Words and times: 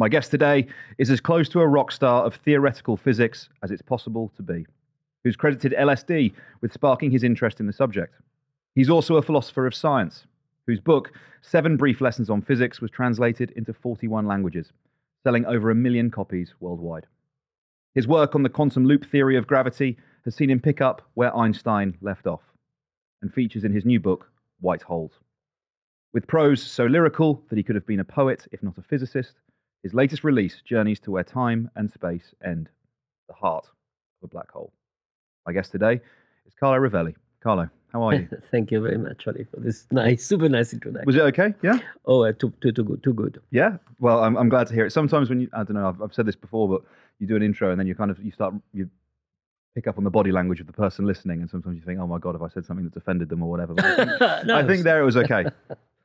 My 0.00 0.08
guest 0.08 0.30
today 0.30 0.66
is 0.96 1.10
as 1.10 1.20
close 1.20 1.46
to 1.50 1.60
a 1.60 1.66
rock 1.66 1.92
star 1.92 2.24
of 2.24 2.36
theoretical 2.36 2.96
physics 2.96 3.50
as 3.62 3.70
it's 3.70 3.82
possible 3.82 4.32
to 4.34 4.42
be, 4.42 4.64
who's 5.22 5.36
credited 5.36 5.74
LSD 5.78 6.32
with 6.62 6.72
sparking 6.72 7.10
his 7.10 7.22
interest 7.22 7.60
in 7.60 7.66
the 7.66 7.72
subject. 7.74 8.14
He's 8.74 8.88
also 8.88 9.16
a 9.16 9.22
philosopher 9.22 9.66
of 9.66 9.74
science, 9.74 10.24
whose 10.66 10.80
book, 10.80 11.12
Seven 11.42 11.76
Brief 11.76 12.00
Lessons 12.00 12.30
on 12.30 12.40
Physics, 12.40 12.80
was 12.80 12.90
translated 12.90 13.50
into 13.56 13.74
41 13.74 14.26
languages, 14.26 14.72
selling 15.22 15.44
over 15.44 15.70
a 15.70 15.74
million 15.74 16.10
copies 16.10 16.54
worldwide. 16.60 17.04
His 17.94 18.08
work 18.08 18.34
on 18.34 18.42
the 18.42 18.48
quantum 18.48 18.86
loop 18.86 19.04
theory 19.04 19.36
of 19.36 19.46
gravity 19.46 19.98
has 20.24 20.34
seen 20.34 20.48
him 20.48 20.60
pick 20.60 20.80
up 20.80 21.02
where 21.12 21.36
Einstein 21.36 21.94
left 22.00 22.26
off, 22.26 22.40
and 23.20 23.34
features 23.34 23.64
in 23.64 23.74
his 23.74 23.84
new 23.84 24.00
book, 24.00 24.30
White 24.62 24.80
Holes. 24.80 25.12
With 26.14 26.26
prose 26.26 26.62
so 26.62 26.86
lyrical 26.86 27.42
that 27.50 27.58
he 27.58 27.62
could 27.62 27.74
have 27.74 27.86
been 27.86 28.00
a 28.00 28.04
poet, 28.04 28.46
if 28.50 28.62
not 28.62 28.78
a 28.78 28.82
physicist, 28.82 29.34
his 29.82 29.94
latest 29.94 30.24
release 30.24 30.60
journeys 30.64 31.00
to 31.00 31.10
where 31.10 31.24
time 31.24 31.70
and 31.76 31.90
space 31.90 32.34
end, 32.44 32.68
the 33.28 33.34
heart 33.34 33.64
of 34.22 34.28
a 34.28 34.28
black 34.28 34.50
hole. 34.50 34.72
My 35.46 35.52
guest 35.52 35.72
today 35.72 36.00
is 36.46 36.54
Carlo 36.58 36.78
Rovelli. 36.78 37.14
Carlo, 37.42 37.70
how 37.92 38.02
are 38.02 38.14
you? 38.14 38.28
Thank 38.50 38.70
you 38.70 38.80
very 38.82 38.98
much, 38.98 39.26
Ollie, 39.26 39.46
for 39.50 39.58
this 39.60 39.86
nice, 39.90 40.24
super 40.24 40.48
nice 40.48 40.72
introduction. 40.72 41.06
Was 41.06 41.16
it 41.16 41.22
okay? 41.22 41.54
Yeah? 41.62 41.78
Oh, 42.04 42.24
uh, 42.24 42.32
too, 42.32 42.52
too, 42.60 42.72
too 42.72 42.84
good, 42.84 43.02
too 43.02 43.14
good. 43.14 43.40
Yeah? 43.50 43.78
Well, 43.98 44.22
I'm, 44.22 44.36
I'm 44.36 44.48
glad 44.50 44.66
to 44.66 44.74
hear 44.74 44.84
it. 44.86 44.92
Sometimes 44.92 45.30
when 45.30 45.40
you, 45.40 45.48
I 45.54 45.64
don't 45.64 45.74
know, 45.74 45.88
I've, 45.88 46.02
I've 46.02 46.14
said 46.14 46.26
this 46.26 46.36
before, 46.36 46.68
but 46.68 46.82
you 47.18 47.26
do 47.26 47.36
an 47.36 47.42
intro 47.42 47.70
and 47.70 47.80
then 47.80 47.86
you 47.86 47.94
kind 47.94 48.10
of, 48.10 48.22
you 48.22 48.32
start, 48.32 48.54
you 48.74 48.90
pick 49.74 49.86
up 49.86 49.96
on 49.96 50.04
the 50.04 50.10
body 50.10 50.32
language 50.32 50.60
of 50.60 50.66
the 50.66 50.72
person 50.72 51.06
listening 51.06 51.40
and 51.40 51.48
sometimes 51.48 51.76
you 51.76 51.82
think, 51.82 51.98
oh 51.98 52.06
my 52.06 52.18
God, 52.18 52.34
have 52.34 52.42
I 52.42 52.48
said 52.48 52.66
something 52.66 52.84
that's 52.84 52.96
offended 52.96 53.30
them 53.30 53.42
or 53.42 53.48
whatever. 53.50 53.72
But 53.74 53.84
I 53.86 53.96
think, 53.96 54.20
No, 54.46 54.56
I 54.56 54.66
think 54.66 54.82
there 54.84 55.00
it 55.00 55.04
was 55.04 55.16
okay. 55.16 55.46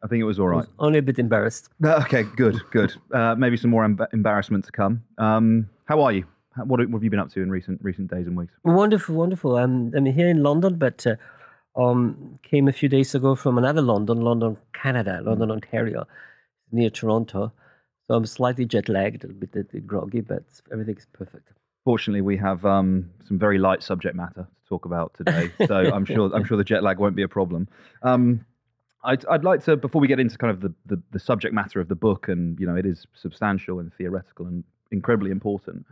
I 0.04 0.08
think 0.08 0.22
it 0.22 0.26
was 0.26 0.40
all 0.40 0.48
right. 0.48 0.66
Only 0.80 1.00
a 1.00 1.02
bit 1.02 1.18
embarrassed. 1.20 1.70
Okay, 1.84 2.24
good, 2.36 2.62
good. 2.72 2.94
Uh, 3.12 3.36
maybe 3.36 3.58
some 3.58 3.72
more 3.72 3.86
emb- 3.86 4.08
embarrassment 4.14 4.66
to 4.66 4.72
come. 4.72 5.04
Um, 5.18 5.70
how 5.86 6.02
are 6.02 6.12
you? 6.12 6.26
How- 6.56 6.66
What, 6.66 6.80
what 6.82 6.94
have 6.98 7.04
you 7.04 7.10
been 7.10 7.20
up 7.20 7.32
to 7.32 7.42
in 7.42 7.50
recent 7.50 7.80
recent 7.82 8.10
days 8.12 8.28
and 8.28 8.38
weeks? 8.38 8.54
Wonderful, 8.64 9.16
wonderful. 9.16 9.58
I'm, 9.58 9.94
I'm 9.96 10.06
here 10.06 10.30
in 10.30 10.44
London, 10.44 10.76
but 10.78 11.06
uh, 11.08 11.16
um, 11.82 12.40
came 12.44 12.68
a 12.68 12.74
few 12.74 12.88
days 12.90 13.16
ago 13.16 13.36
from 13.36 13.58
another 13.58 13.82
London, 13.82 14.22
London, 14.22 14.58
Canada, 14.74 15.22
London, 15.24 15.50
Ontario, 15.52 16.06
near 16.72 16.90
Toronto. 16.90 17.52
So 18.08 18.14
I'm 18.16 18.26
slightly 18.28 18.66
jet 18.66 18.88
lagged, 18.88 19.24
a 19.24 19.28
bit, 19.30 19.56
a 19.56 19.64
bit 19.64 19.88
groggy, 19.88 20.22
but 20.22 20.44
everything's 20.72 21.08
perfect. 21.12 21.50
Fortunately, 21.84 22.22
we 22.22 22.38
have 22.38 22.64
um, 22.66 23.10
some 23.28 23.38
very 23.40 23.58
light 23.58 23.82
subject 23.84 24.16
matter 24.16 24.44
to 24.48 24.70
talk 24.70 24.86
about 24.86 25.14
today, 25.16 25.52
so 25.68 25.76
I'm 25.76 26.06
sure 26.06 26.32
I'm 26.36 26.44
sure 26.44 26.58
the 26.58 26.64
jet 26.64 26.84
lag 26.84 27.00
won't 27.00 27.16
be 27.16 27.22
a 27.24 27.28
problem. 27.28 27.68
Um, 28.04 28.46
I'd, 29.06 29.26
I'd 29.28 29.44
like 29.44 29.64
to, 29.66 29.78
before 29.78 30.02
we 30.02 30.08
get 30.08 30.20
into 30.20 30.38
kind 30.38 30.52
of 30.52 30.62
the, 30.62 30.74
the, 30.86 31.02
the 31.12 31.20
subject 31.20 31.54
matter 31.54 31.80
of 31.80 31.88
the 31.88 31.96
book, 31.96 32.28
and 32.28 32.60
you 32.60 32.68
know, 32.68 32.76
it 32.76 32.86
is 32.86 33.06
substantial 33.14 33.80
and 33.80 33.94
theoretical 33.94 34.48
and 34.48 34.64
incredibly 34.92 35.32
important. 35.32 35.86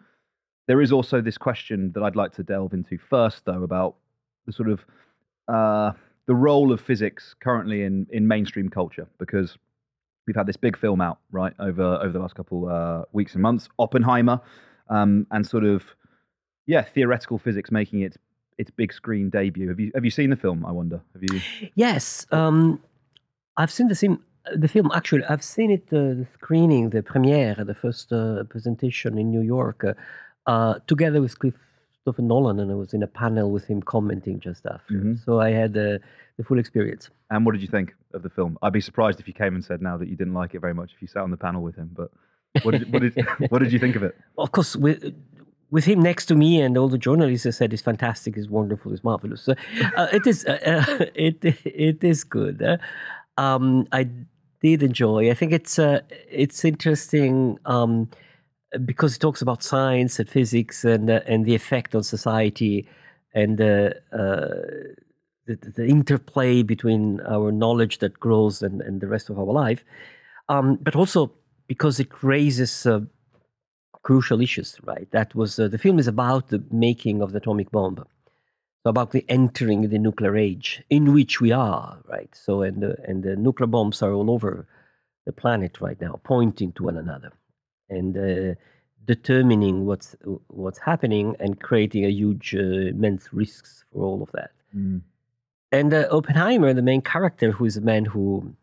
There 0.67 0.81
is 0.81 0.91
also 0.91 1.21
this 1.21 1.37
question 1.37 1.91
that 1.93 2.03
I'd 2.03 2.15
like 2.15 2.33
to 2.33 2.43
delve 2.43 2.73
into 2.73 2.97
first, 2.97 3.45
though, 3.45 3.63
about 3.63 3.95
the 4.45 4.53
sort 4.53 4.69
of 4.69 4.85
uh, 5.47 5.91
the 6.25 6.35
role 6.35 6.71
of 6.71 6.79
physics 6.79 7.35
currently 7.39 7.83
in, 7.83 8.07
in 8.11 8.27
mainstream 8.27 8.69
culture, 8.69 9.07
because 9.19 9.57
we've 10.25 10.35
had 10.35 10.47
this 10.47 10.57
big 10.57 10.77
film 10.77 11.01
out 11.01 11.19
right 11.31 11.53
over 11.59 11.83
over 11.83 12.09
the 12.09 12.19
last 12.19 12.35
couple 12.35 12.69
uh, 12.69 13.03
weeks 13.11 13.33
and 13.33 13.41
months, 13.41 13.67
Oppenheimer, 13.77 14.39
um, 14.89 15.27
and 15.31 15.45
sort 15.45 15.65
of 15.65 15.83
yeah, 16.65 16.81
theoretical 16.81 17.37
physics 17.37 17.71
making 17.71 18.01
its 18.01 18.17
its 18.57 18.71
big 18.71 18.93
screen 18.93 19.29
debut. 19.29 19.67
Have 19.67 19.79
you 19.79 19.91
have 19.93 20.05
you 20.05 20.11
seen 20.11 20.29
the 20.29 20.37
film? 20.37 20.65
I 20.65 20.71
wonder. 20.71 21.01
Have 21.13 21.23
you? 21.23 21.41
Yes, 21.75 22.25
um, 22.31 22.81
I've 23.57 23.71
seen 23.71 23.87
the 23.87 23.95
same. 23.95 24.19
The 24.55 24.67
film 24.67 24.91
actually, 24.93 25.23
I've 25.25 25.43
seen 25.43 25.71
it 25.71 25.85
uh, 25.91 26.19
the 26.19 26.27
screening, 26.33 26.89
the 26.89 27.01
premiere, 27.01 27.55
the 27.55 27.73
first 27.73 28.11
uh, 28.11 28.43
presentation 28.49 29.17
in 29.17 29.29
New 29.31 29.41
York, 29.41 29.83
uh, 29.85 29.93
uh, 30.47 30.79
together 30.87 31.21
with 31.21 31.39
Cliff 31.39 31.53
Christopher 32.03 32.23
Nolan, 32.23 32.59
and 32.59 32.69
I 32.69 32.75
was 32.75 32.93
in 32.93 33.03
a 33.03 33.07
panel 33.07 33.51
with 33.51 33.65
him 33.65 33.81
commenting 33.81 34.39
just 34.41 34.65
after. 34.65 34.93
Mhm. 34.93 35.23
So 35.23 35.39
I 35.39 35.51
had 35.51 35.77
uh, 35.77 35.99
the 36.37 36.43
full 36.43 36.59
experience. 36.59 37.09
And 37.29 37.45
what 37.45 37.53
did 37.53 37.61
you 37.61 37.69
think 37.69 37.95
of 38.13 38.21
the 38.23 38.29
film? 38.29 38.57
I'd 38.61 38.73
be 38.73 38.81
surprised 38.81 39.19
if 39.21 39.27
you 39.27 39.33
came 39.33 39.55
and 39.55 39.63
said 39.63 39.81
now 39.81 39.97
that 39.97 40.09
you 40.09 40.17
didn't 40.17 40.33
like 40.33 40.53
it 40.53 40.59
very 40.59 40.73
much 40.73 40.91
if 40.93 41.01
you 41.01 41.07
sat 41.07 41.23
on 41.23 41.31
the 41.31 41.37
panel 41.37 41.61
with 41.63 41.75
him. 41.75 41.89
But 41.93 42.11
what 42.63 42.71
did 42.71 42.91
what 42.91 43.01
did 43.01 43.15
what 43.49 43.59
did 43.59 43.71
you 43.71 43.79
think 43.79 43.95
of 43.95 44.03
it? 44.03 44.17
Of 44.37 44.51
course, 44.51 44.75
with 44.75 45.13
with 45.71 45.85
him 45.85 46.01
next 46.01 46.25
to 46.25 46.35
me 46.35 46.61
and 46.61 46.77
all 46.77 46.89
the 46.89 46.97
journalists, 46.97 47.45
I 47.45 47.51
said 47.51 47.71
it's 47.73 47.81
fantastic, 47.81 48.35
it's 48.37 48.49
wonderful, 48.49 48.91
it's 48.93 49.03
marvelous. 49.03 49.41
So, 49.41 49.53
uh, 49.95 50.07
it 50.11 50.27
is 50.27 50.45
uh, 50.45 50.59
uh, 50.65 51.05
it 51.15 51.43
it 51.43 52.03
is 52.03 52.23
good. 52.25 52.61
Um, 53.37 53.87
I 53.91 54.07
did 54.61 54.81
enjoy. 54.81 55.29
I 55.29 55.33
think 55.33 55.51
it's 55.51 55.77
uh, 55.77 56.01
it's 56.31 56.63
interesting 56.65 57.59
um, 57.65 58.09
because 58.85 59.15
it 59.15 59.19
talks 59.19 59.41
about 59.41 59.61
science 59.61 60.19
and 60.19 60.29
physics 60.29 60.83
and 60.85 61.09
uh, 61.09 61.19
and 61.27 61.45
the 61.45 61.55
effect 61.55 61.93
on 61.95 62.03
society 62.03 62.87
and 63.33 63.59
uh, 63.59 63.89
uh, 64.11 64.47
the, 65.45 65.55
the 65.75 65.85
interplay 65.87 66.63
between 66.63 67.19
our 67.21 67.51
knowledge 67.51 67.99
that 67.99 68.19
grows 68.19 68.61
and, 68.61 68.81
and 68.81 69.01
the 69.01 69.07
rest 69.07 69.29
of 69.29 69.37
our 69.37 69.45
life, 69.45 69.83
um, 70.49 70.77
but 70.81 70.95
also 70.95 71.31
because 71.67 71.99
it 71.99 72.23
raises 72.23 72.85
uh, 72.85 73.01
crucial 74.03 74.41
issues. 74.41 74.77
Right, 74.83 75.09
that 75.11 75.35
was 75.35 75.57
the 75.57 75.77
film 75.77 75.99
is 75.99 76.07
about 76.07 76.49
the 76.49 76.63
making 76.71 77.21
of 77.21 77.31
the 77.31 77.39
atomic 77.39 77.71
bomb, 77.71 78.05
about 78.85 79.11
the 79.11 79.25
entering 79.29 79.89
the 79.89 79.99
nuclear 79.99 80.35
age 80.35 80.83
in 80.89 81.13
which 81.13 81.39
we 81.41 81.51
are. 81.51 81.97
Right, 82.09 82.33
so 82.33 82.61
and 82.63 82.81
the, 82.83 82.95
and 83.07 83.23
the 83.23 83.35
nuclear 83.35 83.67
bombs 83.67 84.01
are 84.01 84.11
all 84.13 84.29
over 84.31 84.67
the 85.25 85.33
planet 85.33 85.79
right 85.81 85.99
now, 86.01 86.19
pointing 86.23 86.71
to 86.73 86.83
one 86.83 86.97
another, 86.97 87.31
and. 87.89 88.17
Uh, 88.17 88.55
determining 89.05 89.85
what's 89.85 90.15
what's 90.47 90.79
happening 90.79 91.35
and 91.41 91.59
creating 91.59 92.05
a 92.05 92.09
huge 92.09 92.55
uh, 92.55 92.87
immense 92.87 93.33
risks 93.33 93.83
for 93.91 94.01
all 94.05 94.23
of 94.23 94.31
that 94.31 94.51
Mm. 94.75 95.01
and 95.71 95.93
uh, 95.93 96.07
Oppenheimer, 96.09 96.73
the 96.73 96.81
main 96.81 97.01
character, 97.01 97.51
who 97.51 97.65
is 97.65 97.77
a 97.77 97.81
man 97.81 98.05
who 98.05 98.55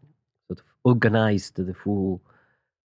sort 0.48 0.58
of 0.58 0.64
organized 0.82 1.54
the 1.56 1.74
full 1.74 2.20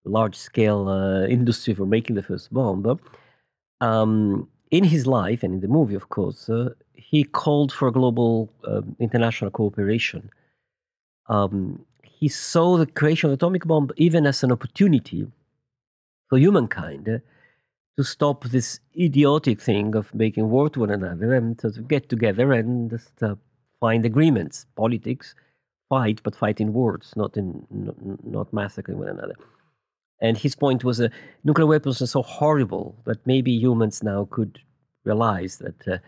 large 0.05 0.37
scale 0.37 0.89
uh, 0.89 1.27
industry 1.27 1.75
for 1.75 1.87
making 1.87 2.17
the 2.17 2.23
first 2.23 2.53
bomb, 2.53 2.99
um, 3.81 4.49
in 4.71 4.85
his 4.85 5.07
life 5.07 5.43
and 5.43 5.55
in 5.55 5.61
the 5.61 5.69
movie, 5.69 5.95
of 5.95 6.09
course, 6.09 6.49
uh, 6.49 6.71
he 6.95 7.25
called 7.25 7.73
for 7.73 7.91
global 7.91 8.51
um 8.65 8.97
international 8.99 9.51
cooperation. 9.51 10.31
Um, 11.29 11.85
he 12.03 12.29
saw 12.29 12.77
the 12.77 12.87
creation 12.87 13.31
of 13.31 13.39
the 13.39 13.45
atomic 13.45 13.65
bomb 13.65 13.91
even 13.97 14.27
as 14.27 14.43
an 14.43 14.53
opportunity 14.53 15.27
for 16.29 16.39
humankind 16.39 17.09
uh, 17.09 17.19
to 17.97 18.05
stop 18.05 18.45
this 18.45 18.81
idiotic 18.99 19.61
thing 19.61 19.95
of 19.95 20.15
making 20.15 20.51
war 20.51 20.69
to 20.71 20.81
one 20.81 20.91
another 20.91 21.35
and 21.35 21.59
to 21.59 21.71
get 21.83 22.09
together 22.09 22.53
and 22.53 22.91
just 22.91 23.23
uh, 23.23 23.35
find 23.81 24.05
agreements. 24.05 24.67
Politics, 24.77 25.35
fight, 25.89 26.21
but 26.23 26.37
fight 26.37 26.61
in 26.61 26.73
words, 26.73 27.13
not 27.17 27.37
in 27.37 27.67
not, 27.71 27.97
not 28.25 28.53
massacring 28.53 28.99
one 28.99 29.09
another. 29.09 29.35
And 30.21 30.37
his 30.37 30.55
point 30.55 30.85
was 30.85 31.01
uh, 31.01 31.09
nuclear 31.45 31.67
weapons 31.67 32.03
are 32.03 32.07
so 32.07 32.23
horrible 32.23 32.97
that 33.07 33.27
maybe 33.27 33.53
humans 33.53 34.03
now 34.03 34.29
could 34.31 34.59
realize 35.05 35.59
that 35.59 35.89
uh, 35.89 35.99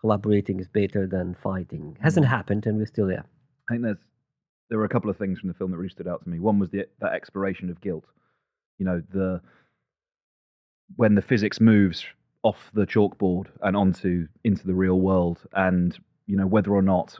collaborating 0.00 0.58
is 0.58 0.66
better 0.66 1.06
than 1.06 1.34
fighting. 1.34 1.96
Hasn't 2.00 2.26
happened, 2.26 2.66
and 2.66 2.78
we're 2.78 2.86
still 2.86 3.06
there. 3.06 3.24
I 3.70 3.74
think 3.74 3.84
there's 3.84 3.98
there 4.72 4.78
were 4.78 4.86
a 4.86 4.88
couple 4.88 5.10
of 5.10 5.18
things 5.18 5.38
from 5.38 5.48
the 5.48 5.54
film 5.54 5.70
that 5.70 5.76
really 5.76 5.90
stood 5.90 6.08
out 6.08 6.24
to 6.24 6.30
me. 6.30 6.38
One 6.38 6.58
was 6.58 6.70
the 6.70 6.86
that 7.00 7.12
exploration 7.12 7.68
of 7.68 7.78
guilt. 7.82 8.06
You 8.78 8.86
know, 8.86 9.02
the 9.12 9.42
when 10.96 11.14
the 11.14 11.20
physics 11.20 11.60
moves 11.60 12.06
off 12.42 12.70
the 12.72 12.86
chalkboard 12.86 13.48
and 13.60 13.76
onto 13.76 14.26
into 14.44 14.66
the 14.66 14.72
real 14.72 14.98
world, 14.98 15.40
and 15.52 15.96
you 16.26 16.38
know 16.38 16.46
whether 16.46 16.72
or 16.72 16.80
not, 16.80 17.18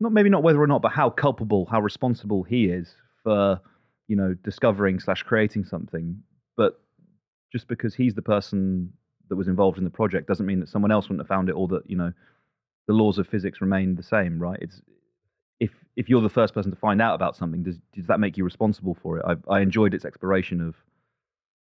not 0.00 0.12
maybe 0.12 0.28
not 0.28 0.42
whether 0.42 0.60
or 0.62 0.66
not, 0.66 0.82
but 0.82 0.92
how 0.92 1.08
culpable, 1.08 1.66
how 1.70 1.80
responsible 1.80 2.42
he 2.42 2.66
is 2.66 2.94
for 3.22 3.60
you 4.08 4.16
know 4.16 4.34
discovering 4.42 4.98
slash 5.00 5.22
creating 5.22 5.64
something. 5.64 6.20
But 6.56 6.80
just 7.52 7.68
because 7.68 7.94
he's 7.94 8.14
the 8.14 8.22
person 8.22 8.92
that 9.28 9.36
was 9.36 9.48
involved 9.48 9.78
in 9.78 9.84
the 9.84 9.90
project 9.90 10.26
doesn't 10.26 10.46
mean 10.46 10.60
that 10.60 10.68
someone 10.68 10.90
else 10.90 11.06
wouldn't 11.06 11.20
have 11.20 11.28
found 11.28 11.48
it, 11.48 11.52
or 11.52 11.68
that 11.68 11.88
you 11.88 11.96
know 11.96 12.12
the 12.88 12.94
laws 12.94 13.18
of 13.18 13.28
physics 13.28 13.60
remain 13.60 13.94
the 13.94 14.02
same, 14.02 14.38
right? 14.38 14.58
It's 14.60 14.80
if 15.60 15.70
if 15.96 16.08
you're 16.08 16.22
the 16.22 16.28
first 16.28 16.54
person 16.54 16.70
to 16.70 16.76
find 16.76 17.00
out 17.02 17.14
about 17.14 17.36
something, 17.36 17.62
does 17.62 17.76
does 17.94 18.06
that 18.06 18.20
make 18.20 18.36
you 18.36 18.44
responsible 18.44 18.96
for 19.02 19.18
it? 19.18 19.24
I, 19.26 19.56
I 19.56 19.60
enjoyed 19.60 19.94
its 19.94 20.04
exploration 20.04 20.60
of 20.60 20.74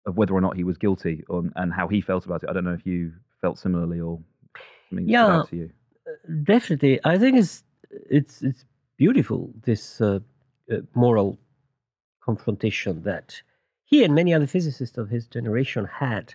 of 0.05 0.17
whether 0.17 0.33
or 0.33 0.41
not 0.41 0.55
he 0.55 0.63
was 0.63 0.77
guilty 0.77 1.23
or, 1.29 1.43
and 1.55 1.73
how 1.73 1.87
he 1.87 1.99
felt 1.99 2.25
about 2.25 2.43
it. 2.43 2.49
I 2.49 2.53
don't 2.53 2.63
know 2.63 2.73
if 2.73 2.85
you 2.85 3.11
felt 3.41 3.57
similarly 3.57 3.99
or 3.99 4.19
something 4.89 5.07
Yeah. 5.09 5.43
to 5.49 5.55
you. 5.55 5.69
Definitely, 6.43 6.99
I 7.03 7.17
think 7.17 7.37
it's 7.37 7.63
it's 8.09 8.41
it's 8.43 8.65
beautiful 8.97 9.51
this 9.63 9.99
uh, 10.01 10.19
uh, 10.71 10.77
moral 10.93 11.39
confrontation 12.25 13.03
that 13.03 13.41
he 13.85 14.03
and 14.03 14.15
many 14.15 14.33
other 14.33 14.47
physicists 14.47 14.97
of 14.97 15.09
his 15.09 15.27
generation 15.27 15.85
had 15.85 16.33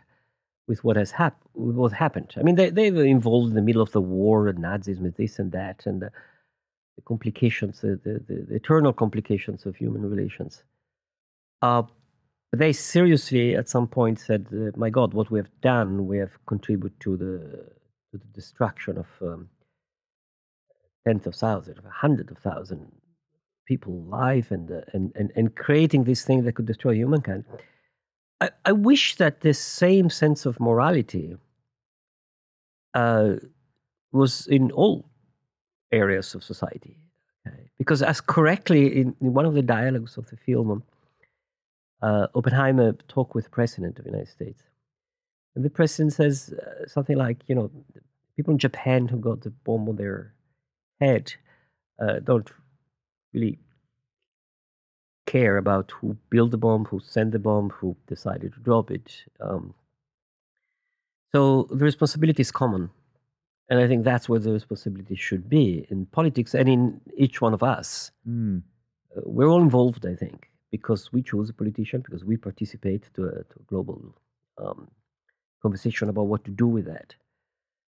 with 0.68 0.84
what 0.84 0.96
has 0.96 1.10
hap- 1.10 1.42
what 1.52 1.92
happened. 1.92 2.32
I 2.36 2.42
mean, 2.42 2.54
they 2.54 2.70
they 2.70 2.90
were 2.90 3.04
involved 3.04 3.48
in 3.48 3.56
the 3.56 3.62
middle 3.62 3.82
of 3.82 3.92
the 3.92 4.00
war 4.00 4.48
and 4.48 4.58
Nazism 4.58 5.04
and 5.04 5.14
this 5.14 5.38
and 5.38 5.50
that 5.52 5.84
and 5.84 6.00
the, 6.00 6.10
the 6.96 7.02
complications, 7.02 7.80
the, 7.80 7.98
the, 8.04 8.22
the, 8.28 8.54
eternal 8.54 8.92
complications 8.92 9.66
of 9.66 9.74
human 9.76 10.08
relations. 10.08 10.62
Uh, 11.60 11.82
they 12.52 12.72
seriously, 12.72 13.56
at 13.56 13.68
some 13.68 13.88
point, 13.88 14.20
said, 14.20 14.46
uh, 14.52 14.70
"My 14.76 14.90
God, 14.90 15.12
what 15.12 15.30
we 15.30 15.38
have 15.40 15.50
done, 15.60 16.06
we 16.06 16.18
have 16.18 16.34
contributed 16.46 16.98
to 17.00 17.16
the 17.16 17.34
to 18.10 18.18
the 18.18 18.30
destruction 18.32 18.98
of." 18.98 19.08
Um, 19.20 19.48
tens 21.06 21.26
of 21.26 21.34
thousands, 21.34 21.78
of 21.78 21.84
hundreds 21.84 22.30
of 22.30 22.36
thousands 22.38 22.99
people 23.72 23.92
alive 24.04 24.46
and, 24.56 24.66
uh, 24.72 24.80
and, 24.94 25.04
and, 25.18 25.28
and 25.38 25.46
creating 25.64 26.02
this 26.04 26.22
thing 26.24 26.42
that 26.44 26.54
could 26.56 26.66
destroy 26.72 26.94
humankind. 26.94 27.44
I, 28.44 28.48
I 28.70 28.72
wish 28.72 29.04
that 29.22 29.42
this 29.42 29.60
same 29.60 30.10
sense 30.10 30.40
of 30.48 30.58
morality 30.58 31.36
uh, 32.94 33.30
was 34.10 34.32
in 34.48 34.72
all 34.72 34.94
areas 36.02 36.34
of 36.34 36.42
society. 36.42 36.96
Because, 37.78 38.02
as 38.02 38.20
correctly 38.20 38.82
in, 39.00 39.08
in 39.20 39.32
one 39.38 39.46
of 39.46 39.54
the 39.54 39.66
dialogues 39.78 40.18
of 40.18 40.24
the 40.30 40.36
film, 40.36 40.82
uh, 42.02 42.26
Oppenheimer 42.34 42.92
talked 43.14 43.34
with 43.36 43.44
the 43.44 43.56
President 43.60 43.98
of 43.98 44.04
the 44.04 44.10
United 44.10 44.32
States. 44.38 44.62
And 45.54 45.64
the 45.64 45.70
President 45.78 46.12
says 46.12 46.36
uh, 46.52 46.86
something 46.94 47.16
like, 47.16 47.38
you 47.48 47.54
know, 47.54 47.70
people 48.36 48.52
in 48.52 48.58
Japan 48.58 49.08
who 49.08 49.18
got 49.28 49.40
the 49.40 49.52
bomb 49.64 49.88
on 49.88 49.96
their 49.96 50.34
head 51.00 51.24
uh, 52.02 52.18
don't 52.28 52.50
really 53.32 53.58
care 55.26 55.58
about 55.58 55.92
who 55.92 56.16
built 56.30 56.50
the 56.50 56.58
bomb, 56.58 56.84
who 56.84 57.00
sent 57.00 57.32
the 57.32 57.38
bomb, 57.38 57.70
who 57.70 57.96
decided 58.06 58.52
to 58.54 58.60
drop 58.60 58.90
it. 58.90 59.24
Um, 59.40 59.74
so 61.32 61.68
the 61.70 61.84
responsibility 61.84 62.40
is 62.40 62.50
common. 62.50 62.90
And 63.68 63.78
I 63.78 63.86
think 63.86 64.04
that's 64.04 64.28
where 64.28 64.40
the 64.40 64.52
responsibility 64.52 65.14
should 65.14 65.48
be 65.48 65.86
in 65.90 66.06
politics 66.06 66.54
and 66.54 66.68
in 66.68 67.00
each 67.16 67.40
one 67.40 67.54
of 67.54 67.62
us. 67.62 68.10
Mm. 68.28 68.62
Uh, 69.16 69.20
we're 69.24 69.46
all 69.46 69.62
involved, 69.62 70.04
I 70.04 70.16
think, 70.16 70.50
because 70.72 71.12
we 71.12 71.22
choose 71.22 71.48
a 71.50 71.52
politician, 71.52 72.00
because 72.00 72.24
we 72.24 72.36
participate 72.36 73.04
to 73.14 73.26
a, 73.26 73.30
to 73.30 73.56
a 73.60 73.62
global 73.68 74.12
um, 74.58 74.88
conversation 75.62 76.08
about 76.08 76.26
what 76.26 76.44
to 76.46 76.50
do 76.50 76.66
with 76.66 76.86
that. 76.86 77.14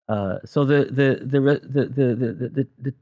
Uh, 0.10 0.39
so 0.44 0.66
the 0.66 0.86
the 0.86 1.22
the, 1.24 1.39
the, 1.39 1.86
the, 1.86 2.16
the, 2.16 2.50
the, 2.50 2.68
the, 2.80 2.94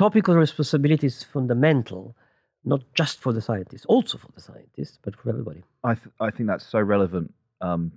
the 0.00 0.04
topic 0.06 0.28
of 0.28 0.36
responsibility 0.36 1.06
is 1.06 1.22
fundamental, 1.22 2.16
not 2.64 2.80
just 2.94 3.20
for 3.20 3.34
the 3.34 3.42
scientists, 3.42 3.84
also 3.84 4.16
for 4.16 4.32
the 4.34 4.40
scientists, 4.40 4.98
but 5.02 5.14
for 5.14 5.28
everybody. 5.28 5.62
I 5.84 5.94
th- 5.94 6.14
I 6.20 6.30
think 6.30 6.48
that's 6.48 6.66
so 6.66 6.80
relevant, 6.80 7.34
um, 7.60 7.92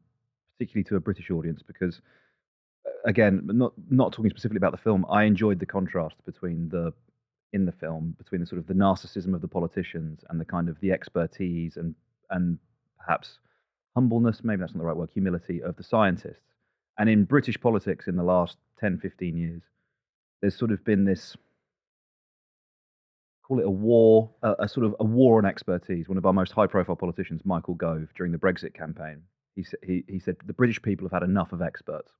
particularly 0.57 0.83
to 0.89 0.97
a 0.97 0.99
British 0.99 1.31
audience, 1.31 1.61
because 1.65 2.01
uh, 2.85 2.91
again, 3.05 3.41
not 3.45 3.71
not 3.89 4.11
talking 4.11 4.31
specifically 4.31 4.57
about 4.57 4.73
the 4.73 4.83
film, 4.89 5.05
I 5.09 5.23
enjoyed 5.23 5.59
the 5.59 5.65
contrast 5.65 6.15
between 6.25 6.67
the 6.67 6.93
in 7.53 7.65
the 7.65 7.71
film 7.71 8.15
between 8.17 8.41
the 8.41 8.47
sort 8.47 8.59
of 8.59 8.67
the 8.67 8.73
narcissism 8.73 9.33
of 9.33 9.39
the 9.39 9.47
politicians 9.47 10.25
and 10.29 10.41
the 10.41 10.45
kind 10.45 10.67
of 10.67 10.77
the 10.81 10.91
expertise 10.91 11.77
and 11.77 11.95
and 12.31 12.57
perhaps 12.99 13.39
humbleness, 13.95 14.43
maybe 14.43 14.59
that's 14.59 14.73
not 14.73 14.79
the 14.79 14.85
right 14.85 14.97
word, 14.97 15.09
humility 15.13 15.61
of 15.61 15.77
the 15.77 15.83
scientists. 15.83 16.49
And 16.97 17.09
in 17.09 17.23
British 17.23 17.59
politics 17.61 18.07
in 18.07 18.17
the 18.17 18.23
last 18.23 18.57
10, 18.79 18.99
15 18.99 19.37
years, 19.37 19.61
there's 20.41 20.55
sort 20.55 20.71
of 20.71 20.83
been 20.83 21.05
this 21.05 21.37
call 23.53 23.59
it 23.59 23.67
a 23.67 23.69
war, 23.69 24.29
a, 24.41 24.55
a 24.59 24.67
sort 24.67 24.85
of 24.85 24.95
a 24.99 25.03
war 25.03 25.37
on 25.37 25.45
expertise. 25.45 26.09
One 26.09 26.17
of 26.17 26.25
our 26.25 26.33
most 26.33 26.53
high-profile 26.53 26.95
politicians, 26.95 27.41
Michael 27.45 27.75
Gove, 27.75 28.07
during 28.15 28.31
the 28.31 28.37
Brexit 28.37 28.73
campaign, 28.73 29.21
he, 29.55 29.63
sa- 29.63 29.77
he, 29.83 30.03
he 30.07 30.19
said 30.19 30.37
the 30.45 30.53
British 30.53 30.81
people 30.81 31.05
have 31.05 31.11
had 31.11 31.23
enough 31.23 31.53
of 31.53 31.61
experts. 31.61 32.11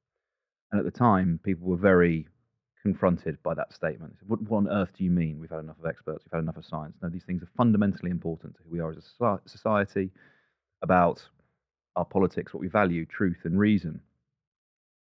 And 0.71 0.80
at 0.80 0.85
the 0.85 0.97
time, 0.97 1.39
people 1.44 1.68
were 1.68 1.77
very 1.77 2.27
confronted 2.81 3.41
by 3.44 3.53
that 3.56 3.74
statement. 3.74 4.15
Said, 4.19 4.30
What, 4.30 4.41
what 4.44 4.57
on 4.57 4.69
earth 4.69 4.91
do 4.97 5.03
you 5.03 5.12
mean 5.12 5.39
we've 5.39 5.50
had 5.50 5.59
enough 5.59 5.80
of 5.80 5.85
experts? 5.88 6.24
We've 6.25 6.38
had 6.38 6.44
enough 6.44 6.57
of 6.57 6.65
science. 6.65 6.95
No, 7.01 7.10
these 7.10 7.24
things 7.24 7.41
are 7.41 7.50
fundamentally 7.57 8.12
important 8.12 8.55
to 8.55 8.62
who 8.63 8.72
we 8.72 8.79
are 8.79 8.91
as 8.91 8.98
a 8.98 9.50
society, 9.50 10.12
about 10.81 11.24
our 11.96 12.05
politics, 12.05 12.53
what 12.53 12.62
we 12.62 12.67
value, 12.67 13.05
truth 13.05 13.38
and 13.46 13.57
reason. 13.57 13.91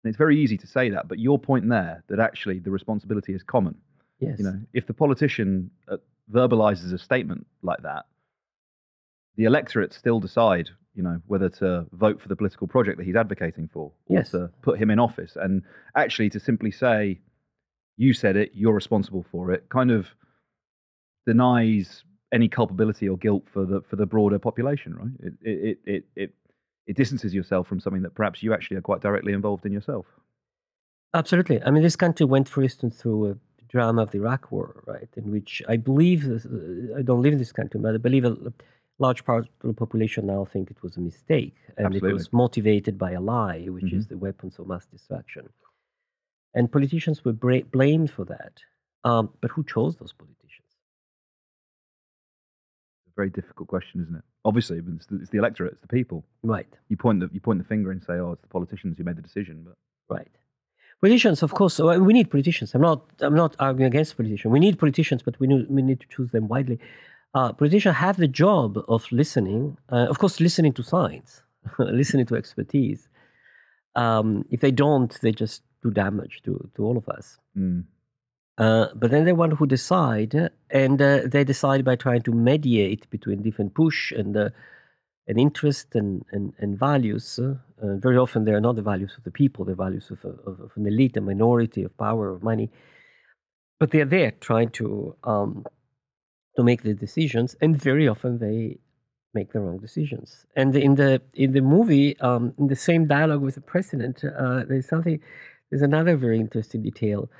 And 0.03 0.09
it's 0.09 0.19
very 0.19 0.39
easy 0.39 0.57
to 0.59 0.67
say 0.67 0.91
that, 0.91 1.09
but 1.09 1.19
your 1.19 1.39
point 1.39 1.69
there 1.69 2.03
that 2.09 2.21
actually 2.21 2.59
the 2.59 2.71
responsibility 2.71 3.35
is 3.35 3.43
common. 3.43 3.77
Yes. 4.19 4.39
You 4.39 4.45
know, 4.45 4.61
if 4.75 4.87
the 4.87 4.93
politician 4.93 5.71
uh, 5.89 5.97
verbalizes 6.31 6.93
a 6.93 6.99
statement 6.99 7.47
like 7.63 7.83
that, 7.83 8.07
the 9.37 9.45
electorate 9.45 9.93
still 9.93 10.21
decide, 10.21 10.69
you 10.95 11.03
know, 11.03 11.21
whether 11.27 11.49
to 11.49 11.87
vote 11.93 12.21
for 12.21 12.29
the 12.29 12.37
political 12.37 12.67
project 12.67 12.99
that 12.99 13.05
he's 13.05 13.17
advocating 13.17 13.69
for, 13.73 13.93
or 14.07 14.19
Yes. 14.19 14.31
to 14.31 14.51
put 14.63 14.79
him 14.79 14.91
in 14.91 14.99
office. 14.99 15.37
And 15.37 15.63
actually, 15.95 16.31
to 16.31 16.41
simply 16.41 16.71
say, 16.71 17.21
"You 17.97 18.13
said 18.13 18.37
it, 18.37 18.51
you're 18.55 18.75
responsible 18.75 19.25
for 19.31 19.51
it," 19.53 19.69
kind 19.69 19.91
of 19.91 20.09
denies 21.27 22.05
any 22.33 22.49
culpability 22.49 23.09
or 23.09 23.17
guilt 23.17 23.45
for 23.53 23.65
the 23.65 23.81
for 23.83 23.97
the 23.97 24.07
broader 24.07 24.39
population, 24.39 24.95
right? 24.95 25.11
It 25.21 25.35
it 25.43 25.51
it 25.51 25.79
it 25.85 26.05
it, 26.17 26.35
it 26.87 26.97
distances 26.97 27.35
yourself 27.35 27.67
from 27.69 27.81
something 27.81 28.03
that 28.03 28.15
perhaps 28.15 28.43
you 28.43 28.53
actually 28.53 28.77
are 28.79 28.83
quite 28.83 29.01
directly 29.01 29.33
involved 29.33 29.67
in 29.67 29.73
yourself. 29.73 30.07
Absolutely. 31.13 31.63
I 31.63 31.71
mean, 31.71 31.83
this 31.83 31.97
country 31.97 32.25
went, 32.27 32.49
for 32.49 32.63
instance, 32.63 33.01
through 33.03 33.31
a 33.33 33.37
drama 33.71 34.03
of 34.03 34.11
the 34.11 34.19
Iraq 34.19 34.51
War, 34.53 34.83
right? 34.87 35.09
In 35.17 35.31
which 35.31 35.63
I 35.69 35.77
believe, 35.77 36.29
uh, 36.29 36.99
I 36.99 37.03
don't 37.03 37.23
live 37.23 37.33
in 37.33 37.39
this 37.39 37.53
country, 37.53 37.81
but 37.81 37.95
I 37.95 37.99
believe 37.99 38.25
a 38.25 38.37
large 38.99 39.25
part 39.25 39.45
of 39.45 39.51
the 39.63 39.73
population 39.73 40.27
now 40.27 40.45
think 40.45 40.71
it 40.71 40.83
was 40.83 40.97
a 40.97 41.01
mistake. 41.01 41.57
And 41.77 41.87
Absolutely. 41.87 42.11
it 42.11 42.15
was 42.15 42.33
motivated 42.33 42.99
by 42.99 43.13
a 43.13 43.21
lie, 43.21 43.65
which 43.67 43.93
is 43.93 44.07
the 44.07 44.19
weapons 44.19 44.59
of 44.59 44.67
mass 44.67 44.87
destruction. 44.87 45.49
And 46.55 46.71
politicians 46.71 47.25
were 47.25 47.33
bra- 47.33 47.69
blamed 47.73 48.11
for 48.11 48.25
that. 48.27 48.55
Um, 49.05 49.31
but 49.41 49.51
who 49.53 49.65
chose 49.65 49.97
those 49.97 50.13
politicians? 50.13 50.69
A 53.09 53.13
very 53.17 53.31
difficult 53.31 53.69
question, 53.69 54.03
isn't 54.03 54.17
it? 54.17 54.25
Obviously, 54.45 54.83
it's 54.97 55.07
the, 55.07 55.17
it's 55.17 55.31
the 55.31 55.39
electorate, 55.39 55.73
it's 55.73 55.81
the 55.81 55.89
people. 55.89 56.25
Right. 56.43 56.69
You 56.89 56.97
point 56.97 57.21
the 57.21 57.31
you 57.33 57.41
point 57.41 57.59
the 57.61 57.65
finger 57.65 57.91
and 57.93 58.03
say, 58.03 58.15
"Oh, 58.15 58.33
it's 58.33 58.43
the 58.43 58.49
politicians 58.49 58.99
who 58.99 59.05
made 59.05 59.17
the 59.17 59.23
decision." 59.23 59.65
But 59.67 59.77
Right. 60.15 60.35
Politicians, 61.01 61.43
of 61.43 61.55
course, 61.55 61.79
we 61.79 62.13
need 62.13 62.31
politicians. 62.31 62.75
I'm 62.75 62.83
not, 62.83 63.03
I'm 63.21 63.35
not 63.35 63.57
arguing 63.59 63.87
against 63.87 64.17
politicians. 64.17 64.53
We 64.53 64.61
need 64.61 64.79
politicians, 64.79 65.23
but 65.23 65.39
we 65.41 65.47
need, 65.47 65.67
we 65.71 65.83
need 65.83 66.01
to 66.01 66.07
choose 66.09 66.31
them 66.31 66.47
widely. 66.49 66.79
Uh, 67.35 67.53
politicians 67.53 67.97
have 67.97 68.17
the 68.19 68.29
job 68.29 68.79
of 68.89 69.11
listening, 69.11 69.79
uh, 69.91 70.07
of 70.11 70.19
course, 70.19 70.41
listening 70.41 70.73
to 70.75 70.83
science, 70.83 71.43
listening 71.79 72.27
to 72.27 72.37
expertise. 72.37 73.09
Um, 73.97 74.45
if 74.51 74.61
they 74.61 74.71
don't, 74.71 75.17
they 75.23 75.33
just 75.33 75.63
do 75.83 75.91
damage 75.91 76.43
to, 76.45 76.69
to 76.75 76.85
all 76.85 76.97
of 76.99 77.09
us. 77.09 77.39
mm, 77.57 77.85
Uh, 78.59 78.89
but 78.95 79.11
then 79.11 79.25
they're 79.25 79.35
one 79.35 79.53
who 79.53 79.67
decide, 79.67 80.51
and 80.71 81.01
uh, 81.01 81.21
they 81.25 81.45
decide 81.45 81.83
by 81.83 81.97
trying 81.97 82.21
to 82.23 82.33
mediate 82.33 83.09
between 83.09 83.41
different 83.43 83.73
push 83.75 84.13
and 84.13 84.37
uh, 84.37 84.51
and 85.27 85.39
interest 85.39 85.95
and 85.95 86.25
and, 86.33 86.53
and 86.59 86.79
values. 86.79 87.39
Uh, 87.39 87.55
uh, 87.83 87.97
very 87.97 88.17
often, 88.17 88.45
they 88.45 88.53
are 88.53 88.61
not 88.61 88.77
the 88.77 88.83
values 88.83 89.15
of 89.17 89.25
the 89.25 89.31
people; 89.31 89.65
the 89.65 89.75
values 89.75 90.11
of, 90.11 90.25
of, 90.25 90.61
of 90.61 90.71
an 90.77 90.87
elite, 90.87 91.17
a 91.17 91.21
minority, 91.21 91.83
of 91.83 91.97
power, 91.97 92.31
of 92.31 92.43
money. 92.43 92.71
But 93.79 93.91
they 93.91 94.01
are 94.01 94.13
there 94.19 94.33
trying 94.33 94.71
to 94.71 95.17
um, 95.25 95.65
to 96.57 96.63
make 96.63 96.83
the 96.83 96.95
decisions, 96.95 97.57
and 97.61 97.77
very 97.77 98.09
often 98.09 98.39
they 98.39 98.79
make 99.33 99.53
the 99.53 99.61
wrong 99.61 99.79
decisions. 99.79 100.47
And 100.57 100.75
in 100.75 100.97
the 100.97 101.23
in 101.35 101.53
the 101.53 101.61
movie, 101.61 102.19
um, 102.21 102.55
in 102.59 102.67
the 102.67 102.77
same 102.77 103.07
dialogue 103.07 103.43
with 103.43 103.55
the 103.55 103.61
president, 103.61 104.25
uh, 104.25 104.65
there's 104.69 104.89
something. 104.89 105.21
There's 105.71 105.83
another 105.83 106.17
very 106.17 106.41
interesting 106.41 106.83
detail, 106.83 107.31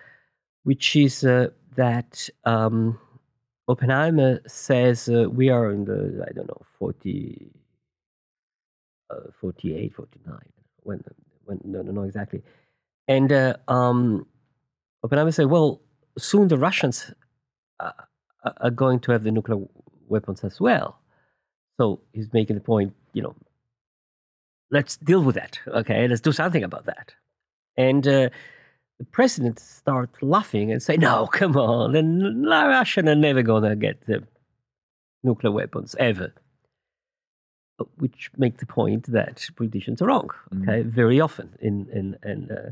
which 0.63 0.95
is 0.95 1.25
uh, 1.25 1.49
that 1.75 2.29
um, 2.45 2.99
Oppenheimer 3.69 4.41
says 4.47 5.09
uh, 5.09 5.29
we 5.29 5.49
are 5.49 5.71
in 5.71 5.85
the 5.85 6.25
I 6.29 6.33
don't 6.33 6.49
know 6.49 6.63
40, 6.79 7.51
uh, 9.11 9.31
48, 9.41 9.95
49, 9.95 10.39
when 10.83 11.03
when 11.45 11.61
no 11.65 11.83
no 11.83 11.93
no 11.93 12.03
exactly, 12.03 12.43
and 13.09 13.33
uh, 13.33 13.57
um, 13.69 14.27
Oppenheimer 15.03 15.33
said, 15.33 15.47
well, 15.47 15.81
soon 16.19 16.49
the 16.49 16.59
Russians 16.59 17.13
uh, 17.81 17.93
are 18.59 18.71
going 18.71 19.01
to 19.01 19.13
have 19.13 19.25
the 19.25 19.31
nuclear 19.31 19.59
weapons 20.09 20.45
as 20.45 20.61
well. 20.61 20.99
So 21.79 22.01
he's 22.13 22.33
making 22.33 22.57
the 22.57 22.63
point, 22.63 22.95
you 23.15 23.23
know, 23.23 23.35
let's 24.71 24.97
deal 24.99 25.23
with 25.23 25.35
that. 25.37 25.59
Okay, 25.67 26.07
let's 26.09 26.21
do 26.21 26.33
something 26.33 26.63
about 26.63 26.87
that. 26.87 27.15
And 27.77 28.07
uh, 28.07 28.29
the 28.99 29.05
president 29.07 29.59
starts 29.59 30.23
laughing 30.23 30.71
and 30.71 30.83
say, 30.83 30.97
"No, 30.97 31.27
come 31.27 31.57
on, 31.57 31.97
and 31.97 32.47
Russia 32.47 33.01
are 33.01 33.15
never 33.15 33.43
gonna 33.43 33.77
get 33.77 34.07
the 34.07 34.23
nuclear 35.23 35.53
weapons 35.53 35.97
ever." 35.99 36.33
Which 37.99 38.31
make 38.37 38.59
the 38.59 38.67
point 38.67 39.07
that 39.13 39.49
politicians 39.57 40.03
are 40.03 40.07
wrong. 40.07 40.31
Okay, 40.63 40.83
very 40.83 41.21
often 41.21 41.57
in 41.61 41.89
in 41.93 42.17
and 42.23 42.51
uh, 42.51 42.71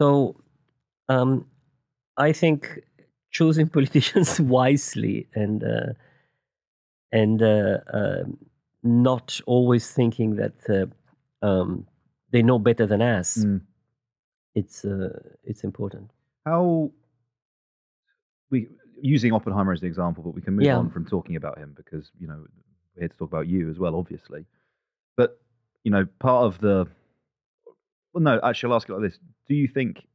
so 0.00 0.36
um, 1.08 1.46
I 2.16 2.32
think 2.32 2.80
choosing 3.30 3.68
politicians 3.78 4.40
wisely 4.58 5.28
and 5.34 5.62
uh, 5.62 5.92
and 7.12 7.42
uh, 7.42 7.78
uh, 7.92 8.24
not 8.82 9.40
always 9.46 9.90
thinking 9.92 10.36
that 10.36 10.54
uh, 10.68 11.46
um, 11.46 11.86
they 12.30 12.42
know 12.42 12.58
better 12.58 12.86
than 12.86 13.00
us. 13.00 13.38
Mm. 13.38 13.60
It's 14.54 14.84
uh, 14.84 15.18
it's 15.44 15.64
important. 15.64 16.10
How 16.44 16.90
we 18.50 18.68
using 19.00 19.32
Oppenheimer 19.32 19.72
as 19.72 19.80
the 19.80 19.86
example, 19.86 20.22
but 20.22 20.34
we 20.34 20.40
can 20.40 20.54
move 20.54 20.64
Yeah. 20.64 20.78
on 20.78 20.90
from 20.90 21.04
talking 21.04 21.36
about 21.36 21.58
him 21.58 21.72
because 21.76 22.10
you 22.18 22.26
know 22.26 22.46
we're 22.94 23.02
here 23.02 23.08
to 23.08 23.16
talk 23.16 23.28
about 23.28 23.48
you 23.48 23.70
as 23.70 23.78
well, 23.78 23.96
obviously. 23.96 24.46
But 25.16 25.40
you 25.82 25.90
know, 25.90 26.06
part 26.18 26.44
of 26.44 26.60
the 26.60 26.86
well, 28.12 28.22
no, 28.22 28.40
actually, 28.42 28.70
I'll 28.70 28.76
ask 28.76 28.88
it 28.88 28.92
like 28.92 29.02
this: 29.02 29.18
Do 29.48 29.54
you 29.54 29.68
think 29.68 30.06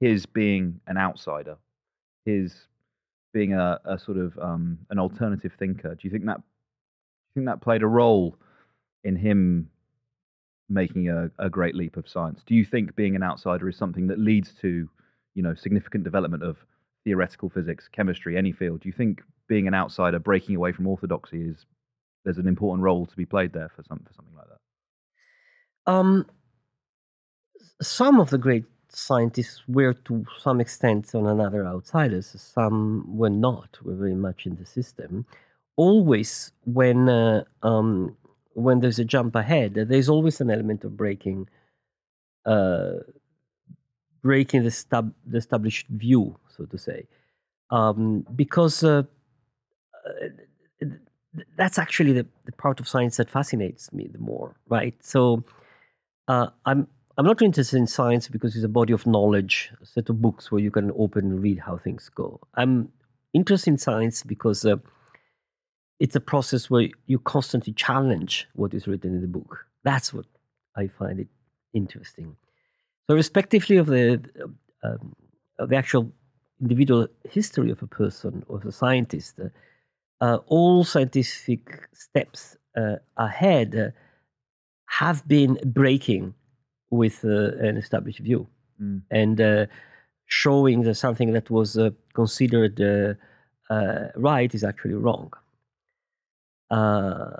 his 0.00 0.26
being 0.26 0.80
an 0.86 0.96
outsider, 0.96 1.56
his 2.24 2.54
being 3.32 3.52
a, 3.52 3.80
a 3.84 3.98
sort 3.98 4.16
of 4.16 4.38
um, 4.38 4.78
an 4.90 4.98
alternative 4.98 5.52
thinker, 5.58 5.94
do 5.94 6.00
you 6.02 6.10
think 6.10 6.24
that 6.26 6.38
do 6.38 7.40
you 7.40 7.42
think 7.42 7.46
that 7.46 7.60
played 7.60 7.82
a 7.82 7.86
role 7.86 8.36
in 9.02 9.16
him 9.16 9.68
making 10.68 11.10
a, 11.10 11.30
a 11.38 11.50
great 11.50 11.74
leap 11.74 11.96
of 11.96 12.08
science? 12.08 12.42
Do 12.46 12.54
you 12.54 12.64
think 12.64 12.94
being 12.96 13.16
an 13.16 13.22
outsider 13.22 13.68
is 13.68 13.76
something 13.76 14.06
that 14.06 14.18
leads 14.18 14.52
to, 14.62 14.88
you 15.34 15.42
know, 15.42 15.54
significant 15.54 16.04
development 16.04 16.42
of 16.42 16.56
theoretical 17.02 17.50
physics, 17.50 17.88
chemistry, 17.90 18.38
any 18.38 18.52
field? 18.52 18.80
Do 18.80 18.88
you 18.88 18.94
think 18.94 19.22
being 19.48 19.66
an 19.66 19.74
outsider, 19.74 20.18
breaking 20.18 20.56
away 20.56 20.72
from 20.72 20.86
orthodoxy, 20.86 21.42
is 21.42 21.66
there's 22.24 22.38
an 22.38 22.48
important 22.48 22.82
role 22.82 23.06
to 23.06 23.16
be 23.16 23.26
played 23.26 23.52
there 23.52 23.70
for 23.74 23.82
some 23.82 24.00
for 24.06 24.12
something 24.14 24.34
like 24.34 24.46
that? 24.48 25.92
Um, 25.92 26.26
some 27.82 28.20
of 28.20 28.30
the 28.30 28.38
great 28.38 28.64
scientists 28.88 29.62
were 29.68 29.92
to 29.92 30.24
some 30.38 30.60
extent 30.60 31.14
on 31.14 31.26
another 31.26 31.66
outsiders. 31.66 32.34
Some 32.38 33.16
were 33.16 33.30
not. 33.30 33.78
Were 33.82 33.96
very 33.96 34.14
much 34.14 34.46
in 34.46 34.56
the 34.56 34.66
system. 34.66 35.26
Always 35.76 36.52
when 36.64 37.08
uh, 37.08 37.44
um, 37.62 38.16
when 38.54 38.80
there's 38.80 38.98
a 38.98 39.04
jump 39.04 39.34
ahead, 39.34 39.74
there's 39.74 40.08
always 40.08 40.40
an 40.40 40.50
element 40.50 40.84
of 40.84 40.96
breaking. 40.96 41.48
Uh, 42.46 42.98
breaking 44.22 44.64
the, 44.64 44.70
stab- 44.70 45.14
the 45.26 45.36
established 45.36 45.86
view, 45.88 46.34
so 46.56 46.64
to 46.64 46.78
say, 46.78 47.06
um, 47.70 48.26
because 48.34 48.82
uh, 48.82 49.02
uh, 50.06 50.86
th- 51.34 51.46
that's 51.56 51.78
actually 51.78 52.12
the, 52.12 52.26
the 52.44 52.52
part 52.52 52.80
of 52.80 52.88
science 52.88 53.16
that 53.16 53.30
fascinates 53.30 53.92
me 53.92 54.08
the 54.10 54.18
more, 54.18 54.56
right? 54.68 54.94
So 55.02 55.44
uh, 56.28 56.48
I'm 56.66 56.88
I'm 57.16 57.26
not 57.26 57.42
interested 57.42 57.76
in 57.76 57.86
science 57.86 58.28
because 58.28 58.56
it's 58.56 58.64
a 58.64 58.68
body 58.68 58.92
of 58.92 59.06
knowledge, 59.06 59.70
a 59.80 59.86
set 59.86 60.08
of 60.08 60.20
books 60.20 60.50
where 60.50 60.60
you 60.60 60.70
can 60.70 60.90
open 60.98 61.26
and 61.26 61.42
read 61.42 61.60
how 61.60 61.76
things 61.76 62.10
go. 62.12 62.40
I'm 62.54 62.88
interested 63.32 63.70
in 63.70 63.78
science 63.78 64.24
because 64.24 64.64
uh, 64.64 64.76
it's 66.00 66.16
a 66.16 66.20
process 66.20 66.68
where 66.68 66.88
you 67.06 67.20
constantly 67.20 67.72
challenge 67.72 68.48
what 68.54 68.74
is 68.74 68.88
written 68.88 69.14
in 69.14 69.20
the 69.20 69.28
book. 69.28 69.66
That's 69.84 70.12
what 70.12 70.26
I 70.76 70.88
find 70.88 71.20
it 71.20 71.28
interesting. 71.72 72.36
So, 73.06 73.14
respectively 73.14 73.76
of 73.76 73.86
the 73.86 74.20
um, 74.82 75.14
of 75.58 75.68
the 75.68 75.76
actual 75.76 76.10
individual 76.60 77.06
history 77.30 77.70
of 77.70 77.82
a 77.82 77.86
person 77.86 78.44
or 78.48 78.56
of 78.56 78.66
a 78.66 78.72
scientist, 78.72 79.38
uh, 79.38 79.48
all 80.54 80.84
scientific 80.92 81.62
steps 82.04 82.40
uh, 82.80 82.96
ahead 83.28 83.68
uh, 83.76 83.90
have 85.00 85.18
been 85.36 85.52
breaking 85.80 86.24
with 86.90 87.16
uh, 87.24 87.66
an 87.68 87.74
established 87.84 88.20
view 88.28 88.42
Mm. 88.82 89.02
and 89.22 89.36
uh, 89.40 89.66
showing 90.26 90.78
that 90.86 90.96
something 90.96 91.30
that 91.36 91.48
was 91.58 91.70
uh, 91.78 91.90
considered 92.20 92.76
uh, 92.80 93.14
uh, 93.74 94.08
right 94.28 94.50
is 94.58 94.64
actually 94.70 94.94
wrong. 95.04 95.28
Uh, 96.70 97.30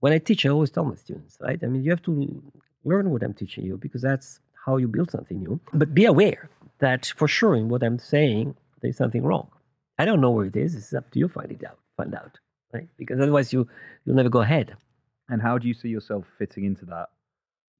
when 0.00 0.12
I 0.12 0.18
teach, 0.18 0.46
I 0.46 0.50
always 0.50 0.70
tell 0.70 0.84
my 0.84 0.94
students, 0.94 1.36
right? 1.40 1.58
I 1.62 1.66
mean, 1.66 1.82
you 1.84 1.90
have 1.90 2.02
to 2.02 2.14
learn 2.84 3.10
what 3.10 3.22
I'm 3.24 3.34
teaching 3.34 3.64
you 3.64 3.76
because 3.76 4.02
that's 4.02 4.28
how 4.64 4.76
you 4.76 4.86
build 4.86 5.10
something 5.10 5.38
new. 5.46 5.58
But 5.72 5.88
be 5.94 6.04
aware 6.04 6.48
that 6.78 7.06
for 7.18 7.26
sure 7.26 7.54
in 7.56 7.68
what 7.68 7.82
I'm 7.82 7.98
saying, 7.98 8.54
there's 8.80 8.96
something 9.02 9.24
wrong. 9.24 9.48
I 9.98 10.04
don't 10.04 10.20
know 10.20 10.30
where 10.30 10.46
it 10.46 10.56
is. 10.64 10.70
It's 10.74 10.92
up 10.94 11.10
to 11.12 11.18
you 11.18 11.28
to 11.28 11.34
find 11.38 11.50
it 11.50 11.64
out. 11.64 11.78
Find 11.96 12.14
out, 12.14 12.38
right? 12.72 12.88
Because 12.96 13.20
otherwise, 13.20 13.52
you 13.52 13.68
you'll 14.04 14.16
never 14.16 14.28
go 14.28 14.40
ahead. 14.40 14.76
And 15.28 15.40
how 15.40 15.58
do 15.58 15.68
you 15.68 15.74
see 15.74 15.88
yourself 15.88 16.24
fitting 16.38 16.64
into 16.64 16.84
that? 16.86 17.08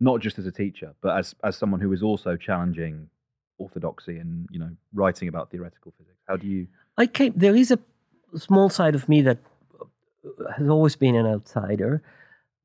Not 0.00 0.20
just 0.20 0.38
as 0.38 0.46
a 0.46 0.52
teacher, 0.52 0.94
but 1.02 1.16
as 1.16 1.34
as 1.44 1.56
someone 1.56 1.80
who 1.80 1.92
is 1.92 2.02
also 2.02 2.36
challenging 2.36 3.08
orthodoxy 3.58 4.18
and 4.18 4.48
you 4.50 4.58
know 4.58 4.70
writing 4.92 5.28
about 5.28 5.50
theoretical 5.50 5.92
physics. 5.98 6.18
How 6.28 6.36
do 6.36 6.46
you? 6.46 6.66
I 6.98 7.06
came. 7.06 7.32
There 7.36 7.54
is 7.54 7.70
a 7.70 7.78
small 8.36 8.68
side 8.68 8.94
of 8.94 9.08
me 9.08 9.22
that 9.22 9.38
uh, 9.80 9.84
has 10.56 10.68
always 10.68 10.96
been 10.96 11.14
an 11.14 11.26
outsider, 11.26 12.02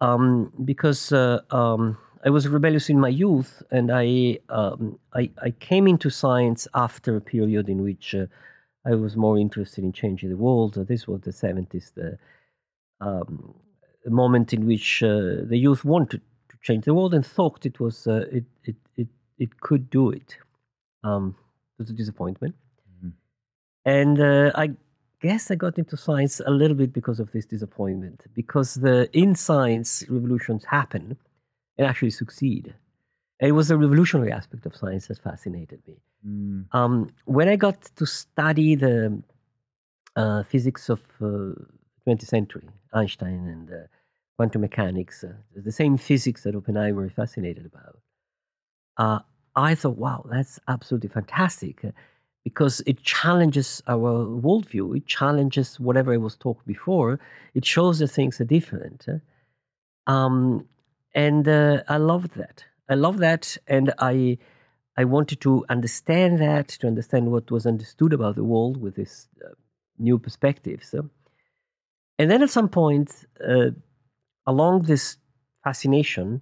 um, 0.01 0.51
because 0.65 1.12
uh, 1.12 1.41
um, 1.51 1.98
I 2.25 2.29
was 2.29 2.48
rebellious 2.48 2.89
in 2.89 3.00
my 3.00 3.10
youth, 3.10 3.63
and 3.72 3.91
I, 3.91 4.39
um, 4.50 5.00
I 5.13 5.32
I 5.41 5.51
came 5.51 5.88
into 5.88 6.10
science 6.10 6.68
after 6.74 7.15
a 7.15 7.22
period 7.22 7.70
in 7.70 7.84
which 7.84 8.15
uh, 8.15 8.25
I 8.89 8.96
was 8.96 9.15
more 9.15 9.38
interested 9.38 9.84
in 9.84 9.93
changing 9.93 10.29
the 10.29 10.38
world. 10.38 10.74
This 10.88 11.08
was 11.08 11.22
the 11.22 11.31
seventies, 11.31 11.91
the 11.96 12.17
um, 13.01 13.53
moment 14.05 14.53
in 14.53 14.65
which 14.65 15.03
uh, 15.03 15.46
the 15.51 15.58
youth 15.58 15.84
wanted 15.86 16.22
to 16.50 16.55
change 16.62 16.86
the 16.86 16.93
world 16.93 17.13
and 17.13 17.25
thought 17.25 17.65
it 17.65 17.79
was 17.79 18.08
uh, 18.08 18.25
it, 18.31 18.46
it 18.63 18.75
it 19.01 19.08
it 19.38 19.51
could 19.62 19.89
do 19.89 20.10
it. 20.12 20.38
Um, 21.03 21.36
it 21.74 21.84
was 21.84 21.89
a 21.89 21.93
disappointment. 21.93 22.55
Mhm. 22.96 23.12
And 23.86 24.19
uh, 24.19 24.51
I 24.55 24.72
guess 25.22 25.51
I 25.51 25.55
got 25.55 25.77
into 25.77 25.96
science 25.98 26.41
a 26.46 26.51
little 26.51 26.75
bit 26.75 26.91
because 26.93 27.19
of 27.19 27.31
this 27.31 27.46
disappointment, 27.46 28.25
because 28.34 28.75
the 28.75 29.10
in 29.13 29.36
science 29.36 30.03
revolutions 30.10 30.65
happen 30.65 31.17
and 31.77 31.88
actually 31.88 32.12
succeed. 32.12 32.74
It 33.41 33.53
was 33.53 33.69
the 33.69 33.77
revolutionary 33.77 34.31
aspect 34.31 34.65
of 34.65 34.75
science 34.75 35.08
that 35.08 35.19
fascinated 35.19 35.81
me. 35.88 35.98
Mm, 36.27 36.65
Um, 36.74 37.10
when 37.25 37.48
I 37.48 37.55
got 37.55 37.81
to 37.96 38.05
study 38.05 38.75
the 38.75 39.22
uh, 40.15 40.43
physics 40.43 40.89
of 40.89 41.01
uh, 41.22 41.53
20th 42.05 42.27
century, 42.27 42.67
Einstein 42.93 43.48
and 43.48 43.72
uh, 43.72 43.75
quantum 44.38 44.62
mechanics, 44.62 45.24
uh, 45.24 45.34
the 45.55 45.72
same 45.72 45.98
physics 45.98 46.43
that 46.43 46.55
Oppenheimer 46.55 47.05
is 47.05 47.13
fascinated 47.13 47.65
about, 47.65 47.98
uh, 48.98 49.19
I 49.55 49.75
thought, 49.75 49.98
wow, 49.98 50.25
that's 50.29 50.60
absolutely 50.67 51.10
fantastic 51.10 51.84
uh, 51.86 51.91
because 52.43 52.81
it 52.86 53.01
challenges 53.03 53.81
our 53.88 54.25
worldview. 54.25 54.98
It 54.98 55.05
challenges 55.08 55.79
whatever 55.79 56.13
it 56.13 56.19
was 56.19 56.36
taught 56.36 56.65
before. 56.65 57.19
It 57.53 57.65
shows 57.65 58.00
that 58.00 58.10
things 58.10 58.39
are 58.41 58.46
different. 58.46 59.08
Um, 60.08 60.67
and 61.13 61.48
uh, 61.48 61.84
I 61.88 61.98
loved 61.98 62.36
that. 62.36 62.63
I 62.89 62.96
love 62.96 63.17
that, 63.19 63.58
and 63.67 63.93
I 64.00 64.38
I 64.98 65.05
wanted 65.05 65.39
to 65.41 65.65
understand 65.69 66.39
that, 66.39 66.67
to 66.79 66.88
understand 66.88 67.31
what 67.31 67.51
was 67.51 67.65
understood 67.65 68.12
about 68.12 68.36
the 68.36 68.43
world 68.43 68.81
with 68.81 68.96
this 68.96 69.29
uh, 69.46 69.53
new 69.98 70.19
perspectives. 70.19 70.93
And 72.17 72.29
then 72.29 72.43
at 72.43 72.50
some 72.50 72.67
point, 72.67 73.25
uh, 73.39 73.72
along 74.46 74.81
this 74.84 75.17
fascination, 75.63 76.41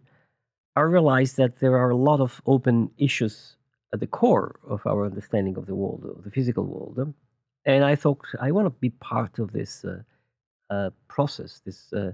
I 0.75 0.81
realized 0.81 1.37
that 1.37 1.59
there 1.59 1.77
are 1.77 1.91
a 1.91 1.95
lot 1.95 2.19
of 2.19 2.41
open 2.47 2.89
issues 2.97 3.57
at 3.93 3.99
the 3.99 4.07
core 4.07 4.59
of 4.67 4.81
our 4.87 5.05
understanding 5.05 5.55
of 5.57 5.67
the 5.67 5.75
world, 5.75 6.03
of 6.17 6.23
the 6.23 6.31
physical 6.31 6.65
world. 6.65 7.13
And 7.65 7.83
I 7.83 7.95
thought, 7.95 8.25
I 8.41 8.51
want 8.51 8.65
to 8.65 8.79
be 8.79 8.89
part 8.89 9.37
of 9.37 9.51
this 9.51 9.85
uh, 9.85 10.01
uh, 10.73 10.89
process, 11.07 11.61
this 11.65 11.93
uh, 11.93 12.13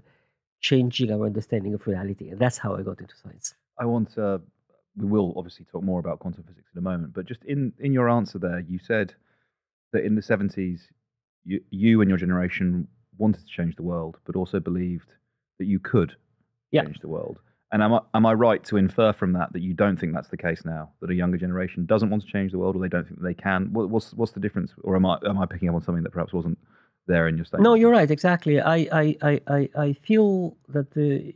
changing 0.59 1.11
our 1.11 1.25
understanding 1.25 1.73
of 1.73 1.87
reality. 1.87 2.29
And 2.29 2.39
that's 2.39 2.57
how 2.57 2.75
I 2.75 2.81
got 2.81 2.99
into 2.99 3.15
science. 3.15 3.53
I 3.79 3.85
want 3.85 4.13
to. 4.15 4.41
We 4.95 5.07
will 5.07 5.33
obviously 5.35 5.65
talk 5.71 5.83
more 5.83 5.99
about 5.99 6.19
quantum 6.19 6.43
physics 6.43 6.69
in 6.73 6.77
a 6.77 6.81
moment, 6.81 7.13
but 7.13 7.25
just 7.25 7.43
in 7.45 7.73
in 7.79 7.93
your 7.93 8.09
answer 8.09 8.37
there, 8.39 8.59
you 8.59 8.77
said 8.79 9.13
that 9.91 10.03
in 10.05 10.15
the 10.15 10.21
seventies, 10.21 10.87
you 11.45 11.61
you 11.71 12.01
and 12.01 12.09
your 12.09 12.17
generation 12.17 12.87
wanted 13.17 13.41
to 13.41 13.47
change 13.47 13.75
the 13.75 13.83
world, 13.83 14.17
but 14.25 14.35
also 14.35 14.59
believed 14.59 15.09
that 15.59 15.65
you 15.65 15.79
could 15.79 16.15
Yeah. 16.71 16.83
change 16.83 16.99
the 16.99 17.07
world. 17.07 17.39
And 17.71 17.81
am 17.81 17.93
I, 17.93 17.99
am 18.13 18.25
I 18.25 18.33
right 18.33 18.63
to 18.65 18.77
infer 18.77 19.13
from 19.13 19.33
that 19.33 19.51
that 19.53 19.61
you 19.61 19.73
don't 19.73 19.99
think 19.99 20.13
that's 20.13 20.27
the 20.29 20.37
case 20.37 20.63
now? 20.63 20.91
That 21.01 21.09
a 21.09 21.15
younger 21.15 21.37
generation 21.37 21.85
doesn't 21.87 22.09
want 22.11 22.21
to 22.23 22.29
change 22.29 22.51
the 22.51 22.59
world, 22.59 22.75
or 22.75 22.79
they 22.79 22.87
don't 22.87 23.07
think 23.07 23.19
that 23.19 23.25
they 23.25 23.33
can? 23.33 23.73
What, 23.73 23.89
what's 23.89 24.13
what's 24.13 24.31
the 24.33 24.39
difference? 24.39 24.73
Or 24.83 24.95
am 24.95 25.05
I 25.07 25.17
am 25.25 25.39
I 25.39 25.47
picking 25.47 25.69
up 25.69 25.75
on 25.75 25.81
something 25.81 26.03
that 26.03 26.11
perhaps 26.11 26.33
wasn't 26.33 26.59
there 27.07 27.27
in 27.27 27.35
your 27.35 27.45
statement? 27.45 27.63
No, 27.63 27.73
you're 27.73 27.91
right. 27.91 28.09
Exactly. 28.11 28.61
I, 28.61 28.75
I, 28.91 29.17
I, 29.23 29.41
I, 29.47 29.69
I 29.75 29.93
feel 29.93 30.55
that 30.69 30.91
the 30.91 31.33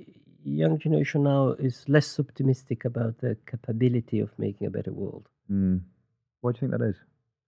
young 0.49 0.79
generation 0.79 1.23
now 1.23 1.49
is 1.59 1.83
less 1.87 2.19
optimistic 2.19 2.85
about 2.85 3.17
the 3.19 3.37
capability 3.49 4.19
of 4.19 4.29
making 4.37 4.67
a 4.67 4.69
better 4.69 4.91
world. 4.91 5.27
Mm. 5.51 5.81
Why 6.41 6.51
do 6.51 6.55
you 6.55 6.59
think 6.59 6.71
that 6.71 6.85
is? 6.85 6.95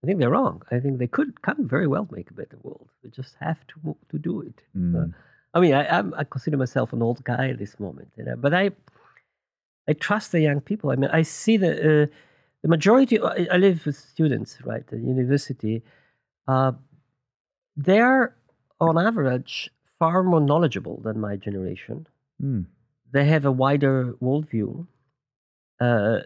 I 0.02 0.06
think 0.06 0.18
they're 0.18 0.30
wrong. 0.30 0.62
I 0.70 0.80
think 0.80 0.98
they 0.98 1.06
could 1.06 1.42
can 1.42 1.68
very 1.68 1.86
well 1.86 2.08
make 2.10 2.30
a 2.30 2.34
better 2.34 2.58
world. 2.62 2.88
They 3.02 3.10
just 3.10 3.36
have 3.40 3.58
to 3.68 3.96
to 4.10 4.18
do 4.18 4.40
it. 4.40 4.62
Mm. 4.76 4.94
Uh, 4.94 5.08
I 5.52 5.60
mean, 5.60 5.74
I, 5.74 5.98
I'm, 5.98 6.14
I 6.14 6.24
consider 6.24 6.56
myself 6.56 6.92
an 6.92 7.02
old 7.02 7.22
guy 7.24 7.48
at 7.48 7.58
this 7.58 7.78
moment, 7.80 8.12
you 8.16 8.24
know, 8.24 8.36
but 8.36 8.54
I 8.54 8.70
I 9.88 9.92
trust 9.92 10.32
the 10.32 10.40
young 10.40 10.60
people. 10.60 10.90
I 10.90 10.96
mean, 10.96 11.10
I 11.12 11.22
see 11.22 11.56
the 11.56 11.72
uh, 11.72 12.06
the 12.62 12.68
majority. 12.68 13.20
I, 13.20 13.48
I 13.50 13.56
live 13.56 13.84
with 13.86 13.96
students, 13.96 14.58
right, 14.64 14.84
at 14.92 14.98
university. 14.98 15.82
Uh, 16.48 16.72
they're 17.76 18.34
on 18.80 18.98
average 18.98 19.70
far 19.98 20.22
more 20.22 20.40
knowledgeable 20.40 21.00
than 21.02 21.20
my 21.20 21.36
generation. 21.36 22.06
Mm. 22.42 22.64
They 23.12 23.24
have 23.26 23.44
a 23.44 23.52
wider 23.52 24.14
worldview. 24.22 24.86
Uh, 25.80 26.20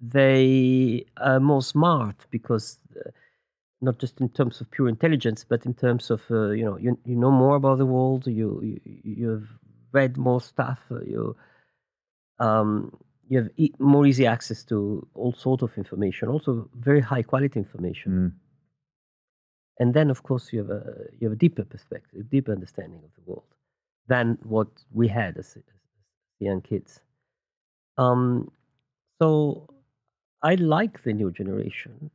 they 0.00 1.04
are 1.16 1.40
more 1.40 1.62
smart 1.62 2.26
because 2.30 2.78
uh, 2.96 3.10
not 3.80 3.98
just 3.98 4.20
in 4.20 4.28
terms 4.30 4.60
of 4.60 4.70
pure 4.70 4.88
intelligence, 4.88 5.44
but 5.48 5.64
in 5.64 5.74
terms 5.74 6.10
of 6.10 6.22
uh, 6.30 6.50
you 6.50 6.64
know 6.64 6.76
you, 6.76 6.98
you 7.04 7.14
know 7.16 7.30
more 7.30 7.56
about 7.56 7.78
the 7.78 7.86
world. 7.86 8.26
You 8.26 8.60
you 8.62 9.00
you've 9.04 9.48
read 9.92 10.16
more 10.16 10.40
stuff. 10.40 10.80
uh, 10.90 11.00
You 11.02 11.36
um, 12.38 12.96
you 13.28 13.38
have 13.38 13.50
e- 13.56 13.74
more 13.78 14.06
easy 14.06 14.26
access 14.26 14.64
to 14.64 15.06
all 15.14 15.32
sort 15.32 15.62
of 15.62 15.76
information, 15.76 16.28
also 16.28 16.68
very 16.74 17.00
high 17.00 17.22
quality 17.22 17.58
information. 17.58 18.12
Mm. 18.12 18.32
And 19.78 19.94
then, 19.94 20.10
of 20.10 20.22
course, 20.22 20.52
you 20.52 20.60
have 20.60 20.70
a 20.70 20.82
you 21.18 21.28
have 21.28 21.32
a 21.36 21.40
deeper 21.40 21.64
perspective, 21.64 22.20
a 22.20 22.24
deeper 22.24 22.52
understanding 22.52 23.02
of 23.04 23.10
the 23.14 23.30
world 23.30 23.44
than 24.08 24.38
what 24.42 24.68
we 24.92 25.08
had 25.08 25.36
as, 25.36 25.56
as 25.56 25.75
young 26.38 26.60
kids. 26.60 27.00
Um, 27.98 28.50
so 29.20 29.68
I 30.42 30.54
like 30.56 31.02
the 31.02 31.12
new 31.12 31.30
generation. 31.30 32.10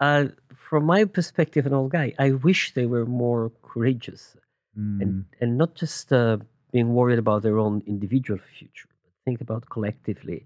Uh, 0.00 0.26
from 0.68 0.84
my 0.84 1.04
perspective, 1.04 1.66
an 1.66 1.72
old 1.72 1.90
guy, 1.90 2.12
I 2.18 2.32
wish 2.32 2.74
they 2.74 2.86
were 2.86 3.06
more 3.06 3.52
courageous 3.62 4.36
Mm. 4.78 5.00
and 5.00 5.24
and 5.40 5.56
not 5.56 5.74
just 5.74 6.12
uh, 6.12 6.36
being 6.70 6.92
worried 6.92 7.18
about 7.18 7.42
their 7.42 7.58
own 7.58 7.82
individual 7.86 8.38
future, 8.58 8.88
but 9.02 9.12
think 9.24 9.40
about 9.40 9.70
collectively 9.70 10.44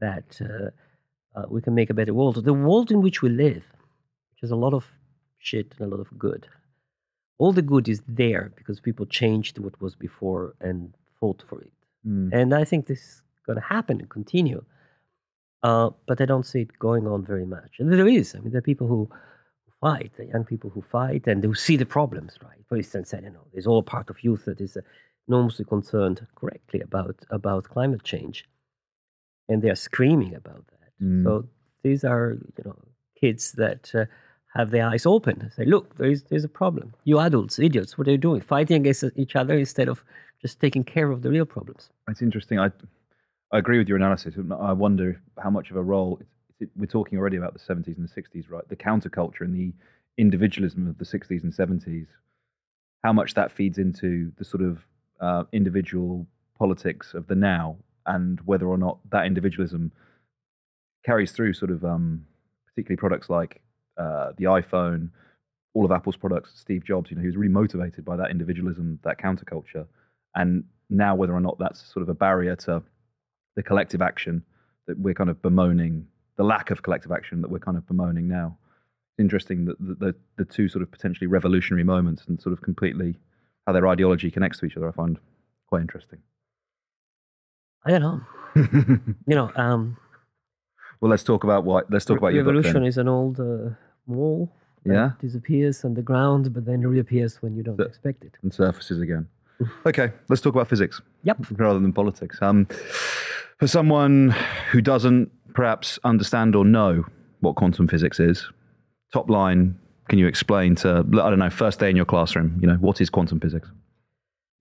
that 0.00 0.40
uh, 0.40 0.70
uh, 1.36 1.46
we 1.48 1.60
can 1.60 1.74
make 1.74 1.90
a 1.90 1.94
better 1.94 2.14
world. 2.14 2.44
The 2.44 2.54
world 2.54 2.92
in 2.92 3.02
which 3.02 3.22
we 3.22 3.28
live, 3.28 3.64
which 4.30 4.40
has 4.42 4.52
a 4.52 4.56
lot 4.56 4.72
of 4.72 4.84
shit 5.38 5.74
and 5.76 5.92
a 5.92 5.96
lot 5.96 6.00
of 6.00 6.16
good, 6.16 6.46
all 7.38 7.52
the 7.52 7.62
good 7.62 7.88
is 7.88 8.02
there 8.06 8.52
because 8.54 8.78
people 8.78 9.04
changed 9.04 9.58
what 9.58 9.80
was 9.80 9.96
before 9.96 10.54
and 10.60 10.94
fought 11.18 11.42
for 11.48 11.60
it. 11.60 11.72
Mm. 12.06 12.32
And 12.32 12.54
I 12.54 12.64
think 12.64 12.86
this 12.86 13.00
is 13.00 13.22
going 13.46 13.58
to 13.58 13.64
happen 13.64 14.00
and 14.00 14.08
continue. 14.08 14.64
Uh, 15.62 15.90
but 16.06 16.20
I 16.20 16.24
don't 16.24 16.46
see 16.46 16.62
it 16.62 16.78
going 16.78 17.06
on 17.06 17.24
very 17.24 17.44
much. 17.44 17.76
And 17.78 17.92
there 17.92 18.08
is. 18.08 18.34
I 18.34 18.40
mean, 18.40 18.50
there 18.50 18.58
are 18.58 18.62
people 18.62 18.86
who 18.86 19.10
fight, 19.80 20.12
the 20.16 20.26
young 20.26 20.44
people 20.44 20.70
who 20.70 20.82
fight 20.82 21.26
and 21.26 21.42
who 21.44 21.54
see 21.54 21.76
the 21.76 21.86
problems, 21.86 22.38
right? 22.42 22.58
For 22.68 22.76
instance, 22.76 23.12
I 23.12 23.20
don't 23.20 23.34
know, 23.34 23.46
there's 23.52 23.66
all 23.66 23.78
a 23.78 23.82
part 23.82 24.10
of 24.10 24.22
youth 24.22 24.44
that 24.46 24.60
is 24.60 24.76
enormously 25.28 25.64
concerned 25.64 26.26
correctly 26.34 26.80
about, 26.80 27.16
about 27.30 27.64
climate 27.64 28.04
change. 28.04 28.44
And 29.48 29.62
they 29.62 29.70
are 29.70 29.76
screaming 29.76 30.34
about 30.34 30.64
that. 30.68 31.04
Mm. 31.04 31.24
So 31.24 31.48
these 31.82 32.04
are, 32.04 32.38
you 32.56 32.64
know, 32.64 32.76
kids 33.20 33.52
that 33.52 33.90
uh, 33.94 34.04
have 34.54 34.70
their 34.70 34.86
eyes 34.86 35.06
open. 35.06 35.50
Say, 35.56 35.64
look, 35.64 35.96
there 35.98 36.10
is, 36.10 36.24
there's 36.24 36.44
a 36.44 36.48
problem. 36.48 36.94
You 37.04 37.18
adults, 37.18 37.58
idiots, 37.58 37.98
what 37.98 38.08
are 38.08 38.12
you 38.12 38.18
doing? 38.18 38.40
Fighting 38.40 38.76
against 38.76 39.04
each 39.16 39.36
other 39.36 39.58
instead 39.58 39.88
of 39.88 40.02
just 40.40 40.60
taking 40.60 40.84
care 40.84 41.10
of 41.10 41.22
the 41.22 41.30
real 41.30 41.44
problems. 41.44 41.90
It's 42.08 42.22
interesting. 42.22 42.58
I 42.58 42.70
I 43.52 43.58
agree 43.58 43.78
with 43.78 43.88
your 43.88 43.96
analysis. 43.96 44.34
I 44.60 44.72
wonder 44.72 45.20
how 45.42 45.50
much 45.50 45.70
of 45.70 45.76
a 45.76 45.82
role 45.82 46.20
it's, 46.20 46.70
we're 46.76 46.86
talking 46.86 47.18
already 47.18 47.36
about 47.36 47.52
the 47.52 47.58
70s 47.58 47.96
and 47.96 48.08
the 48.08 48.22
60s, 48.22 48.50
right? 48.50 48.68
The 48.68 48.76
counterculture 48.76 49.40
and 49.40 49.54
the 49.54 49.72
individualism 50.18 50.86
of 50.86 50.98
the 50.98 51.04
60s 51.04 51.42
and 51.42 51.52
70s. 51.52 52.06
How 53.02 53.12
much 53.12 53.34
that 53.34 53.50
feeds 53.50 53.78
into 53.78 54.30
the 54.38 54.44
sort 54.44 54.62
of 54.62 54.78
uh, 55.20 55.44
individual 55.52 56.26
politics 56.58 57.14
of 57.14 57.26
the 57.26 57.34
now, 57.34 57.76
and 58.06 58.40
whether 58.42 58.66
or 58.66 58.78
not 58.78 58.98
that 59.10 59.26
individualism 59.26 59.90
carries 61.04 61.32
through 61.32 61.54
sort 61.54 61.70
of 61.70 61.84
um, 61.84 62.26
particularly 62.66 62.98
products 62.98 63.30
like 63.30 63.62
uh, 63.96 64.32
the 64.36 64.44
iPhone, 64.44 65.08
all 65.74 65.84
of 65.84 65.92
Apple's 65.92 66.16
products. 66.16 66.52
Steve 66.54 66.84
Jobs, 66.84 67.10
you 67.10 67.16
know, 67.16 67.22
he 67.22 67.26
was 67.26 67.36
really 67.36 67.52
motivated 67.52 68.04
by 68.04 68.16
that 68.16 68.30
individualism, 68.30 68.98
that 69.02 69.18
counterculture, 69.18 69.86
and 70.34 70.64
now 70.88 71.14
whether 71.14 71.32
or 71.34 71.40
not 71.40 71.58
that's 71.58 71.92
sort 71.92 72.02
of 72.02 72.08
a 72.08 72.14
barrier 72.14 72.56
to 72.56 72.82
the 73.56 73.62
collective 73.62 74.02
action 74.02 74.42
that 74.86 74.98
we're 74.98 75.14
kind 75.14 75.30
of 75.30 75.40
bemoaning, 75.42 76.06
the 76.36 76.44
lack 76.44 76.70
of 76.70 76.82
collective 76.82 77.12
action 77.12 77.40
that 77.42 77.50
we're 77.50 77.58
kind 77.58 77.76
of 77.76 77.86
bemoaning 77.86 78.26
now. 78.28 78.56
It's 79.12 79.20
interesting 79.22 79.64
that 79.66 79.78
the, 79.80 79.94
the, 79.94 80.14
the 80.38 80.44
two 80.44 80.68
sort 80.68 80.82
of 80.82 80.90
potentially 80.90 81.26
revolutionary 81.26 81.84
moments 81.84 82.24
and 82.28 82.40
sort 82.40 82.52
of 82.52 82.62
completely 82.62 83.16
how 83.66 83.72
their 83.72 83.86
ideology 83.88 84.30
connects 84.30 84.58
to 84.60 84.66
each 84.66 84.76
other, 84.76 84.88
I 84.88 84.92
find 84.92 85.18
quite 85.68 85.80
interesting. 85.82 86.18
I 87.84 87.90
don't 87.90 88.02
know. 88.02 88.20
You 89.26 89.34
know, 89.36 89.52
um, 89.54 89.96
well, 91.00 91.10
let's 91.10 91.22
talk 91.22 91.44
about 91.44 91.64
what. 91.64 91.90
Let's 91.90 92.04
talk 92.04 92.18
about 92.18 92.34
your 92.34 92.42
book 92.44 92.54
revolution 92.56 92.84
is 92.84 92.98
an 92.98 93.08
old 93.08 93.38
uh, 93.40 93.70
wall 94.06 94.52
that 94.84 94.92
Yeah. 94.92 95.10
disappears 95.20 95.84
underground, 95.84 96.52
but 96.52 96.64
then 96.66 96.86
reappears 96.86 97.40
when 97.42 97.54
you 97.54 97.62
don't 97.62 97.76
The- 97.76 97.84
expect 97.84 98.24
it. 98.24 98.36
and 98.42 98.52
surfaces 98.52 99.00
again. 99.00 99.28
Okay, 99.86 100.12
let's 100.28 100.40
talk 100.42 100.54
about 100.54 100.68
physics. 100.68 101.00
Yep. 101.24 101.38
rather 101.52 101.78
than 101.78 101.92
politics. 101.92 102.38
Um, 102.40 102.66
for 103.58 103.66
someone 103.66 104.34
who 104.70 104.80
doesn't 104.80 105.30
perhaps 105.54 105.98
understand 106.04 106.54
or 106.56 106.64
know 106.64 107.04
what 107.40 107.56
quantum 107.56 107.88
physics 107.88 108.20
is, 108.20 108.48
top 109.12 109.28
line, 109.28 109.78
can 110.08 110.18
you 110.18 110.26
explain 110.26 110.74
to 110.76 111.04
I 111.12 111.30
don't 111.30 111.38
know 111.38 111.50
first 111.50 111.78
day 111.78 111.90
in 111.90 111.96
your 111.96 112.04
classroom? 112.04 112.58
You 112.60 112.68
know 112.68 112.76
what 112.76 113.00
is 113.00 113.10
quantum 113.10 113.40
physics? 113.40 113.68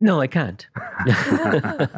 No, 0.01 0.21
I 0.21 0.27
can't. 0.27 0.65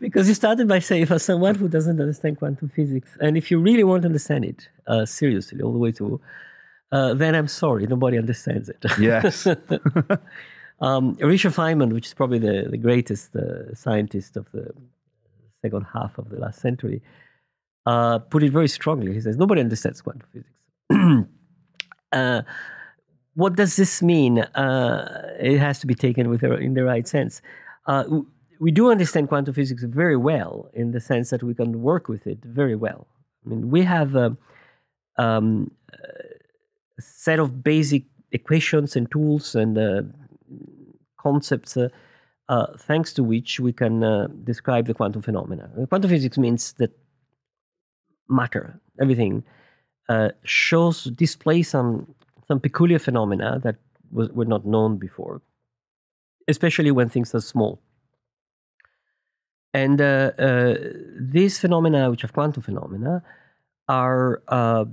because 0.00 0.28
you 0.28 0.34
started 0.34 0.68
by 0.68 0.78
saying, 0.78 1.06
for 1.06 1.18
someone 1.18 1.54
who 1.54 1.68
doesn't 1.68 2.00
understand 2.00 2.38
quantum 2.38 2.70
physics, 2.70 3.10
and 3.20 3.36
if 3.36 3.50
you 3.50 3.58
really 3.58 3.84
want 3.84 4.02
to 4.02 4.06
understand 4.06 4.44
it 4.44 4.68
uh, 4.86 5.04
seriously, 5.04 5.60
all 5.60 5.72
the 5.72 5.78
way 5.78 5.92
through, 5.92 6.20
uh, 6.92 7.14
then 7.14 7.34
I'm 7.34 7.48
sorry, 7.48 7.86
nobody 7.86 8.18
understands 8.18 8.68
it. 8.68 8.84
Yes. 8.98 9.46
um, 10.82 11.16
Richard 11.20 11.52
Feynman, 11.52 11.92
which 11.92 12.08
is 12.08 12.14
probably 12.14 12.40
the, 12.40 12.66
the 12.68 12.76
greatest 12.76 13.34
uh, 13.36 13.72
scientist 13.74 14.36
of 14.36 14.50
the 14.52 14.74
second 15.62 15.86
half 15.94 16.18
of 16.18 16.28
the 16.28 16.38
last 16.38 16.60
century, 16.60 17.00
uh, 17.86 18.18
put 18.18 18.42
it 18.42 18.50
very 18.50 18.68
strongly. 18.68 19.14
He 19.14 19.20
says, 19.20 19.36
nobody 19.36 19.60
understands 19.60 20.02
quantum 20.02 20.28
physics. 20.32 21.28
uh, 22.12 22.42
what 23.34 23.54
does 23.54 23.76
this 23.76 24.02
mean? 24.02 24.40
Uh, 24.40 25.34
it 25.38 25.58
has 25.58 25.78
to 25.78 25.86
be 25.86 25.94
taken 25.94 26.28
with 26.28 26.42
in 26.42 26.74
the 26.74 26.82
right 26.82 27.06
sense. 27.06 27.40
Uh, 27.86 28.04
we 28.58 28.72
do 28.72 28.90
understand 28.90 29.28
quantum 29.28 29.54
physics 29.54 29.84
very 29.84 30.16
well 30.16 30.68
in 30.74 30.90
the 30.90 31.00
sense 31.00 31.30
that 31.30 31.44
we 31.44 31.54
can 31.54 31.80
work 31.80 32.08
with 32.08 32.26
it 32.26 32.38
very 32.44 32.74
well. 32.74 33.06
I 33.46 33.50
mean, 33.50 33.70
we 33.70 33.82
have 33.82 34.16
a, 34.16 34.36
um, 35.16 35.70
a 35.92 37.02
set 37.02 37.38
of 37.38 37.62
basic 37.62 38.02
equations 38.32 38.96
and 38.96 39.10
tools 39.10 39.54
and 39.54 39.78
uh, 39.78 40.02
concepts 41.18 41.76
uh, 41.76 41.88
uh, 42.48 42.66
thanks 42.78 43.12
to 43.12 43.22
which 43.22 43.60
we 43.60 43.72
can 43.72 44.02
uh, 44.04 44.28
describe 44.44 44.86
the 44.86 44.94
quantum 44.94 45.22
phenomena. 45.22 45.70
Quantum 45.88 46.10
physics 46.10 46.38
means 46.38 46.72
that 46.74 46.90
matter, 48.28 48.80
everything, 49.00 49.44
shows 50.44 51.04
displays 51.04 51.70
some 51.70 52.14
some 52.48 52.60
peculiar 52.60 52.98
phenomena 52.98 53.58
that 53.62 53.76
was, 54.10 54.28
were 54.30 54.44
not 54.44 54.66
known 54.66 54.98
before, 54.98 55.40
especially 56.48 56.90
when 56.90 57.08
things 57.08 57.34
are 57.34 57.40
small. 57.40 57.80
And 59.74 60.00
uh, 60.00 60.32
uh, 60.38 60.74
these 61.18 61.58
phenomena, 61.58 62.10
which 62.10 62.24
are 62.24 62.28
quantum 62.28 62.62
phenomena, 62.62 63.22
are 63.88 64.42
uh, 64.48 64.84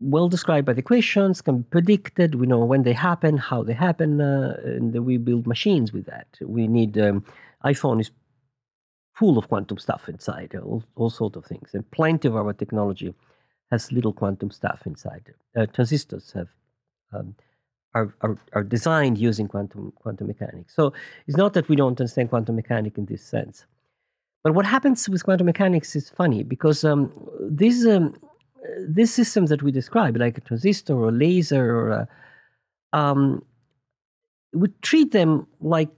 well 0.00 0.28
described 0.28 0.66
by 0.66 0.72
the 0.72 0.80
equations, 0.80 1.40
can 1.40 1.58
be 1.58 1.64
predicted. 1.64 2.34
We 2.34 2.46
know 2.46 2.64
when 2.64 2.82
they 2.82 2.92
happen, 2.92 3.38
how 3.38 3.62
they 3.62 3.72
happen, 3.72 4.20
uh, 4.20 4.56
and 4.64 4.94
we 5.04 5.16
build 5.16 5.46
machines 5.46 5.92
with 5.92 6.06
that. 6.06 6.28
We 6.40 6.68
need 6.68 6.98
um, 6.98 7.24
iPhone 7.64 8.00
is 8.00 8.10
full 9.14 9.38
of 9.38 9.48
quantum 9.48 9.78
stuff 9.78 10.08
inside, 10.08 10.54
all, 10.54 10.84
all 10.96 11.10
sorts 11.10 11.36
of 11.36 11.46
things, 11.46 11.70
and 11.72 11.90
plenty 11.90 12.28
of 12.28 12.36
our 12.36 12.52
technology 12.52 13.14
has 13.70 13.90
little 13.90 14.12
quantum 14.12 14.50
stuff 14.50 14.82
inside. 14.86 15.32
Uh, 15.56 15.66
transistors 15.66 16.32
have 16.32 16.48
um, 17.12 17.34
are, 17.94 18.14
are, 18.20 18.36
are 18.52 18.62
designed 18.62 19.16
using 19.16 19.48
quantum 19.48 19.92
quantum 20.02 20.26
mechanics. 20.26 20.74
So 20.74 20.92
it's 21.26 21.36
not 21.36 21.54
that 21.54 21.68
we 21.68 21.76
don't 21.76 21.98
understand 21.98 22.28
quantum 22.28 22.56
mechanics 22.56 22.98
in 22.98 23.06
this 23.06 23.24
sense. 23.24 23.64
But 24.44 24.54
what 24.54 24.66
happens 24.66 25.08
with 25.08 25.24
quantum 25.24 25.46
mechanics 25.46 25.96
is 25.96 26.10
funny 26.10 26.42
because 26.42 26.84
um, 26.84 27.10
these 27.40 27.86
um, 27.86 28.14
these 28.88 29.12
systems 29.12 29.50
that 29.50 29.62
we 29.62 29.72
describe, 29.72 30.16
like 30.16 30.38
a 30.38 30.40
transistor 30.40 30.94
or 30.94 31.08
a 31.08 31.12
laser, 31.12 31.76
or 31.76 31.90
a, 31.90 32.08
um, 32.92 33.44
we 34.52 34.68
treat 34.82 35.12
them 35.12 35.46
like 35.60 35.90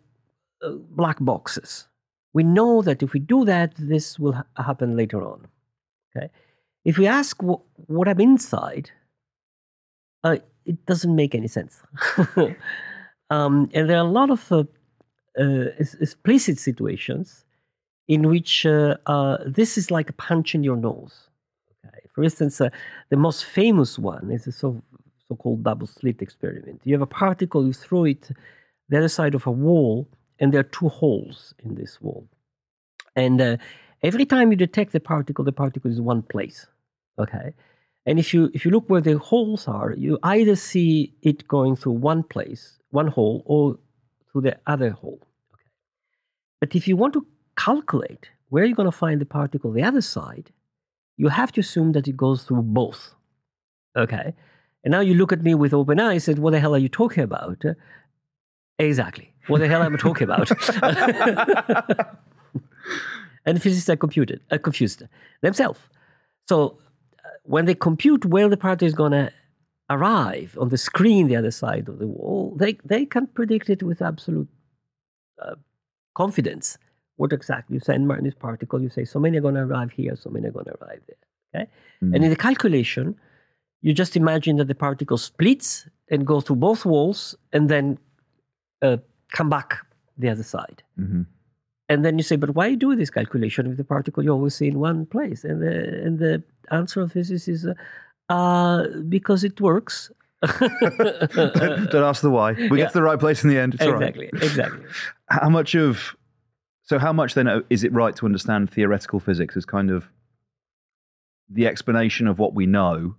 uh, 0.63 0.73
black 0.91 1.19
boxes. 1.21 1.89
We 2.35 2.43
know 2.43 2.83
that 2.83 3.03
if 3.03 3.13
we 3.13 3.21
do 3.21 3.45
that, 3.45 3.75
this 3.79 4.19
will 4.19 4.33
ha- 4.33 4.45
happen 4.57 4.97
later 4.97 5.23
on. 5.23 5.47
Okay, 6.17 6.31
if 6.85 6.99
we 6.99 7.07
ask 7.07 7.41
wh- 7.43 7.63
what 7.89 8.09
I'm 8.09 8.21
inside, 8.21 8.91
uh, 10.25 10.37
it 10.65 10.85
doesn't 10.87 11.15
make 11.15 11.35
any 11.35 11.49
sense. 11.49 11.81
um, 13.31 13.71
and 13.73 13.89
there 13.89 13.97
are 13.97 14.07
a 14.07 14.11
lot 14.11 14.31
of 14.31 14.51
uh, 14.53 14.65
uh, 15.39 15.67
explicit 15.79 16.59
situations 16.59 17.45
in 18.09 18.29
which 18.29 18.67
uh, 18.67 18.97
uh, 19.07 19.39
this 19.47 19.79
is 19.79 19.91
like 19.91 20.11
a 20.11 20.15
punch 20.15 20.55
in 20.55 20.65
your 20.65 20.77
nose. 20.77 21.29
For 22.19 22.25
instance, 22.25 22.61
uh, 22.61 22.71
the 23.11 23.17
most 23.17 23.45
famous 23.45 23.97
one 23.97 24.33
is 24.33 24.47
the 24.47 24.51
so, 24.51 24.83
so-called 25.29 25.63
double 25.63 25.87
slit 25.87 26.21
experiment. 26.21 26.81
You 26.83 26.95
have 26.95 27.01
a 27.01 27.07
particle, 27.07 27.65
you 27.65 27.73
throw 27.73 28.07
it 28.07 28.33
the 28.89 28.99
other 28.99 29.09
side 29.09 29.37
of 29.37 29.47
a 29.47 29.53
wall, 29.53 30.09
and 30.41 30.53
there 30.53 30.59
are 30.59 30.65
two 30.65 30.89
holes 30.89 31.55
in 31.63 31.77
this 31.77 32.01
wall. 32.01 32.27
And 33.15 33.41
uh, 33.41 33.57
every 34.03 34.27
time 34.27 34.51
you 34.51 34.57
detect 34.57 34.91
the 34.91 34.99
particle, 34.99 35.45
the 35.45 35.53
particle 35.53 35.93
is 35.93 36.01
one 36.01 36.23
place. 36.23 36.67
Okay, 37.21 37.55
and 38.05 38.19
if 38.19 38.35
you 38.35 38.51
if 38.53 38.65
you 38.65 38.73
look 38.73 38.91
where 38.91 39.01
the 39.01 39.17
holes 39.19 39.69
are, 39.69 39.95
you 39.97 40.19
either 40.25 40.57
see 40.57 41.15
it 41.23 41.47
going 41.47 41.77
through 41.77 41.93
one 41.93 42.25
place, 42.25 42.81
one 42.91 43.07
hole, 43.07 43.45
or 43.47 43.79
through 44.33 44.41
the 44.41 44.59
other 44.67 44.91
hole. 44.91 45.21
Okay, 45.55 45.71
but 46.59 46.75
if 46.75 46.89
you 46.89 46.97
want 46.97 47.13
to 47.13 47.25
calculate 47.57 48.31
where 48.49 48.65
you're 48.65 48.75
going 48.75 48.91
to 48.91 49.03
find 49.07 49.21
the 49.21 49.25
particle 49.25 49.71
the 49.71 49.85
other 49.85 50.01
side, 50.01 50.51
you 51.19 51.29
have 51.29 51.53
to 51.53 51.61
assume 51.61 51.93
that 51.93 52.09
it 52.09 52.17
goes 52.17 52.45
through 52.45 52.63
both. 52.63 53.15
Okay? 53.97 54.33
And 54.85 54.93
now 54.93 55.01
you 55.01 55.15
look 55.15 55.33
at 55.33 55.43
me 55.43 55.55
with 55.55 55.75
open 55.75 56.01
eyes 56.01 56.29
and 56.29 56.39
What 56.39 56.53
the 56.53 56.61
hell 56.61 56.75
are 56.75 56.79
you 56.79 56.89
talking 56.89 57.25
about? 57.25 57.63
Exactly. 58.79 59.35
What 59.49 59.59
the 59.59 59.69
hell 59.69 59.83
am 59.83 59.95
I 59.95 59.97
talking 59.97 60.25
about? 60.25 60.51
and 63.45 63.61
physicists 63.61 63.91
are 63.91 63.97
computed, 63.97 64.41
uh, 64.53 64.59
confused 64.59 65.03
themselves. 65.43 65.81
So 66.49 66.79
uh, 67.25 67.29
when 67.43 67.65
they 67.65 67.75
compute 67.75 68.25
where 68.25 68.49
the 68.49 68.57
particle 68.57 68.87
is 68.87 68.95
going 68.95 69.13
to 69.13 69.33
arrive 69.91 70.57
on 70.61 70.69
the 70.69 70.79
screen 70.79 71.27
the 71.27 71.37
other 71.37 71.51
side 71.51 71.89
of 71.89 71.99
the 71.99 72.07
wall, 72.07 72.55
they, 72.57 72.79
they 72.85 73.05
can 73.05 73.27
predict 73.27 73.69
it 73.69 73.83
with 73.83 74.01
absolute 74.01 74.49
uh, 75.43 75.57
confidence 76.15 76.79
what 77.19 77.33
exactly 77.33 77.75
you 77.75 77.81
say 77.81 77.93
send 77.93 78.09
Martin's 78.09 78.35
particle, 78.35 78.81
you 78.81 78.89
say 78.89 79.05
so 79.05 79.19
many 79.19 79.39
are 79.39 79.41
going 79.41 79.55
to 79.55 79.61
arrive 79.61 79.93
here, 79.93 80.17
so 80.17 80.31
many 80.31 80.49
are 80.49 80.51
going 80.51 80.65
to 80.65 80.77
arrive 80.81 81.01
there. 81.07 81.17
Okay? 81.63 81.71
Mm. 82.03 82.15
And 82.15 82.25
in 82.25 82.31
the 82.31 82.37
calculation, 82.37 83.17
you 83.83 83.93
just 83.93 84.17
imagine 84.17 84.57
that 84.57 84.69
the 84.69 84.75
particle 84.75 85.19
splits 85.19 85.87
and 86.11 86.27
goes 86.27 86.45
through 86.45 86.57
both 86.57 86.85
walls 86.85 87.37
and 87.53 87.69
then 87.69 87.99
uh, 88.83 88.97
come 89.33 89.49
back 89.51 89.79
the 90.17 90.29
other 90.29 90.43
side. 90.43 90.83
Mm-hmm. 90.99 91.23
And 91.91 92.05
then 92.05 92.19
you 92.19 92.25
say, 92.25 92.37
but 92.37 92.55
why 92.55 92.75
do 92.75 92.95
this 92.95 93.11
calculation 93.11 93.67
if 93.71 93.77
the 93.77 93.85
particle 93.85 94.23
you 94.23 94.31
always 94.31 94.55
see 94.55 94.69
in 94.69 94.79
one 94.79 95.07
place? 95.07 95.45
And 95.45 95.63
the, 95.63 96.03
and 96.05 96.19
the 96.19 96.43
answer 96.71 97.01
of 97.01 97.13
physics 97.13 97.49
is 97.49 97.67
uh, 97.67 97.75
uh, 98.33 98.87
because 99.09 99.43
it 99.45 99.61
works. 99.61 100.11
don't, 100.43 101.95
ask 101.95 102.23
the 102.23 102.31
why. 102.31 102.53
We 102.53 102.79
yeah. 102.79 102.85
get 102.85 102.93
to 102.93 102.99
the 102.99 103.03
right 103.03 103.19
place 103.19 103.43
in 103.43 103.51
the 103.51 103.59
end. 103.59 103.75
It's 103.75 103.83
exactly, 103.83 104.31
exactly. 104.35 104.85
How 105.29 105.49
much 105.49 105.75
of 105.75 106.15
so, 106.89 106.99
how 106.99 107.13
much 107.13 107.35
then 107.35 107.47
uh, 107.47 107.61
is 107.69 107.85
it 107.85 107.93
right 107.93 108.17
to 108.17 108.25
understand 108.25 108.71
theoretical 108.71 109.21
physics 109.21 109.59
as 109.59 109.67
kind 109.67 109.91
of 109.91 110.09
the 111.51 111.67
explanation 111.67 112.27
of 112.27 112.39
what 112.39 112.55
we 112.55 112.65
know, 112.65 113.15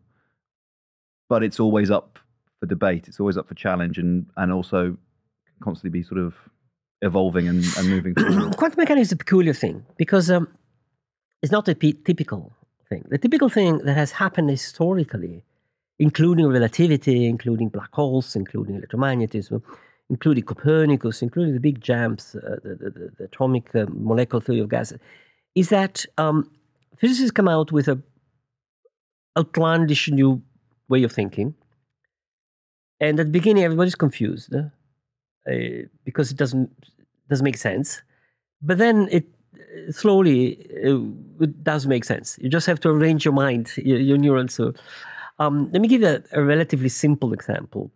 but 1.29 1.43
it's 1.43 1.59
always 1.59 1.91
up 1.91 2.17
for 2.59 2.65
debate, 2.65 3.07
it's 3.07 3.19
always 3.19 3.37
up 3.37 3.47
for 3.47 3.53
challenge, 3.53 3.99
and, 3.99 4.25
and 4.37 4.51
also 4.51 4.97
constantly 5.61 5.99
be 5.99 6.03
sort 6.03 6.19
of 6.19 6.33
evolving 7.03 7.47
and, 7.47 7.63
and 7.77 7.87
moving 7.87 8.15
forward? 8.15 8.57
Quantum 8.57 8.81
mechanics 8.81 9.09
is 9.09 9.11
a 9.11 9.17
peculiar 9.17 9.53
thing 9.53 9.85
because 9.97 10.31
um, 10.31 10.47
it's 11.43 11.51
not 11.51 11.67
a 11.67 11.75
typical 11.75 12.51
thing. 12.89 13.05
The 13.09 13.19
typical 13.19 13.49
thing 13.49 13.85
that 13.85 13.95
has 13.95 14.13
happened 14.13 14.49
historically, 14.49 15.43
including 15.99 16.47
relativity, 16.47 17.27
including 17.27 17.69
black 17.69 17.93
holes, 17.93 18.35
including 18.35 18.81
electromagnetism, 18.81 19.61
including 20.09 20.43
Copernicus, 20.43 21.21
including 21.21 21.53
the 21.53 21.59
big 21.59 21.81
jumps, 21.81 22.35
uh, 22.35 22.57
the, 22.63 22.75
the, 22.75 23.11
the, 23.17 23.23
atomic 23.25 23.73
uh, 23.75 23.85
molecular 23.89 24.41
theory 24.41 24.59
of 24.59 24.69
gases, 24.69 24.99
is 25.55 25.69
that 25.69 26.05
um, 26.17 26.49
physicists 26.97 27.31
come 27.31 27.47
out 27.47 27.71
with 27.71 27.87
a 27.87 28.01
outlandish 29.37 30.09
new 30.09 30.41
way 30.89 31.03
of 31.03 31.11
thinking. 31.11 31.53
And 32.99 33.19
at 33.19 33.27
the 33.27 33.31
beginning, 33.31 33.63
everybody's 33.63 33.95
confused 33.95 34.53
uh, 34.53 34.63
because 36.03 36.31
it 36.31 36.37
doesn't 36.37 36.69
doesn't 37.29 37.43
make 37.43 37.57
sense. 37.57 38.01
But 38.61 38.79
then 38.79 39.07
it 39.11 39.25
slowly 39.91 40.47
it, 40.69 41.01
it 41.39 41.63
does 41.63 41.85
make 41.87 42.03
sense. 42.03 42.37
You 42.41 42.49
just 42.49 42.67
have 42.67 42.79
to 42.81 42.89
arrange 42.89 43.23
your 43.23 43.33
mind, 43.33 43.71
your, 43.77 43.99
your 43.99 44.17
neurons. 44.17 44.55
So, 44.55 44.73
um, 45.37 45.69
let 45.71 45.81
me 45.81 45.87
give 45.87 46.03
a, 46.03 46.23
a 46.33 46.43
relatively 46.43 46.89
simple 46.89 47.31
example 47.31 47.91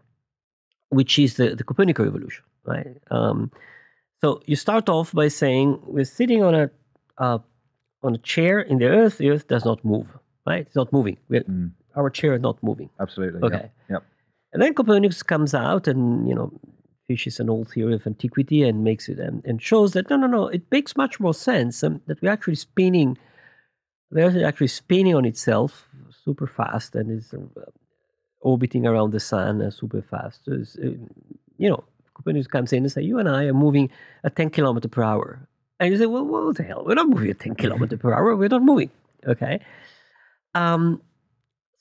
which 0.93 1.17
is 1.19 1.35
the, 1.35 1.55
the 1.55 1.63
Copernican 1.63 2.05
revolution, 2.05 2.43
right? 2.65 2.97
Um, 3.11 3.51
so 4.21 4.41
you 4.45 4.55
start 4.55 4.87
off 4.89 5.11
by 5.11 5.27
saying 5.27 5.79
we're 5.85 6.05
sitting 6.05 6.43
on 6.43 6.55
a 6.55 6.69
uh, 7.17 7.39
on 8.03 8.15
a 8.15 8.17
chair 8.19 8.59
in 8.59 8.77
the 8.77 8.87
Earth. 8.87 9.17
The 9.17 9.29
Earth 9.29 9.47
does 9.47 9.65
not 9.65 9.83
move, 9.83 10.07
right? 10.45 10.61
It's 10.65 10.75
not 10.75 10.91
moving. 10.93 11.17
Mm. 11.31 11.71
Our 11.95 12.09
chair 12.09 12.33
is 12.33 12.41
not 12.41 12.61
moving. 12.63 12.89
Absolutely. 12.99 13.41
Okay. 13.43 13.55
Yep. 13.55 13.71
yep. 13.89 14.03
And 14.53 14.61
then 14.61 14.73
Copernicus 14.73 15.23
comes 15.23 15.53
out 15.53 15.87
and 15.87 16.27
you 16.27 16.35
know 16.35 16.51
fishes 17.07 17.39
an 17.39 17.49
old 17.49 17.69
theory 17.69 17.95
of 17.95 18.07
antiquity 18.07 18.63
and 18.63 18.83
makes 18.83 19.09
it 19.09 19.19
and, 19.19 19.43
and 19.45 19.61
shows 19.61 19.91
that 19.93 20.09
no, 20.09 20.15
no, 20.15 20.27
no, 20.27 20.47
it 20.47 20.63
makes 20.71 20.95
much 20.95 21.19
more 21.19 21.33
sense 21.33 21.83
um, 21.83 22.01
that 22.07 22.21
we're 22.21 22.31
actually 22.31 22.55
spinning. 22.55 23.17
The 24.11 24.21
Earth 24.21 24.35
is 24.35 24.43
actually 24.43 24.67
spinning 24.67 25.15
on 25.15 25.25
itself 25.25 25.89
super 26.23 26.47
fast 26.47 26.95
and 26.95 27.11
is 27.11 27.33
uh, 27.33 27.61
orbiting 28.43 28.85
around 28.85 29.11
the 29.11 29.19
sun 29.19 29.61
uh, 29.61 29.71
super 29.71 30.01
fast. 30.01 30.45
So 30.45 30.53
uh, 30.53 30.89
you 31.57 31.69
know, 31.69 31.83
Copernicus 32.13 32.47
comes 32.47 32.73
in 32.73 32.83
and 32.83 32.91
say, 32.91 33.01
"You 33.01 33.19
and 33.19 33.29
I 33.29 33.45
are 33.45 33.53
moving 33.53 33.89
at 34.23 34.35
10 34.35 34.49
kilometer 34.51 34.87
per 34.87 35.03
hour," 35.03 35.47
and 35.79 35.91
you 35.91 35.97
say, 35.97 36.05
"Well, 36.05 36.25
what 36.25 36.57
the 36.57 36.63
hell? 36.63 36.83
We're 36.85 36.95
not 36.95 37.09
moving 37.09 37.31
at 37.31 37.39
10 37.39 37.55
kilometer 37.55 37.97
per 37.97 38.13
hour. 38.13 38.35
We're 38.35 38.49
not 38.49 38.63
moving." 38.63 38.91
Okay. 39.25 39.59
Um, 40.53 41.01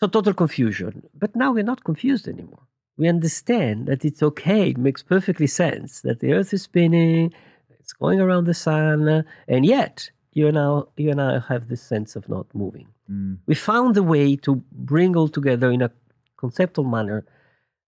so 0.00 0.06
total 0.06 0.34
confusion. 0.34 1.02
But 1.14 1.36
now 1.36 1.52
we're 1.52 1.64
not 1.64 1.84
confused 1.84 2.26
anymore. 2.28 2.66
We 2.96 3.08
understand 3.08 3.86
that 3.86 4.04
it's 4.04 4.22
okay. 4.22 4.70
It 4.70 4.78
makes 4.78 5.02
perfectly 5.02 5.46
sense 5.46 6.00
that 6.02 6.20
the 6.20 6.32
Earth 6.32 6.52
is 6.52 6.62
spinning, 6.62 7.32
it's 7.80 7.92
going 7.92 8.20
around 8.20 8.44
the 8.44 8.54
sun, 8.54 9.24
and 9.48 9.66
yet 9.66 10.10
you 10.32 10.48
and 10.48 10.58
I, 10.58 10.82
you 10.96 11.10
and 11.10 11.20
I 11.20 11.40
have 11.48 11.68
this 11.68 11.82
sense 11.82 12.16
of 12.16 12.28
not 12.28 12.46
moving. 12.54 12.88
Mm. 13.10 13.38
We 13.46 13.54
found 13.54 13.96
a 13.96 14.02
way 14.02 14.36
to 14.36 14.62
bring 14.72 15.16
all 15.16 15.28
together 15.28 15.70
in 15.70 15.82
a 15.82 15.90
conceptual 16.44 16.84
manner 16.96 17.24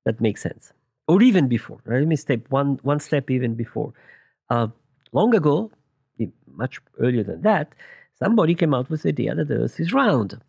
that 0.06 0.20
makes 0.26 0.42
sense. 0.48 0.72
Or 1.06 1.22
even 1.22 1.48
before. 1.48 1.80
Right? 1.84 2.00
Let 2.00 2.08
me 2.08 2.16
step 2.16 2.40
one, 2.48 2.78
one 2.82 3.00
step 3.08 3.30
even 3.30 3.54
before. 3.54 3.92
Uh, 4.48 4.68
long 5.12 5.34
ago, 5.34 5.70
much 6.56 6.80
earlier 6.98 7.24
than 7.30 7.42
that, 7.42 7.74
somebody 8.22 8.54
came 8.54 8.74
out 8.74 8.88
with 8.90 9.02
the 9.02 9.10
idea 9.10 9.34
that 9.34 9.48
the 9.48 9.56
Earth 9.56 9.80
is 9.80 9.92
round. 9.92 10.40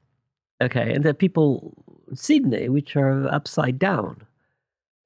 Okay, 0.64 0.94
and 0.94 1.04
that 1.04 1.18
people 1.20 1.74
in 2.10 2.16
Sydney, 2.16 2.70
which 2.70 2.96
are 2.96 3.28
upside 3.28 3.78
down, 3.78 4.22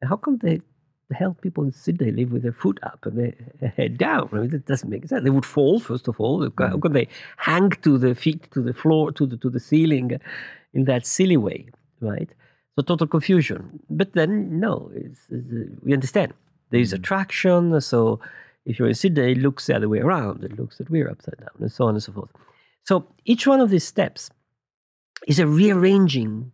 how 0.03 0.15
come 0.15 0.37
they 0.37 0.61
the 1.09 1.15
hell 1.15 1.35
people 1.41 1.63
in 1.63 1.71
Sydney 1.71 2.11
live 2.11 2.31
with 2.31 2.43
their 2.43 2.53
foot 2.63 2.79
up 2.83 3.03
and 3.07 3.17
their 3.17 3.69
head 3.75 3.97
down? 3.97 4.29
I 4.31 4.35
mean, 4.41 4.49
that 4.51 4.67
doesn't 4.67 4.89
make 4.89 5.07
sense. 5.07 5.23
They 5.23 5.31
would 5.31 5.45
fall 5.45 5.79
first 5.79 6.07
of 6.07 6.19
all. 6.19 6.43
How 6.43 6.49
mm. 6.49 6.81
can 6.81 6.93
they 6.93 7.07
hang 7.37 7.71
to 7.85 7.97
the 7.97 8.13
feet 8.13 8.51
to 8.51 8.61
the 8.61 8.75
floor 8.81 9.11
to 9.13 9.25
the 9.25 9.37
to 9.37 9.49
the 9.49 9.59
ceiling 9.59 10.19
in 10.73 10.85
that 10.85 11.07
silly 11.07 11.37
way, 11.37 11.59
right? 11.99 12.29
So 12.79 12.83
total 12.83 13.07
confusion. 13.07 13.81
But 13.89 14.13
then, 14.13 14.57
no, 14.57 14.89
it's, 14.95 15.19
it's, 15.29 15.51
uh, 15.51 15.75
we 15.83 15.91
understand. 15.91 16.33
There 16.69 16.79
is 16.79 16.93
attraction. 16.93 17.81
So 17.81 18.21
if 18.65 18.79
you're 18.79 18.87
in 18.87 18.93
Sydney, 18.93 19.33
it 19.33 19.39
looks 19.39 19.67
the 19.67 19.75
other 19.75 19.89
way 19.89 19.99
around. 19.99 20.45
It 20.45 20.57
looks 20.57 20.77
that 20.77 20.89
we're 20.89 21.09
upside 21.09 21.39
down, 21.39 21.49
and 21.59 21.69
so 21.69 21.87
on 21.87 21.95
and 21.95 22.01
so 22.01 22.13
forth. 22.13 22.29
So 22.85 23.05
each 23.25 23.45
one 23.45 23.59
of 23.59 23.69
these 23.69 23.83
steps 23.83 24.29
is 25.27 25.39
a 25.39 25.45
rearranging 25.45 26.53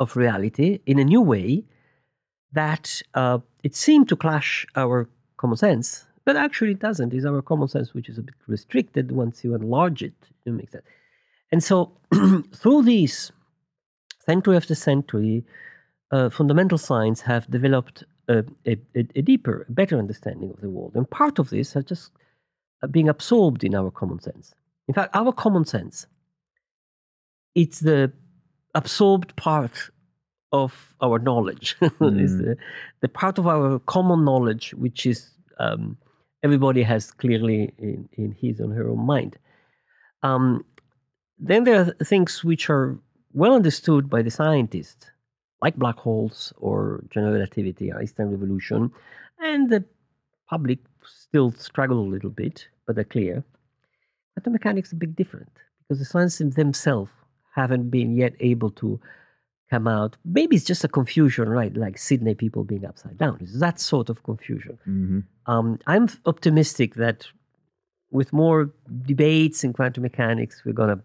of 0.00 0.16
reality 0.16 0.80
in 0.86 0.98
a 0.98 1.04
new 1.04 1.20
way 1.20 1.64
that 2.52 3.02
uh, 3.12 3.40
it 3.62 3.76
seemed 3.76 4.08
to 4.08 4.16
clash 4.16 4.66
our 4.76 5.10
common 5.36 5.58
sense, 5.58 6.06
but 6.24 6.36
actually 6.36 6.70
it 6.70 6.78
doesn't. 6.78 7.12
It's 7.12 7.26
our 7.26 7.42
common 7.42 7.68
sense 7.68 7.92
which 7.92 8.08
is 8.08 8.16
a 8.16 8.22
bit 8.22 8.34
restricted 8.46 9.12
once 9.12 9.44
you 9.44 9.54
enlarge 9.54 10.02
it. 10.02 10.14
It 10.46 10.52
makes 10.52 10.72
sense. 10.72 10.86
And 11.52 11.62
so 11.62 11.92
through 12.54 12.84
these 12.84 13.30
century 14.26 14.56
after 14.56 14.74
century, 14.74 15.44
uh, 16.10 16.30
fundamental 16.30 16.78
science 16.78 17.20
have 17.20 17.50
developed 17.50 18.04
a, 18.28 18.44
a, 18.66 18.78
a, 18.94 19.22
deeper, 19.22 19.66
better 19.68 19.98
understanding 19.98 20.50
of 20.50 20.60
the 20.60 20.68
world. 20.68 20.92
And 20.94 21.08
part 21.08 21.38
of 21.38 21.50
this 21.50 21.72
has 21.74 21.84
just 21.84 22.10
uh, 22.82 22.86
being 22.86 23.08
absorbed 23.08 23.64
in 23.64 23.74
our 23.74 23.90
common 23.90 24.20
sense. 24.20 24.54
In 24.88 24.94
fact, 24.94 25.14
our 25.14 25.32
common 25.32 25.64
sense, 25.64 26.06
it's 27.54 27.80
the 27.80 28.12
absorbed 28.74 29.34
part 29.36 29.90
of 30.52 30.94
our 31.00 31.18
knowledge. 31.18 31.76
Mm. 32.00 32.22
is 32.22 32.38
the, 32.38 32.56
the 33.00 33.08
part 33.08 33.38
of 33.38 33.46
our 33.46 33.78
common 33.80 34.24
knowledge, 34.24 34.74
which 34.74 35.06
is 35.06 35.30
um, 35.58 35.96
everybody 36.42 36.82
has 36.82 37.10
clearly 37.10 37.72
in, 37.78 38.08
in 38.12 38.32
his 38.32 38.60
or 38.60 38.72
her 38.72 38.88
own 38.88 39.06
mind. 39.06 39.38
Um, 40.22 40.64
then 41.38 41.64
there 41.64 41.80
are 41.80 42.04
things 42.04 42.44
which 42.44 42.68
are 42.70 42.98
well 43.36 43.54
understood 43.54 44.10
by 44.10 44.22
the 44.22 44.30
scientists, 44.30 45.10
like 45.62 45.76
black 45.76 45.98
holes 45.98 46.52
or 46.56 47.04
general 47.10 47.34
relativity, 47.34 47.92
Einstein 47.92 48.28
revolution, 48.30 48.90
and 49.38 49.70
the 49.70 49.84
public 50.48 50.78
still 51.04 51.52
struggle 51.52 52.00
a 52.00 52.12
little 52.14 52.30
bit, 52.30 52.66
but 52.86 52.96
they're 52.96 53.04
clear. 53.04 53.44
Quantum 54.34 54.54
mechanics 54.54 54.88
is 54.88 54.94
a 54.94 54.96
bit 54.96 55.14
different 55.14 55.52
because 55.80 55.98
the 55.98 56.04
scientists 56.04 56.56
themselves 56.56 57.10
haven't 57.54 57.90
been 57.90 58.16
yet 58.16 58.34
able 58.40 58.70
to 58.70 59.00
come 59.70 59.86
out. 59.88 60.16
Maybe 60.24 60.56
it's 60.56 60.64
just 60.64 60.84
a 60.84 60.88
confusion, 60.88 61.48
right? 61.48 61.74
Like 61.76 61.98
Sydney 61.98 62.34
people 62.34 62.64
being 62.64 62.84
upside 62.84 63.18
down. 63.18 63.38
It's 63.40 63.58
that 63.60 63.80
sort 63.80 64.08
of 64.08 64.22
confusion. 64.22 64.78
Mm-hmm. 64.88 65.20
Um, 65.46 65.78
I'm 65.86 66.08
optimistic 66.24 66.94
that 66.94 67.26
with 68.10 68.32
more 68.32 68.72
debates 69.02 69.64
in 69.64 69.72
quantum 69.72 70.02
mechanics, 70.02 70.62
we're 70.64 70.72
going 70.72 70.96
to, 70.96 71.02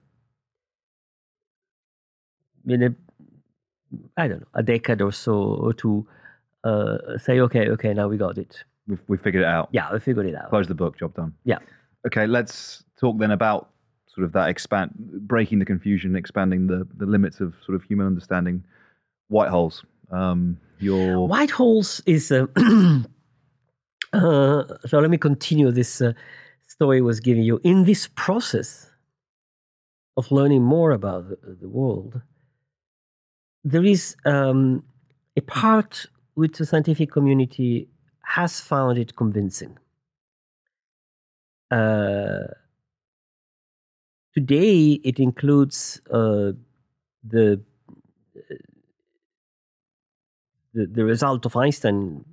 in 2.67 2.83
a, 2.83 2.95
I 4.17 4.27
don't 4.27 4.41
know, 4.41 4.47
a 4.53 4.63
decade 4.63 5.01
or 5.01 5.11
so 5.11 5.33
or 5.33 5.73
two, 5.73 6.07
uh, 6.63 7.17
say, 7.17 7.39
okay, 7.39 7.69
okay, 7.69 7.93
now 7.93 8.07
we 8.07 8.17
got 8.17 8.37
it. 8.37 8.63
We've, 8.87 9.01
we 9.07 9.17
figured 9.17 9.43
it 9.43 9.47
out. 9.47 9.69
Yeah, 9.71 9.91
we 9.91 9.99
figured 9.99 10.25
it 10.25 10.35
out. 10.35 10.49
Close 10.49 10.67
the 10.67 10.75
book, 10.75 10.97
job 10.97 11.15
done. 11.15 11.33
Yeah. 11.43 11.59
Okay, 12.05 12.27
let's 12.27 12.83
talk 12.99 13.17
then 13.19 13.31
about 13.31 13.69
sort 14.13 14.25
of 14.25 14.33
that 14.33 14.49
expand, 14.49 14.91
breaking 14.95 15.59
the 15.59 15.65
confusion, 15.65 16.15
expanding 16.15 16.67
the, 16.67 16.87
the 16.97 17.05
limits 17.05 17.39
of 17.39 17.53
sort 17.65 17.75
of 17.75 17.83
human 17.83 18.07
understanding. 18.07 18.63
White 19.27 19.49
holes. 19.49 19.85
Um, 20.11 20.57
your 20.79 21.27
white 21.27 21.51
holes 21.51 22.01
is. 22.05 22.31
Uh, 22.31 22.47
uh, 24.13 24.63
so 24.85 24.99
let 24.99 25.09
me 25.09 25.17
continue 25.17 25.71
this 25.71 26.01
uh, 26.01 26.13
story 26.67 26.97
I 26.97 27.01
was 27.01 27.19
giving 27.19 27.43
you. 27.43 27.61
In 27.63 27.85
this 27.85 28.09
process 28.15 28.89
of 30.17 30.31
learning 30.31 30.63
more 30.63 30.91
about 30.91 31.29
the, 31.29 31.57
the 31.61 31.69
world, 31.69 32.21
there 33.63 33.85
is 33.85 34.15
um, 34.25 34.83
a 35.37 35.41
part 35.41 36.05
which 36.35 36.57
the 36.57 36.65
scientific 36.65 37.11
community 37.11 37.87
has 38.23 38.59
found 38.59 38.97
it 38.97 39.15
convincing. 39.15 39.77
Uh, 41.69 42.47
Today, 44.33 44.93
it 45.03 45.19
includes 45.19 46.01
uh, 46.09 46.53
the, 47.21 47.59
the, 50.73 50.85
the 50.85 51.03
result 51.03 51.45
of 51.45 51.57
Einstein 51.57 52.23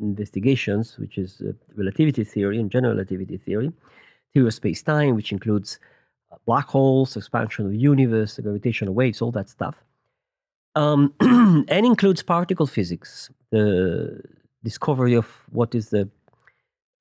investigations, 0.00 0.96
which 0.98 1.18
is 1.18 1.42
uh, 1.42 1.52
relativity 1.76 2.24
theory 2.24 2.58
and 2.58 2.70
general 2.70 2.94
relativity 2.94 3.36
theory, 3.36 3.70
theory 4.32 4.46
of 4.46 4.54
space-time, 4.54 5.14
which 5.14 5.30
includes 5.30 5.78
uh, 6.32 6.36
black 6.46 6.68
holes, 6.68 7.18
expansion 7.18 7.66
of 7.66 7.72
the 7.72 7.76
universe, 7.76 8.38
gravitational 8.38 8.94
waves, 8.94 9.20
all 9.20 9.30
that 9.30 9.50
stuff, 9.50 9.76
um, 10.74 11.14
and 11.20 11.86
includes 11.86 12.22
particle 12.22 12.66
physics, 12.66 13.30
the 13.50 14.22
discovery 14.64 15.14
of 15.14 15.26
what 15.50 15.74
is 15.74 15.90
the 15.90 16.08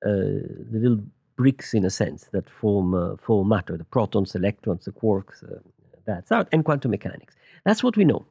uh, 0.03 0.41
the 0.71 0.79
little 0.79 1.03
bricks 1.37 1.73
in 1.73 1.85
a 1.85 1.89
sense 1.89 2.27
that 2.31 2.49
form 2.49 2.93
uh, 2.93 3.15
form 3.17 3.49
matter: 3.49 3.77
the 3.77 3.83
protons, 3.85 4.35
electrons, 4.35 4.85
the 4.85 4.91
quarks. 4.91 5.43
Uh, 5.43 5.59
that's 6.05 6.31
out, 6.31 6.47
and 6.51 6.65
quantum 6.65 6.91
mechanics. 6.91 7.35
That's 7.65 7.83
what 7.83 7.95
we 7.95 8.05
know. 8.05 8.25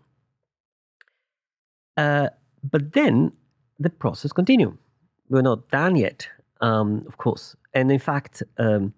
Uh, 1.97 2.29
but 2.69 2.93
then 2.93 3.33
the 3.79 3.91
process 3.91 4.33
continues. 4.33 4.75
We're 5.29 5.43
not 5.43 5.71
done 5.71 5.97
yet, 5.97 6.29
um, 6.61 7.05
of 7.07 7.17
course. 7.17 7.57
And 7.73 7.93
in 7.93 8.01
fact, 8.01 8.43
um, 8.59 8.93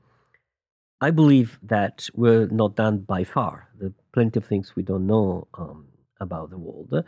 I 1.01 1.11
believe 1.11 1.59
that 1.63 2.09
we're 2.15 2.47
not 2.47 2.77
done 2.77 2.99
by 2.99 3.25
far. 3.25 3.69
There 3.79 3.89
are 3.89 3.95
plenty 4.13 4.39
of 4.39 4.47
things 4.47 4.75
we 4.75 4.83
don't 4.83 5.07
know 5.07 5.47
um, 5.55 5.87
about 6.23 6.51
the 6.51 6.59
world. 6.59 7.05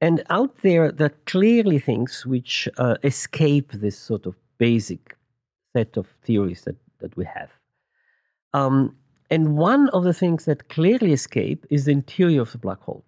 And 0.00 0.22
out 0.30 0.56
there, 0.62 0.92
there 0.92 1.06
are 1.06 1.20
clearly 1.26 1.78
things 1.78 2.26
which 2.26 2.68
uh, 2.78 2.96
escape 3.02 3.72
this 3.72 3.98
sort 3.98 4.26
of 4.26 4.34
basic 4.58 5.16
set 5.74 5.96
of 5.96 6.06
theories 6.22 6.62
that, 6.62 6.76
that 7.00 7.16
we 7.16 7.24
have. 7.24 7.50
Um, 8.52 8.96
and 9.30 9.56
one 9.56 9.88
of 9.90 10.04
the 10.04 10.14
things 10.14 10.44
that 10.44 10.68
clearly 10.68 11.12
escape 11.12 11.66
is 11.70 11.84
the 11.84 11.92
interior 11.92 12.42
of 12.42 12.52
the 12.52 12.58
black 12.58 12.80
hole. 12.80 13.04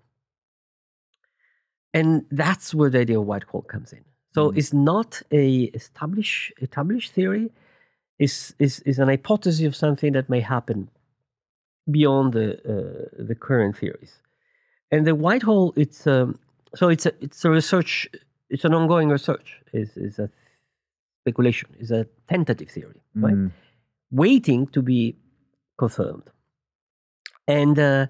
And 1.95 2.25
that's 2.31 2.75
where 2.75 2.91
the 2.91 3.01
idea 3.01 3.21
of 3.21 3.27
white 3.27 3.45
hole 3.45 3.63
comes 3.63 3.93
in. 3.93 4.05
So 4.35 4.51
mm. 4.51 4.59
it's 4.59 4.73
not 4.73 5.23
a 5.33 5.65
established 5.75 6.53
established 6.61 7.13
theory. 7.13 7.51
Is 8.19 8.55
is 8.59 8.81
is 8.81 8.99
an 8.99 9.09
hypothesis 9.09 9.65
of 9.65 9.77
something 9.77 10.13
that 10.13 10.29
may 10.29 10.41
happen 10.41 10.91
beyond 11.91 12.33
the 12.33 12.49
uh, 12.75 13.25
the 13.29 13.35
current 13.35 13.77
theories. 13.77 14.15
And 14.91 15.07
the 15.07 15.15
white 15.15 15.43
hole, 15.43 15.73
it's 15.77 16.07
um, 16.07 16.39
so 16.75 16.89
it's 16.89 17.07
a 17.07 17.13
it's 17.21 17.45
a 17.45 17.51
research. 17.51 18.09
It's 18.51 18.65
an 18.65 18.75
ongoing 18.75 19.09
research. 19.09 19.57
Is 19.73 19.97
is 19.97 20.19
a 20.19 20.31
speculation, 21.23 21.69
is 21.79 21.91
a 21.91 22.07
tentative 22.29 22.71
theory, 22.71 23.01
right? 23.15 23.35
Mm. 23.35 23.51
Waiting 24.11 24.67
to 24.69 24.81
be 24.81 25.17
confirmed. 25.77 26.25
And 27.47 27.79
uh, 27.79 28.07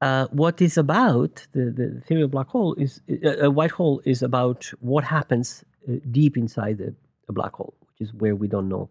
uh, 0.00 0.26
what 0.30 0.60
is 0.60 0.76
about 0.76 1.46
the, 1.52 1.70
the 1.70 2.02
theory 2.06 2.22
of 2.22 2.30
black 2.30 2.48
hole 2.48 2.74
is 2.74 3.00
uh, 3.24 3.38
a 3.38 3.50
white 3.50 3.70
hole 3.70 4.02
is 4.04 4.22
about 4.22 4.70
what 4.80 5.04
happens 5.04 5.64
uh, 5.88 5.92
deep 6.10 6.36
inside 6.36 6.78
the, 6.78 6.94
a 7.28 7.32
black 7.32 7.54
hole, 7.54 7.74
which 7.80 8.08
is 8.08 8.14
where 8.14 8.34
we 8.34 8.48
don't 8.48 8.68
know 8.68 8.90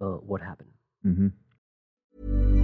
uh, 0.00 0.18
what 0.30 0.40
happened. 0.40 0.70
Mm-hmm. 1.06 2.63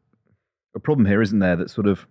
a 0.75 0.79
problem 0.79 1.05
here, 1.05 1.21
isn't 1.21 1.39
there? 1.39 1.55
That 1.55 1.69
sort 1.69 1.87
of 1.87 2.07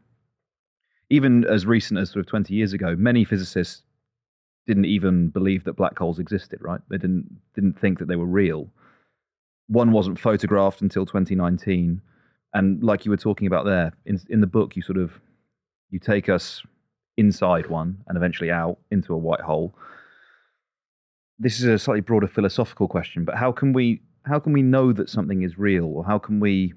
even 1.11 1.44
as 1.44 1.66
recent 1.66 1.99
as 1.99 2.11
sort 2.11 2.25
of 2.25 2.31
20 2.31 2.55
years 2.55 2.73
ago, 2.73 2.94
many 2.96 3.25
physicists 3.25 3.83
didn't 4.66 4.85
even 4.85 5.29
believe 5.29 5.64
that 5.64 5.73
black 5.73 5.99
holes 5.99 6.18
existed. 6.18 6.61
Right? 6.62 6.81
They 6.88 6.99
didn't 6.99 7.40
didn't 7.55 7.79
think 7.79 7.99
that 7.99 8.09
they 8.09 8.16
were 8.16 8.27
real. 8.27 8.70
One 9.68 9.92
wasn't 9.92 10.18
photographed 10.18 10.81
until 10.81 11.07
2019, 11.07 12.01
and 12.55 12.83
like 12.83 13.05
you 13.05 13.11
were 13.11 13.16
talking 13.16 13.46
about 13.46 13.64
there 13.64 13.92
in 14.07 14.20
in 14.29 14.40
the 14.40 14.46
book, 14.46 14.77
you 14.77 14.83
sort 14.83 14.99
of 14.99 15.12
you 15.90 15.99
take 15.99 16.29
us 16.29 16.62
inside 17.16 17.68
one 17.68 17.99
and 18.07 18.16
eventually 18.16 18.51
out 18.51 18.79
into 18.90 19.12
a 19.12 19.18
white 19.18 19.40
hole. 19.40 19.75
This 21.38 21.59
is 21.59 21.64
a 21.64 21.79
slightly 21.79 22.01
broader 22.01 22.29
philosophical 22.29 22.87
question, 22.87 23.25
but 23.25 23.37
how 23.37 23.53
can 23.53 23.73
we 23.73 24.03
how 24.25 24.38
can 24.38 24.53
we 24.53 24.62
know 24.62 24.92
that 24.92 25.09
something 25.09 25.42
is 25.42 25.59
real, 25.59 25.87
or 25.87 26.05
how 26.05 26.18
can 26.18 26.40
we 26.40 26.75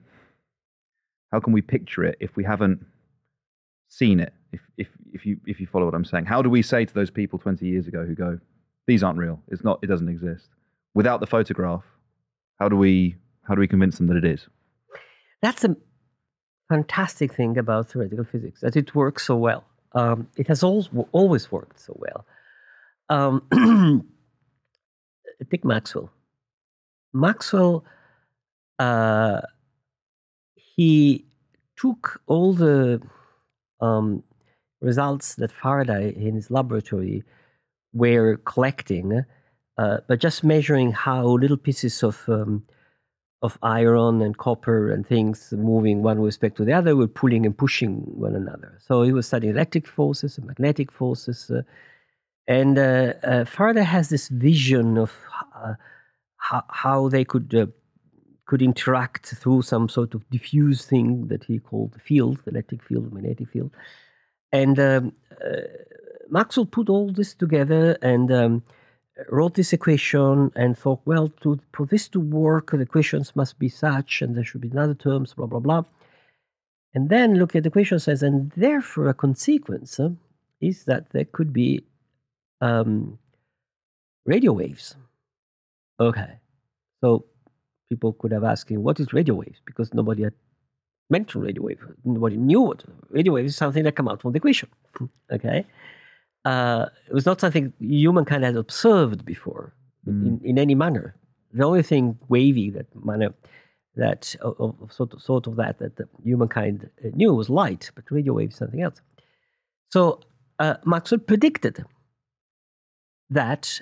how 1.34 1.40
can 1.40 1.52
we 1.52 1.62
picture 1.62 2.04
it 2.04 2.16
if 2.20 2.36
we 2.36 2.44
haven't 2.44 2.86
seen 3.90 4.20
it? 4.20 4.34
If 4.52 4.62
if 4.78 4.88
if 5.12 5.26
you 5.26 5.38
if 5.48 5.60
you 5.60 5.66
follow 5.66 5.86
what 5.86 5.96
I'm 5.96 6.06
saying, 6.06 6.26
how 6.26 6.44
do 6.44 6.50
we 6.50 6.62
say 6.62 6.86
to 6.86 6.94
those 6.94 7.10
people 7.10 7.40
20 7.40 7.66
years 7.66 7.88
ago 7.88 8.06
who 8.06 8.14
go, 8.14 8.40
these 8.86 9.02
aren't 9.02 9.18
real, 9.18 9.42
it's 9.48 9.64
not, 9.64 9.80
it 9.82 9.88
doesn't 9.88 10.08
exist, 10.08 10.50
without 10.94 11.20
the 11.22 11.28
photograph? 11.28 11.84
How 12.60 12.70
do 12.70 12.78
we 12.78 13.16
how 13.48 13.56
do 13.56 13.62
we 13.62 13.68
convince 13.68 13.98
them 13.98 14.08
that 14.08 14.18
it 14.18 14.26
is? 14.26 14.48
That's 15.42 15.64
a 15.64 15.76
fantastic 16.70 17.34
thing 17.34 17.58
about 17.58 17.90
theoretical 17.90 18.26
physics 18.26 18.62
that 18.62 18.76
it 18.78 18.94
works 18.94 19.26
so 19.26 19.36
well. 19.36 19.66
Um, 19.94 20.28
it 20.38 20.48
has 20.48 20.64
always, 20.64 21.52
worked 21.52 21.80
so 21.80 21.98
well. 22.00 22.26
Um, 23.10 24.08
take 25.52 25.66
Maxwell. 25.66 26.12
Maxwell, 27.14 27.86
uh, 28.80 29.42
he 30.76 31.26
took 31.76 32.22
all 32.28 32.54
the 32.54 33.02
um, 33.80 34.24
results 34.82 35.36
that 35.36 35.52
Faraday 35.52 36.14
in 36.16 36.36
his 36.36 36.50
laboratory 36.52 37.24
were 37.94 38.38
collecting, 38.46 39.26
uh, 39.78 39.98
but 40.08 40.20
just 40.20 40.44
measuring 40.44 40.92
how 40.92 41.26
little 41.26 41.58
pieces 41.58 42.04
of 42.04 42.24
um, 42.28 42.64
of 43.44 43.58
iron 43.62 44.22
and 44.22 44.38
copper 44.38 44.90
and 44.90 45.06
things 45.06 45.52
moving 45.52 46.02
one 46.02 46.20
respect 46.22 46.56
to 46.56 46.64
the 46.64 46.72
other 46.72 46.96
were 46.96 47.10
pulling 47.10 47.46
and 47.46 47.58
pushing 47.58 47.96
one 48.18 48.36
another. 48.36 48.80
So 48.88 49.04
he 49.04 49.12
was 49.12 49.28
studying 49.28 49.54
electric 49.54 49.86
forces 49.86 50.38
and 50.38 50.48
magnetic 50.48 50.90
forces. 50.90 51.52
Uh, 51.52 51.64
and 52.48 52.80
uh, 52.80 53.14
uh, 53.22 53.44
Faraday 53.44 53.84
has 53.84 54.08
this 54.08 54.30
vision 54.30 54.98
of 54.98 55.12
uh, 55.54 55.74
how, 56.38 56.64
how, 56.70 57.10
they 57.10 57.26
could 57.26 57.54
uh, 57.54 57.68
could 58.54 58.62
interact 58.62 59.26
through 59.30 59.64
some 59.64 59.90
sort 59.90 60.14
of 60.14 60.30
diffuse 60.30 60.86
thing 60.86 61.26
that 61.30 61.44
he 61.44 61.58
called 61.58 61.92
the 61.94 62.00
field, 62.00 62.38
the 62.46 62.52
electric 62.52 62.84
field, 62.84 63.12
magnetic 63.12 63.50
field. 63.50 63.72
And 64.52 64.80
um, 64.80 65.14
uh, 65.44 65.62
Maxwell 66.30 66.68
put 66.68 66.88
all 66.88 67.12
this 67.12 67.34
together 67.34 67.98
and 68.04 68.32
um, 68.32 68.64
wrote 69.30 69.56
this 69.56 69.74
equation 69.74 70.52
and 70.56 70.78
thought, 70.78 71.02
well, 71.06 71.30
to, 71.42 71.60
for 71.74 71.88
this 71.88 72.08
to 72.10 72.20
work, 72.20 72.70
the 72.70 72.82
equations 72.82 73.36
must 73.36 73.58
be 73.58 73.70
such, 73.70 74.22
and 74.22 74.38
there 74.38 74.44
should 74.44 74.62
be 74.62 74.70
another 74.70 74.94
terms, 74.94 75.34
blah, 75.34 75.48
blah, 75.48 75.60
blah. 75.60 75.84
And 76.94 77.10
then 77.10 77.34
look 77.40 77.56
at 77.56 77.64
the 77.64 77.70
equation 77.70 77.98
says, 77.98 78.22
and 78.22 78.52
therefore 78.56 79.08
a 79.08 79.16
consequence 79.16 80.00
uh, 80.00 80.10
is 80.62 80.84
that 80.84 81.10
there 81.10 81.26
could 81.26 81.54
be 81.54 81.88
um, 82.62 83.18
radio 84.28 84.52
waves. 84.54 84.96
Okay. 86.00 86.38
So 87.02 87.26
people 87.94 88.14
could 88.20 88.32
have 88.32 88.44
asked 88.44 88.70
him, 88.70 88.84
what 88.84 89.00
is 89.00 89.14
radio 89.14 89.36
waves? 89.36 89.60
Because 89.66 89.94
nobody 89.94 90.24
had 90.24 90.36
mentioned 91.10 91.44
radio 91.44 91.64
wave. 91.64 91.82
Nobody 92.04 92.38
knew 92.38 92.62
what 92.62 92.84
radio 93.10 93.34
wave 93.34 93.46
is 93.46 93.56
something 93.56 93.84
that 93.84 93.96
come 93.96 94.08
out 94.12 94.22
from 94.22 94.32
the 94.34 94.38
equation. 94.38 94.70
okay 95.38 95.66
uh, 96.46 96.88
it 97.08 97.14
was 97.14 97.26
not 97.26 97.40
something 97.40 97.74
humankind 97.80 98.44
had 98.44 98.56
observed 98.56 99.26
before 99.26 99.74
mm. 100.08 100.28
in, 100.28 100.42
in 100.44 100.58
any 100.58 100.76
manner. 100.76 101.16
The 101.54 101.64
only 101.64 101.84
thing 101.84 102.18
wavy 102.30 102.70
that 102.72 102.88
manner 102.96 103.34
that 103.96 104.36
of, 104.42 104.76
of, 104.82 104.92
sort 104.92 105.14
of 105.14 105.22
sort 105.22 105.48
of 105.48 105.56
that 105.58 105.78
that 105.80 106.10
humankind 106.24 106.90
knew 107.14 107.34
was 107.34 107.50
light, 107.50 107.92
but 107.96 108.10
radio 108.10 108.34
wave 108.34 108.50
is 108.50 108.56
something 108.56 108.82
else. 108.82 109.00
So 109.92 110.20
uh, 110.60 110.76
Maxwell 110.86 111.20
predicted 111.20 111.86
that 113.30 113.82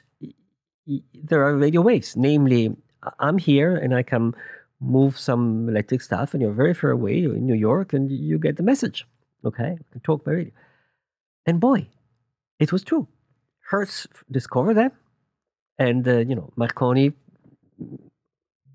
there 1.14 1.44
are 1.46 1.56
radio 1.56 1.82
waves. 1.82 2.18
Namely, 2.18 2.76
I'm 3.20 3.38
here 3.38 3.76
and 3.76 3.96
I 3.96 4.04
can 4.04 4.34
move 4.80 5.18
some 5.18 5.70
electric 5.70 6.02
stuff, 6.02 6.34
and 6.34 6.42
you're 6.42 6.52
very 6.52 6.74
far 6.74 6.90
away 6.90 7.18
you're 7.18 7.36
in 7.36 7.46
New 7.46 7.56
York, 7.56 7.94
and 7.94 8.12
you 8.12 8.38
get 8.40 8.58
the 8.58 8.64
message. 8.64 9.06
Okay, 9.46 9.78
I 9.80 9.92
can 9.92 10.02
talk 10.02 10.26
by 10.26 10.32
radio. 10.32 10.54
And 11.46 11.60
boy, 11.60 11.88
it 12.60 12.72
was 12.72 12.84
true. 12.84 13.08
Hertz 13.70 14.08
discovered 14.30 14.76
that, 14.76 14.94
and 15.80 16.08
uh, 16.08 16.18
you 16.20 16.36
know 16.36 16.52
Marconi 16.56 17.14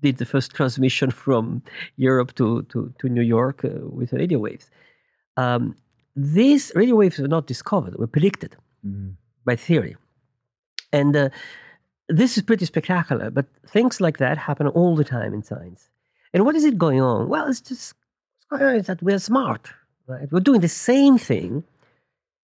did 0.01 0.17
the 0.17 0.25
first 0.25 0.51
transmission 0.53 1.11
from 1.23 1.61
Europe 1.97 2.33
to 2.35 2.63
to, 2.63 2.93
to 2.99 3.09
New 3.09 3.21
York 3.21 3.63
uh, 3.63 3.87
with 3.89 4.13
radio 4.13 4.39
waves. 4.39 4.69
Um, 5.35 5.75
these 6.15 6.71
radio 6.75 6.95
waves 6.95 7.19
were 7.19 7.27
not 7.27 7.47
discovered; 7.47 7.95
were 7.97 8.07
predicted 8.07 8.55
mm. 8.85 9.13
by 9.45 9.55
theory, 9.55 9.95
and 10.91 11.15
uh, 11.15 11.29
this 12.09 12.37
is 12.37 12.43
pretty 12.43 12.65
spectacular. 12.65 13.29
But 13.29 13.45
things 13.67 13.99
like 14.01 14.17
that 14.17 14.37
happen 14.37 14.67
all 14.67 14.95
the 14.95 15.03
time 15.03 15.33
in 15.33 15.43
science. 15.43 15.89
And 16.33 16.45
what 16.45 16.55
is 16.55 16.65
it 16.65 16.77
going 16.77 17.01
on? 17.01 17.29
Well, 17.29 17.47
it's 17.47 17.61
just 17.61 17.93
is 18.51 18.87
that 18.87 19.01
we're 19.01 19.19
smart. 19.19 19.71
Right? 20.07 20.31
We're 20.31 20.39
doing 20.39 20.61
the 20.61 20.69
same 20.69 21.17
thing 21.17 21.63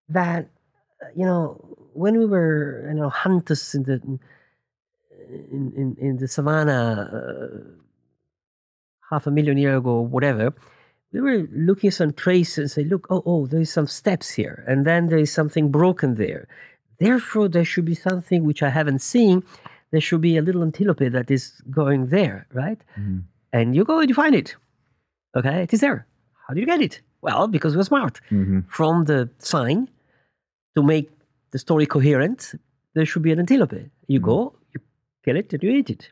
that 0.08 0.48
you 1.14 1.24
know, 1.24 1.76
when 1.92 2.18
we 2.18 2.26
were, 2.26 2.86
you 2.88 2.94
know, 2.94 3.08
hunters 3.08 3.74
in 3.74 3.82
the 3.84 4.00
in 5.50 5.72
in, 5.76 5.96
in 6.00 6.16
the 6.18 6.28
savannah 6.28 7.10
uh, 7.12 7.58
half 9.10 9.26
a 9.26 9.30
million 9.30 9.58
year 9.58 9.76
ago, 9.76 10.00
whatever, 10.00 10.54
we 11.12 11.20
were 11.20 11.46
looking 11.52 11.88
at 11.88 11.94
some 11.94 12.12
traces 12.12 12.58
and 12.58 12.70
say, 12.70 12.84
look, 12.84 13.06
oh, 13.10 13.22
oh, 13.26 13.46
there 13.46 13.60
is 13.60 13.72
some 13.72 13.86
steps 13.86 14.30
here, 14.30 14.64
and 14.66 14.86
then 14.86 15.08
there 15.08 15.18
is 15.18 15.32
something 15.32 15.70
broken 15.70 16.16
there. 16.16 16.48
Therefore, 17.04 17.48
there 17.48 17.64
should 17.64 17.84
be 17.84 17.94
something 17.94 18.44
which 18.44 18.62
I 18.62 18.70
haven't 18.70 19.00
seen. 19.00 19.42
There 19.92 20.00
should 20.00 20.22
be 20.22 20.36
a 20.36 20.42
little 20.42 20.62
antelope 20.62 20.98
that 20.98 21.30
is 21.30 21.52
going 21.70 22.08
there, 22.16 22.46
right? 22.52 22.80
Mm. 22.98 23.22
And 23.52 23.76
you 23.76 23.84
go 23.84 24.00
and 24.00 24.08
you 24.08 24.14
find 24.14 24.34
it. 24.34 24.56
Okay, 25.36 25.62
it 25.64 25.72
is 25.74 25.80
there. 25.80 26.06
How 26.46 26.54
do 26.54 26.60
you 26.60 26.66
get 26.66 26.80
it? 26.80 27.00
Well, 27.20 27.46
because 27.46 27.76
we're 27.76 27.84
smart. 27.84 28.20
Mm-hmm. 28.30 28.60
From 28.68 29.04
the 29.04 29.28
sign 29.38 29.88
to 30.76 30.82
make 30.82 31.10
the 31.52 31.58
story 31.58 31.86
coherent, 31.86 32.54
there 32.94 33.06
should 33.06 33.22
be 33.22 33.32
an 33.32 33.38
antelope. 33.38 33.78
You 34.06 34.20
mm 34.20 34.24
go, 34.30 34.54
you 34.72 34.80
kill 35.24 35.36
it, 35.36 35.52
and 35.52 35.62
you 35.62 35.70
eat 35.70 35.90
it. 35.90 36.08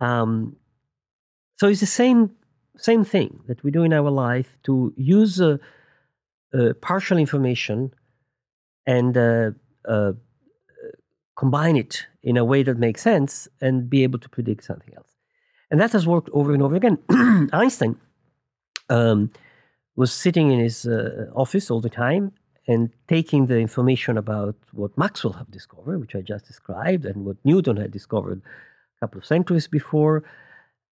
Um, 0.00 0.56
so 1.58 1.68
it's 1.68 1.80
the 1.80 1.94
same 2.02 2.30
same 2.76 3.04
thing 3.04 3.40
that 3.48 3.62
we 3.62 3.70
do 3.70 3.82
in 3.82 3.92
our 3.92 4.10
life 4.10 4.56
to 4.64 4.92
use 4.96 5.40
uh, 5.40 5.58
uh, 6.54 6.72
partial 6.80 7.18
information 7.18 7.92
and 8.86 9.16
uh, 9.16 9.50
uh 9.86 10.12
combine 11.36 11.76
it 11.76 12.06
in 12.22 12.36
a 12.36 12.44
way 12.44 12.62
that 12.62 12.78
makes 12.78 13.02
sense 13.02 13.48
and 13.60 13.88
be 13.88 14.02
able 14.02 14.18
to 14.18 14.28
predict 14.28 14.64
something 14.64 14.94
else. 14.96 15.12
And 15.70 15.80
that 15.80 15.92
has 15.92 16.06
worked 16.06 16.28
over 16.32 16.52
and 16.52 16.62
over 16.62 16.76
again. 16.76 16.98
Einstein 17.52 17.98
um, 18.90 19.30
was 19.96 20.12
sitting 20.12 20.50
in 20.52 20.60
his 20.60 20.86
uh, 20.86 21.30
office 21.34 21.70
all 21.70 21.80
the 21.80 21.90
time 21.90 22.32
and 22.68 22.90
taking 23.08 23.46
the 23.46 23.58
information 23.58 24.16
about 24.16 24.54
what 24.72 24.96
Maxwell 24.96 25.32
had 25.32 25.50
discovered, 25.50 25.98
which 25.98 26.14
I 26.14 26.20
just 26.20 26.46
described, 26.46 27.04
and 27.04 27.24
what 27.24 27.36
Newton 27.44 27.76
had 27.76 27.90
discovered 27.90 28.40
a 28.40 29.00
couple 29.00 29.18
of 29.18 29.26
centuries 29.26 29.66
before, 29.66 30.22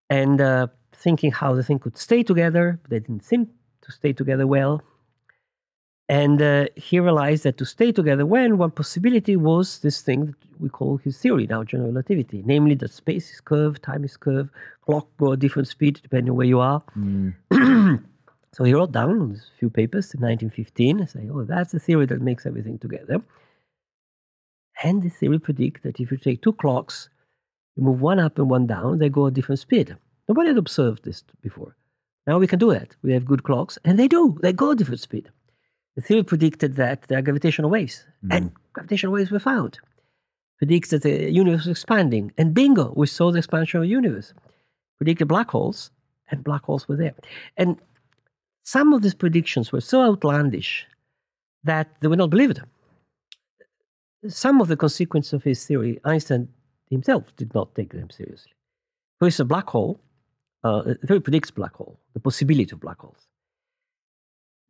and 0.08 0.40
uh, 0.40 0.66
thinking 0.92 1.30
how 1.30 1.54
the 1.54 1.62
thing 1.62 1.78
could 1.78 1.96
stay 1.96 2.22
together. 2.24 2.80
They 2.88 2.98
didn't 2.98 3.24
seem 3.24 3.50
to 3.82 3.92
stay 3.92 4.12
together 4.12 4.46
well. 4.46 4.82
And 6.10 6.42
uh, 6.42 6.66
he 6.74 6.98
realized 6.98 7.44
that 7.44 7.56
to 7.58 7.64
stay 7.64 7.92
together 7.92 8.26
well, 8.26 8.56
one 8.56 8.72
possibility 8.72 9.36
was 9.36 9.78
this 9.78 10.02
thing 10.02 10.26
that 10.26 10.34
we 10.58 10.68
call 10.68 10.96
his 10.96 11.16
theory 11.16 11.46
now, 11.46 11.62
general 11.62 11.90
relativity, 11.90 12.42
namely 12.44 12.74
that 12.76 12.92
space 12.92 13.30
is 13.30 13.40
curved, 13.40 13.82
time 13.82 14.04
is 14.04 14.16
curved, 14.16 14.50
clock 14.84 15.06
go 15.18 15.34
at 15.34 15.38
different 15.38 15.68
speed 15.68 16.00
depending 16.02 16.30
on 16.30 16.36
where 16.36 16.46
you 16.46 16.60
are. 16.60 16.82
Mm. 16.98 18.02
So 18.52 18.64
he 18.64 18.74
wrote 18.74 18.92
down 18.92 19.38
a 19.38 19.58
few 19.58 19.70
papers 19.70 20.12
in 20.12 20.20
1915 20.20 20.98
and 20.98 21.08
say, 21.08 21.28
oh, 21.32 21.44
that's 21.44 21.72
the 21.72 21.78
theory 21.78 22.06
that 22.06 22.20
makes 22.20 22.46
everything 22.46 22.78
together. 22.78 23.22
And 24.82 25.02
the 25.02 25.08
theory 25.08 25.38
predicts 25.38 25.82
that 25.82 26.00
if 26.00 26.10
you 26.10 26.16
take 26.16 26.42
two 26.42 26.54
clocks, 26.54 27.08
you 27.76 27.84
move 27.84 28.00
one 28.00 28.18
up 28.18 28.38
and 28.38 28.50
one 28.50 28.66
down, 28.66 28.98
they 28.98 29.08
go 29.08 29.28
at 29.28 29.34
different 29.34 29.60
speed. 29.60 29.96
Nobody 30.28 30.48
had 30.48 30.58
observed 30.58 31.04
this 31.04 31.22
before. 31.42 31.76
Now 32.26 32.38
we 32.38 32.46
can 32.46 32.58
do 32.58 32.72
that. 32.72 32.96
We 33.02 33.12
have 33.12 33.24
good 33.24 33.44
clocks, 33.44 33.78
and 33.84 33.98
they 33.98 34.08
do. 34.08 34.38
They 34.42 34.52
go 34.52 34.72
at 34.72 34.78
different 34.78 35.00
speed. 35.00 35.30
The 35.96 36.02
theory 36.02 36.22
predicted 36.22 36.76
that 36.76 37.02
there 37.08 37.18
are 37.18 37.22
gravitational 37.22 37.70
waves, 37.70 38.04
mm. 38.24 38.34
and 38.34 38.52
gravitational 38.72 39.12
waves 39.12 39.30
were 39.30 39.40
found. 39.40 39.78
Predicts 40.58 40.90
that 40.90 41.02
the 41.02 41.30
universe 41.30 41.62
is 41.62 41.68
expanding, 41.68 42.32
and 42.38 42.54
bingo, 42.54 42.92
we 42.96 43.06
saw 43.06 43.32
the 43.32 43.38
expansion 43.38 43.78
of 43.78 43.82
the 43.82 43.88
universe. 43.88 44.32
Predicted 44.98 45.28
black 45.28 45.50
holes, 45.50 45.90
and 46.30 46.44
black 46.44 46.64
holes 46.64 46.86
were 46.88 46.96
there. 46.96 47.14
And 47.56 47.76
some 48.62 48.92
of 48.92 49.02
these 49.02 49.14
predictions 49.14 49.72
were 49.72 49.80
so 49.80 50.02
outlandish 50.02 50.86
that 51.64 51.88
they 52.00 52.08
were 52.08 52.16
not 52.16 52.30
believed. 52.30 52.60
Some 54.28 54.60
of 54.60 54.68
the 54.68 54.76
consequences 54.76 55.32
of 55.32 55.42
his 55.42 55.64
theory, 55.66 55.98
Einstein 56.04 56.48
himself 56.90 57.34
did 57.36 57.54
not 57.54 57.74
take 57.74 57.92
them 57.92 58.10
seriously. 58.10 58.52
It's 59.22 59.40
a 59.40 59.44
black 59.44 59.68
hole, 59.68 60.00
uh, 60.64 60.82
a 60.86 61.06
very 61.06 61.20
predicts 61.20 61.50
black 61.50 61.74
hole, 61.74 61.98
the 62.14 62.20
possibility 62.20 62.70
of 62.72 62.80
black 62.80 62.98
holes. 62.98 63.26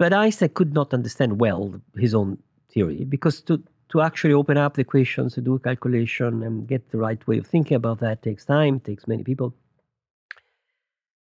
But 0.01 0.15
Einstein 0.15 0.49
could 0.49 0.73
not 0.73 0.95
understand 0.95 1.41
well 1.41 1.79
his 1.95 2.15
own 2.15 2.39
theory 2.73 3.05
because 3.05 3.43
to, 3.43 3.63
to 3.91 4.01
actually 4.01 4.33
open 4.33 4.57
up 4.57 4.73
the 4.77 4.81
equations, 4.81 5.35
to 5.35 5.43
do 5.43 5.57
a 5.57 5.59
calculation 5.59 6.43
and 6.43 6.67
get 6.67 6.91
the 6.91 6.97
right 6.97 7.21
way 7.29 7.37
of 7.37 7.47
thinking 7.47 7.75
about 7.75 8.01
that 8.01 8.23
takes 8.23 8.47
time, 8.47 8.81
takes 8.81 9.07
many 9.07 9.23
people. 9.23 9.53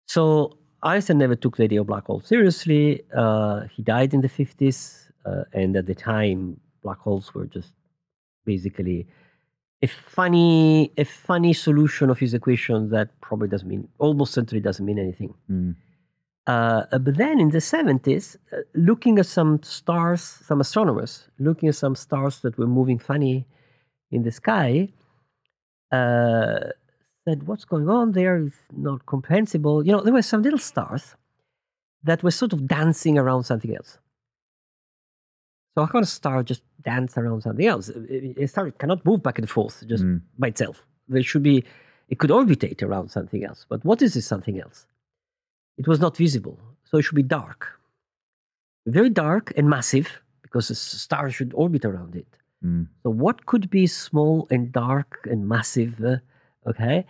So 0.09 0.59
Einstein 0.83 1.19
never 1.19 1.37
took 1.37 1.57
the 1.57 1.63
idea 1.63 1.83
of 1.83 1.87
black 1.87 2.07
holes 2.07 2.27
seriously. 2.27 3.05
Uh, 3.17 3.61
he 3.73 3.81
died 3.81 4.13
in 4.13 4.23
the 4.23 4.29
50s, 4.29 5.09
uh, 5.25 5.45
and 5.53 5.77
at 5.77 5.87
the 5.87 5.95
time, 5.95 6.59
black 6.83 6.99
holes 6.99 7.33
were 7.33 7.47
just 7.47 7.75
basically 8.45 9.07
a 9.83 9.87
funny, 9.87 10.91
a 10.99 11.05
funny 11.05 11.53
solution 11.53 12.11
of 12.11 12.19
his 12.19 12.35
equation 12.35 12.91
that 12.91 13.21
probably 13.21 13.47
doesn't 13.47 13.69
mean, 13.69 13.87
almost 13.99 14.33
certainly 14.33 14.61
doesn't 14.61 14.85
mean 14.85 14.99
anything. 14.99 15.33
Mm. 15.49 15.77
Uh, 16.47 16.85
but 16.99 17.17
then 17.17 17.41
in 17.41 17.51
the 17.51 17.59
70s, 17.59 18.37
uh, 18.53 18.59
looking 18.75 19.19
at 19.19 19.27
some 19.27 19.63
stars, 19.63 20.21
some 20.23 20.61
astronomers 20.61 21.29
looking 21.39 21.69
at 21.71 21.75
some 21.75 21.95
stars 21.95 22.41
that 22.41 22.59
were 22.59 22.67
moving 22.67 22.99
funny 22.99 23.47
in 24.11 24.23
the 24.25 24.31
sky, 24.31 24.89
uh, 25.91 26.69
said, 27.27 27.47
What's 27.47 27.65
going 27.65 27.89
on 27.89 28.13
there 28.13 28.37
is 28.37 28.53
not 28.77 29.07
comprehensible. 29.07 29.87
You 29.87 29.93
know, 29.93 30.03
there 30.03 30.13
were 30.13 30.23
some 30.23 30.43
little 30.43 30.59
stars 30.59 31.17
that 32.03 32.23
were 32.23 32.31
sort 32.31 32.53
of 32.53 32.67
dancing 32.69 33.17
around 33.19 33.45
something 33.45 33.75
else. 33.75 33.97
So 35.75 35.85
how 35.85 35.91
can 35.91 36.03
a 36.03 36.07
star 36.07 36.43
just 36.43 36.63
dance 36.83 37.17
around 37.17 37.41
something 37.43 37.67
else? 37.67 37.89
A 38.37 38.47
star 38.47 38.71
cannot 38.73 39.05
move 39.05 39.23
back 39.23 39.39
and 39.39 39.49
forth 39.49 39.83
just 39.89 40.05
Mm. 40.05 40.21
by 40.39 40.49
itself. 40.49 40.85
There 41.09 41.23
should 41.23 41.43
be, 41.43 41.65
it 42.11 42.19
could 42.19 42.31
orbitate 42.31 42.83
around 42.83 43.11
something 43.11 43.43
else. 43.45 43.65
But 43.69 43.85
what 43.85 44.03
is 44.03 44.13
this 44.15 44.27
something 44.27 44.61
else? 44.61 44.87
It 45.77 45.89
was 45.89 46.01
not 46.01 46.17
visible, 46.17 46.59
so 46.85 46.99
it 46.99 47.03
should 47.03 47.17
be 47.17 47.23
dark. 47.23 47.67
Very 48.87 49.11
dark 49.11 49.53
and 49.57 49.69
massive, 49.69 50.09
because 50.43 50.71
a 50.71 50.75
star 50.75 51.31
should 51.31 51.53
orbit 51.55 51.85
around 51.85 52.15
it. 52.15 52.27
Mm. 52.65 52.89
So 53.03 53.11
what 53.11 53.47
could 53.47 53.69
be 53.71 53.87
small 53.87 54.47
and 54.51 54.73
dark 54.73 55.27
and 55.31 55.49
massive? 55.49 56.03
uh, 56.03 56.17
okay, 56.69 57.05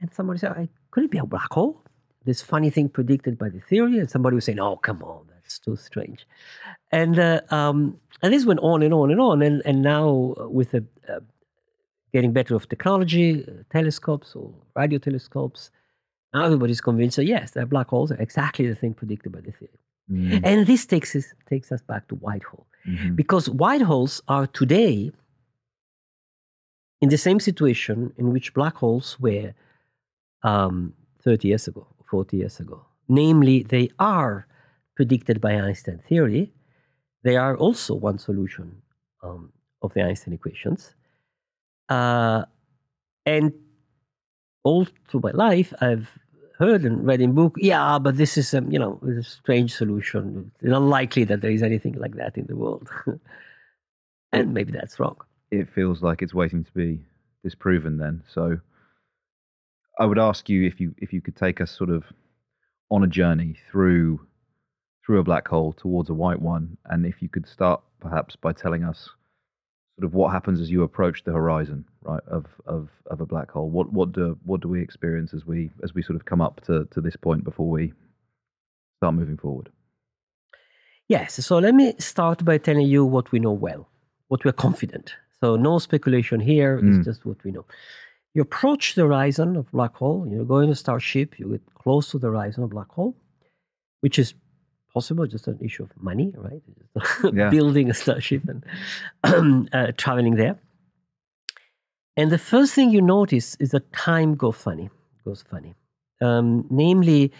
and 0.00 0.12
somebody 0.12 0.38
said, 0.38 0.68
"Could 0.90 1.04
it 1.04 1.10
be 1.10 1.18
a 1.18 1.26
black 1.26 1.52
hole?" 1.52 1.82
This 2.24 2.42
funny 2.42 2.70
thing 2.70 2.88
predicted 2.88 3.38
by 3.38 3.48
the 3.48 3.60
theory, 3.60 3.98
and 3.98 4.10
somebody 4.10 4.34
was 4.34 4.44
saying, 4.44 4.60
"Oh, 4.60 4.76
come 4.76 5.02
on, 5.02 5.26
that's 5.32 5.58
too 5.58 5.76
strange." 5.76 6.26
And 6.90 7.18
uh, 7.18 7.40
um, 7.50 7.98
and 8.22 8.32
this 8.32 8.46
went 8.46 8.60
on 8.60 8.82
and 8.82 8.94
on 8.94 9.10
and 9.10 9.20
on, 9.20 9.42
and 9.42 9.62
and 9.64 9.82
now 9.82 10.34
uh, 10.40 10.48
with 10.48 10.70
the 10.72 10.84
uh, 11.08 11.20
getting 12.12 12.32
better 12.32 12.54
of 12.54 12.68
technology, 12.68 13.44
uh, 13.46 13.62
telescopes 13.70 14.34
or 14.34 14.52
radio 14.74 14.98
telescopes, 14.98 15.70
now 16.34 16.44
everybody's 16.44 16.80
convinced 16.80 17.16
that 17.16 17.24
yes, 17.26 17.52
that 17.52 17.68
black 17.68 17.88
holes 17.88 18.10
are 18.12 18.20
exactly 18.20 18.66
the 18.68 18.74
thing 18.74 18.94
predicted 18.94 19.32
by 19.32 19.40
the 19.40 19.52
theory. 19.52 19.78
Mm. 20.10 20.40
And 20.44 20.66
this 20.66 20.86
takes 20.86 21.14
us 21.16 21.26
takes 21.48 21.70
us 21.72 21.82
back 21.82 22.08
to 22.08 22.14
white 22.16 22.42
hole 22.44 22.66
Mhm. 22.86 23.14
because 23.16 23.48
white 23.50 23.82
holes 23.82 24.22
are 24.28 24.46
today 24.46 25.12
in 27.00 27.08
the 27.08 27.18
same 27.18 27.40
situation 27.40 28.12
in 28.16 28.32
which 28.32 28.54
black 28.54 28.74
holes 28.76 29.18
were 29.20 29.54
um, 30.42 30.94
30 31.22 31.48
years 31.48 31.68
ago, 31.68 31.86
40 32.10 32.36
years 32.38 32.60
ago. 32.60 32.84
Namely, 33.08 33.62
they 33.62 33.90
are 33.98 34.46
predicted 34.96 35.40
by 35.40 35.52
Einstein 35.52 35.98
theory. 36.08 36.52
They 37.22 37.36
are 37.36 37.56
also 37.56 37.94
one 37.94 38.18
solution 38.18 38.80
um, 39.22 39.52
of 39.82 39.92
the 39.94 40.02
Einstein 40.02 40.32
equations. 40.34 40.94
Uh, 41.88 42.44
and 43.26 43.52
all 44.62 44.86
through 45.08 45.20
my 45.20 45.30
life, 45.32 45.72
I've 45.80 46.10
heard 46.58 46.84
and 46.84 47.06
read 47.06 47.20
in 47.20 47.32
book, 47.32 47.54
yeah, 47.56 47.98
but 47.98 48.16
this 48.16 48.36
is 48.36 48.52
a, 48.52 48.62
you 48.68 48.78
know, 48.78 49.00
a 49.18 49.22
strange 49.22 49.74
solution. 49.74 50.52
It's 50.60 50.72
unlikely 50.72 51.24
that 51.24 51.40
there 51.40 51.50
is 51.50 51.62
anything 51.62 51.94
like 51.94 52.16
that 52.16 52.36
in 52.36 52.46
the 52.46 52.56
world. 52.56 52.88
and 54.32 54.54
maybe 54.54 54.72
that's 54.72 55.00
wrong. 55.00 55.16
it 55.50 55.68
feels 55.74 56.02
like 56.02 56.22
it's 56.22 56.34
waiting 56.34 56.64
to 56.64 56.72
be 56.72 57.00
disproven 57.42 57.96
then. 57.96 58.22
So 58.28 58.58
I 59.98 60.06
would 60.06 60.18
ask 60.18 60.48
you 60.48 60.66
if 60.66 60.80
you 60.80 60.94
if 60.98 61.12
you 61.12 61.20
could 61.20 61.36
take 61.36 61.60
us 61.60 61.70
sort 61.70 61.90
of 61.90 62.04
on 62.90 63.04
a 63.04 63.08
journey 63.08 63.56
through 63.70 64.20
through 65.04 65.20
a 65.20 65.24
black 65.24 65.48
hole 65.48 65.72
towards 65.72 66.10
a 66.10 66.14
white 66.14 66.40
one 66.40 66.76
and 66.86 67.06
if 67.06 67.22
you 67.22 67.28
could 67.28 67.46
start 67.46 67.80
perhaps 68.00 68.36
by 68.36 68.52
telling 68.52 68.84
us 68.84 69.08
sort 70.00 70.06
of 70.06 70.14
what 70.14 70.32
happens 70.32 70.60
as 70.60 70.70
you 70.70 70.82
approach 70.82 71.24
the 71.24 71.32
horizon 71.32 71.84
right 72.02 72.22
of 72.26 72.46
of 72.66 72.88
of 73.12 73.20
a 73.20 73.26
black 73.26 73.50
hole 73.50 73.68
what 73.68 73.92
what 73.92 74.12
do 74.12 74.38
what 74.44 74.60
do 74.62 74.68
we 74.68 74.80
experience 74.80 75.34
as 75.34 75.44
we 75.44 75.70
as 75.82 75.94
we 75.94 76.02
sort 76.02 76.16
of 76.16 76.24
come 76.24 76.40
up 76.40 76.60
to 76.64 76.86
to 76.90 77.00
this 77.02 77.16
point 77.16 77.44
before 77.44 77.68
we 77.68 77.92
start 78.98 79.14
moving 79.14 79.36
forward 79.36 79.68
Yes, 81.08 81.44
so 81.44 81.58
let 81.58 81.74
me 81.74 81.92
start 81.98 82.44
by 82.44 82.56
telling 82.56 82.86
you 82.86 83.04
what 83.04 83.32
we 83.32 83.40
know 83.40 83.50
well, 83.50 83.88
what 84.28 84.44
we're 84.44 84.52
confident. 84.68 85.16
So 85.40 85.56
no 85.56 85.80
speculation 85.80 86.38
here, 86.38 86.78
Mm. 86.78 86.88
it's 86.98 87.04
just 87.04 87.26
what 87.26 87.42
we 87.42 87.50
know. 87.50 87.64
You 88.34 88.42
approach 88.42 88.94
the 88.94 89.02
horizon 89.02 89.56
of 89.56 89.64
black 89.72 89.94
hole, 89.96 90.24
you 90.30 90.44
go 90.44 90.58
in 90.64 90.70
a 90.70 90.76
starship, 90.76 91.36
you 91.40 91.46
get 91.50 91.64
close 91.74 92.12
to 92.12 92.18
the 92.20 92.28
horizon 92.28 92.62
of 92.62 92.70
black 92.70 92.90
hole, 92.98 93.16
which 94.02 94.20
is 94.20 94.34
possible, 94.92 95.26
just 95.26 95.46
an 95.46 95.58
issue 95.60 95.84
of 95.84 95.90
money, 96.00 96.34
right? 96.36 96.62
Yeah. 97.32 97.50
Building 97.50 97.90
a 97.90 97.94
starship 97.94 98.42
and 98.48 99.68
uh, 99.72 99.92
traveling 99.96 100.36
there. 100.36 100.58
And 102.16 102.30
the 102.30 102.38
first 102.38 102.74
thing 102.74 102.90
you 102.90 103.00
notice 103.00 103.56
is 103.60 103.70
that 103.70 103.92
time 103.92 104.34
goes 104.34 104.56
funny, 104.56 104.90
goes 105.24 105.42
funny. 105.48 105.74
Um, 106.20 106.66
namely, 106.68 107.32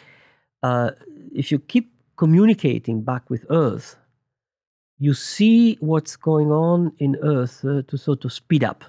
uh, 0.62 0.92
if 1.34 1.50
you 1.50 1.58
keep 1.58 1.92
communicating 2.16 3.02
back 3.02 3.28
with 3.28 3.44
Earth, 3.50 3.96
you 4.98 5.14
see 5.14 5.76
what's 5.80 6.16
going 6.16 6.50
on 6.52 6.92
in 6.98 7.16
Earth 7.22 7.64
uh, 7.64 7.82
to 7.88 7.96
sort 7.96 8.24
of 8.24 8.32
speed 8.32 8.62
up. 8.62 8.84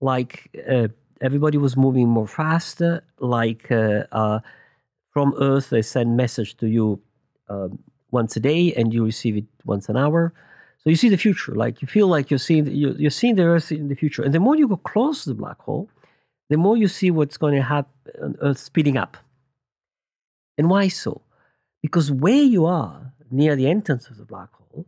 Like 0.00 0.50
uh, 0.68 0.88
everybody 1.20 1.58
was 1.58 1.76
moving 1.76 2.08
more 2.08 2.26
faster. 2.26 3.04
Like 3.18 3.70
uh, 3.70 4.04
uh, 4.12 4.40
from 5.10 5.34
Earth, 5.38 5.70
they 5.70 5.82
send 5.82 6.16
message 6.16 6.56
to 6.56 6.66
you 6.66 7.00
um, 7.48 7.78
once 8.10 8.36
a 8.36 8.40
day, 8.40 8.72
and 8.74 8.92
you 8.92 9.04
receive 9.04 9.36
it 9.36 9.44
once 9.64 9.88
an 9.88 9.96
hour. 9.96 10.32
So 10.78 10.90
you 10.90 10.96
see 10.96 11.08
the 11.08 11.16
future. 11.16 11.54
Like 11.54 11.80
you 11.80 11.88
feel 11.88 12.08
like 12.08 12.30
you're 12.30 12.38
seeing 12.38 12.66
you're, 12.66 12.94
you're 12.94 13.10
seeing 13.10 13.36
the 13.36 13.44
Earth 13.44 13.70
in 13.70 13.88
the 13.88 13.94
future. 13.94 14.22
And 14.22 14.34
the 14.34 14.40
more 14.40 14.56
you 14.56 14.66
go 14.68 14.76
close 14.76 15.24
to 15.24 15.30
the 15.30 15.34
black 15.34 15.60
hole, 15.60 15.88
the 16.50 16.56
more 16.56 16.76
you 16.76 16.88
see 16.88 17.10
what's 17.10 17.36
going 17.36 17.54
to 17.54 17.62
happen 17.62 17.92
on 18.22 18.36
Earth 18.40 18.58
speeding 18.58 18.96
up. 18.96 19.16
And 20.58 20.68
why 20.68 20.88
so? 20.88 21.22
Because 21.82 22.10
where 22.10 22.42
you 22.42 22.66
are 22.66 23.12
near 23.30 23.56
the 23.56 23.68
entrance 23.68 24.08
of 24.08 24.18
the 24.18 24.24
black 24.24 24.52
hole, 24.52 24.86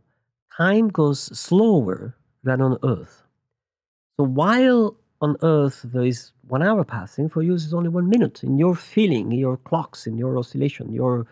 time 0.55 0.89
goes 0.89 1.19
slower 1.37 2.15
than 2.43 2.61
on 2.61 2.77
Earth. 2.83 3.23
So 4.17 4.25
while 4.25 4.95
on 5.21 5.37
Earth 5.41 5.81
there 5.83 6.05
is 6.05 6.31
one 6.47 6.61
hour 6.61 6.83
passing, 6.83 7.29
for 7.29 7.41
you 7.41 7.55
it's 7.55 7.73
only 7.73 7.89
one 7.89 8.09
minute. 8.09 8.43
In 8.43 8.57
your 8.57 8.75
feeling, 8.75 9.31
your 9.31 9.57
clocks, 9.57 10.05
in 10.07 10.17
your 10.17 10.37
oscillation, 10.37 10.93
your 10.93 11.25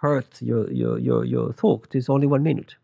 heart, 0.00 0.40
your 0.40 0.70
your 0.72 0.98
your 0.98 1.24
your 1.24 1.52
thought 1.52 1.94
is 1.94 2.08
only 2.08 2.26
one 2.26 2.42
minute. 2.42 2.74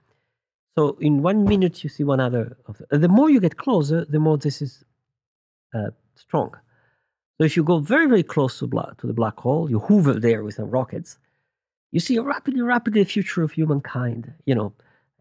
So 0.76 0.96
in 1.00 1.22
one 1.22 1.44
minute 1.44 1.82
you 1.82 1.90
see 1.90 2.04
one 2.04 2.20
other. 2.20 2.56
Of 2.66 2.82
the, 2.90 2.98
the 2.98 3.08
more 3.08 3.30
you 3.30 3.40
get 3.40 3.56
closer, 3.56 4.04
the 4.04 4.20
more 4.20 4.36
this 4.38 4.60
is 4.60 4.84
uh, 5.74 5.90
strong. 6.14 6.50
So 7.38 7.44
if 7.44 7.56
you 7.56 7.64
go 7.64 7.78
very 7.78 8.06
very 8.06 8.22
close 8.22 8.58
to, 8.58 8.66
black, 8.66 8.96
to 8.98 9.06
the 9.06 9.12
black 9.14 9.38
hole, 9.38 9.70
you 9.70 9.78
hover 9.78 10.14
there 10.14 10.42
with 10.44 10.54
some 10.54 10.70
rockets 10.70 11.18
you 11.92 12.00
see 12.00 12.16
a 12.16 12.22
rapidly, 12.22 12.60
rapidly 12.60 13.04
future 13.04 13.42
of 13.42 13.52
humankind. 13.52 14.32
You 14.44 14.54
know, 14.56 14.72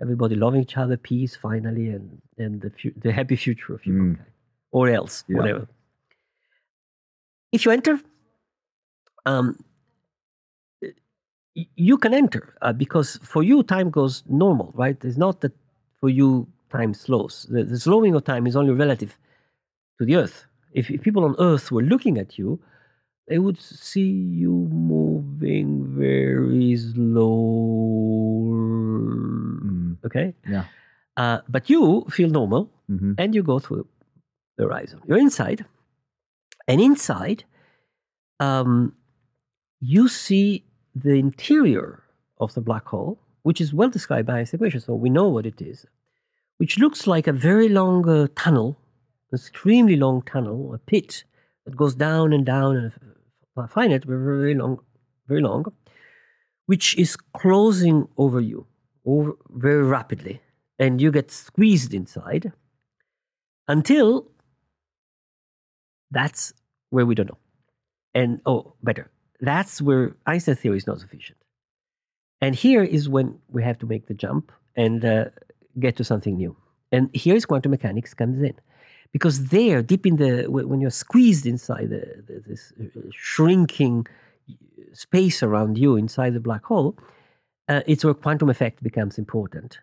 everybody 0.02 0.36
loving 0.36 0.62
each 0.62 0.76
other, 0.78 0.98
peace 0.98 1.36
finally, 1.36 1.90
and 1.90 2.22
and 2.38 2.60
the 2.60 2.72
fu- 2.72 3.00
the 3.06 3.14
happy 3.14 3.36
future 3.38 3.74
of 3.76 3.82
humankind, 3.82 4.26
or 4.72 4.90
else, 4.90 5.24
Yeah. 5.28 5.38
whatever. 5.38 5.68
If 7.52 7.66
you 7.66 7.72
enter, 7.72 8.00
um, 9.26 9.58
you 11.56 11.98
can 11.98 12.14
enter 12.14 12.56
uh, 12.62 12.74
because 12.74 13.18
for 13.24 13.42
you 13.44 13.64
time 13.64 13.90
goes 13.90 14.24
normal, 14.28 14.72
right? 14.76 14.98
It's 15.04 15.18
not 15.18 15.42
that 15.42 15.54
for 16.00 16.10
you 16.10 16.48
time 16.70 16.94
slows. 16.94 17.48
The, 17.50 17.64
the 17.64 17.80
slowing 17.80 18.14
of 18.16 18.24
time 18.26 18.46
is 18.48 18.56
only 18.56 18.74
relative 18.74 19.18
to 20.00 20.06
the 20.06 20.18
Earth. 20.18 20.46
If, 20.74 20.92
if 20.92 21.02
people 21.02 21.24
on 21.24 21.36
Earth 21.40 21.72
were 21.72 21.82
looking 21.82 22.18
at 22.18 22.38
you, 22.38 22.60
they 23.28 23.40
would 23.40 23.60
see 23.60 24.02
you 24.02 24.52
moving 24.72 25.96
very 25.98 26.76
slow. 26.76 27.32
Mm. 29.64 29.98
Okay? 30.06 30.34
Yeah. 30.48 30.66
Uh, 31.18 31.40
but 31.48 31.70
you 31.70 32.06
feel 32.10 32.30
normal 32.30 32.70
hmm 32.88 33.14
and 33.18 33.34
you 33.34 33.42
go 33.42 33.58
through 33.58 33.88
the 34.58 34.66
horizon. 34.66 35.02
You're 35.08 35.18
inside, 35.18 35.66
and 36.68 36.82
inside, 36.82 37.46
um, 38.40 38.94
you 39.80 40.08
see 40.08 40.66
the 40.96 41.14
interior 41.14 42.04
of 42.40 42.54
the 42.54 42.62
black 42.62 42.88
hole, 42.88 43.20
which 43.44 43.60
is 43.60 43.74
well 43.74 43.90
described 43.90 44.28
by 44.28 44.40
equation, 44.40 44.80
so 44.80 44.96
we 44.96 45.10
know 45.10 45.28
what 45.28 45.46
it 45.46 45.62
is, 45.62 45.86
which 46.58 46.80
looks 46.80 47.06
like 47.06 47.28
a 47.28 47.34
very 47.34 47.70
long 47.70 48.08
uh, 48.08 48.28
tunnel, 48.36 48.78
extremely 49.34 49.98
long 49.98 50.22
tunnel, 50.22 50.74
a 50.74 50.78
pit 50.78 51.26
that 51.66 51.76
goes 51.76 51.96
down 51.96 52.32
and 52.32 52.46
down 52.46 52.78
and 52.78 53.70
finite, 53.70 54.08
but 54.08 54.16
very 54.16 54.56
long, 54.56 54.80
very 55.28 55.42
long, 55.42 55.66
which 56.66 56.98
is 56.98 57.18
closing 57.34 58.08
over 58.18 58.40
you 58.40 58.66
over 59.06 59.34
very 59.52 59.84
rapidly, 59.84 60.42
and 60.80 61.02
you 61.02 61.12
get 61.12 61.30
squeezed 61.30 61.94
inside 61.94 62.52
until 63.68 64.28
that's 66.12 66.54
where 66.90 67.06
we 67.06 67.16
don't 67.16 67.30
know. 67.30 67.38
And 68.14 68.42
oh, 68.46 68.74
better, 68.82 69.12
that's 69.40 69.82
where 69.82 70.16
Einstein 70.26 70.56
theory 70.56 70.78
is 70.78 70.88
not 70.88 71.00
sufficient. 71.00 71.38
And 72.42 72.56
here 72.56 72.84
is 72.84 73.10
when 73.10 73.40
we 73.50 73.64
have 73.64 73.78
to 73.80 73.86
make 73.86 74.08
the 74.08 74.14
jump 74.14 74.52
and 74.76 75.04
uh, 75.04 75.26
get 75.80 75.96
to 75.98 76.04
something 76.04 76.36
new. 76.36 76.56
And 76.92 77.10
here 77.14 77.36
is 77.36 77.46
quantum 77.46 77.72
mechanics 77.72 78.14
comes 78.14 78.42
in. 78.42 78.54
Because 79.12 79.48
there, 79.48 79.82
deep 79.82 80.06
in 80.06 80.18
the, 80.18 80.48
when 80.48 80.82
you're 80.82 80.90
squeezed 80.90 81.46
inside 81.46 81.90
the, 81.90 82.24
the, 82.28 82.44
this 82.46 82.74
uh, 82.80 83.00
shrinking 83.12 84.08
space 84.92 85.42
around 85.42 85.78
you 85.78 85.96
inside 85.96 86.34
the 86.34 86.40
black 86.40 86.66
hole, 86.66 86.98
uh, 87.68 87.82
it's 87.88 88.04
where 88.04 88.14
quantum 88.14 88.50
effect 88.50 88.84
becomes 88.84 89.18
important. 89.18 89.80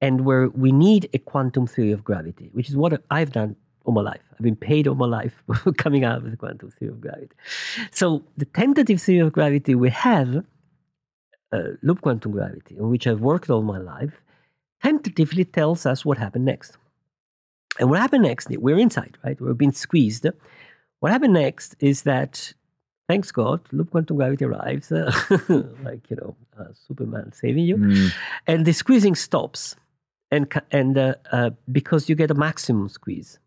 And 0.00 0.24
where 0.24 0.48
we 0.48 0.72
need 0.72 1.10
a 1.12 1.18
quantum 1.18 1.66
theory 1.66 1.92
of 1.92 2.04
gravity, 2.04 2.50
which 2.52 2.68
is 2.68 2.76
what 2.76 3.02
I've 3.10 3.32
done 3.32 3.56
all 3.88 3.94
my 3.94 4.02
life. 4.02 4.20
I've 4.32 4.42
been 4.42 4.54
paid 4.54 4.86
all 4.86 4.94
my 4.94 5.06
life 5.06 5.42
coming 5.78 6.04
out 6.04 6.22
with 6.22 6.32
the 6.32 6.36
quantum 6.36 6.70
theory 6.70 6.92
of 6.92 7.00
gravity. 7.00 7.34
So 7.90 8.22
the 8.36 8.44
tentative 8.44 9.00
theory 9.00 9.20
of 9.26 9.32
gravity 9.32 9.74
we 9.74 9.88
have, 9.90 10.44
uh, 11.52 11.68
loop 11.82 12.02
quantum 12.02 12.32
gravity, 12.32 12.78
on 12.78 12.90
which 12.90 13.06
I've 13.06 13.20
worked 13.20 13.48
all 13.48 13.62
my 13.62 13.78
life, 13.78 14.20
tentatively 14.82 15.46
tells 15.46 15.86
us 15.86 16.04
what 16.04 16.18
happened 16.18 16.44
next. 16.44 16.76
And 17.80 17.88
what 17.88 17.98
happened 17.98 18.24
next, 18.24 18.50
we're 18.50 18.78
inside, 18.78 19.16
right? 19.24 19.40
We're 19.40 19.54
being 19.54 19.72
squeezed. 19.72 20.26
What 21.00 21.10
happened 21.10 21.32
next 21.32 21.74
is 21.80 22.02
that, 22.02 22.52
thanks 23.08 23.30
God, 23.30 23.60
loop 23.72 23.90
quantum 23.92 24.18
gravity 24.18 24.44
arrives, 24.44 24.92
uh, 24.92 25.10
like, 25.82 26.10
you 26.10 26.16
know, 26.16 26.36
uh, 26.60 26.72
Superman 26.74 27.32
saving 27.32 27.64
you, 27.64 27.78
mm. 27.78 28.10
and 28.46 28.66
the 28.66 28.72
squeezing 28.72 29.14
stops. 29.14 29.76
And, 30.30 30.52
and 30.70 30.98
uh, 30.98 31.14
uh, 31.32 31.50
because 31.72 32.10
you 32.10 32.14
get 32.14 32.30
a 32.30 32.34
maximum 32.34 32.90
squeeze 32.90 33.38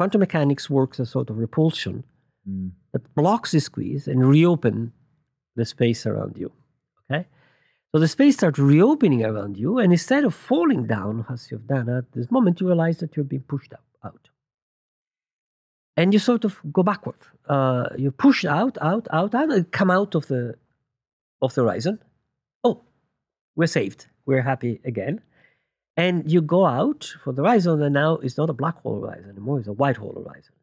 quantum 0.00 0.20
mechanics 0.20 0.70
works 0.70 0.98
as 0.98 1.10
sort 1.10 1.28
of 1.28 1.36
repulsion 1.36 2.02
mm. 2.48 2.70
that 2.94 3.14
blocks 3.14 3.50
the 3.52 3.60
squeeze 3.60 4.08
and 4.08 4.26
reopen 4.26 4.90
the 5.56 5.64
space 5.66 6.06
around 6.06 6.38
you. 6.38 6.50
Okay? 7.04 7.26
So 7.92 8.00
the 8.00 8.08
space 8.08 8.36
starts 8.36 8.58
reopening 8.58 9.22
around 9.22 9.58
you, 9.58 9.78
and 9.78 9.92
instead 9.92 10.24
of 10.24 10.34
falling 10.34 10.86
down 10.86 11.26
as 11.28 11.50
you've 11.50 11.66
done 11.66 11.90
at 11.90 12.10
this 12.12 12.30
moment, 12.30 12.62
you 12.62 12.66
realize 12.66 12.96
that 13.00 13.14
you're 13.14 13.26
being 13.26 13.42
pushed 13.42 13.74
up, 13.74 13.84
out. 14.02 14.30
And 15.98 16.14
you 16.14 16.18
sort 16.18 16.46
of 16.46 16.58
go 16.72 16.82
backward. 16.82 17.20
Uh, 17.46 17.90
you 17.98 18.10
push 18.10 18.46
out, 18.46 18.78
out, 18.80 19.06
out, 19.12 19.34
out, 19.34 19.52
and 19.52 19.70
come 19.70 19.90
out 19.90 20.14
of 20.14 20.28
the 20.28 20.54
of 21.42 21.52
the 21.52 21.60
horizon. 21.60 21.98
Oh, 22.64 22.84
we're 23.54 23.66
saved. 23.66 24.06
We're 24.24 24.40
happy 24.40 24.80
again. 24.82 25.20
And 26.00 26.30
you 26.32 26.40
go 26.40 26.64
out 26.64 27.02
for 27.22 27.32
the 27.34 27.42
horizon, 27.42 27.82
and 27.82 27.92
now 27.92 28.10
it's 28.24 28.38
not 28.38 28.48
a 28.48 28.56
black 28.62 28.76
hole 28.82 29.00
horizon 29.02 29.30
anymore, 29.34 29.58
it's 29.58 29.68
a 29.68 29.78
white 29.82 29.98
hole 30.02 30.16
horizon. 30.22 30.54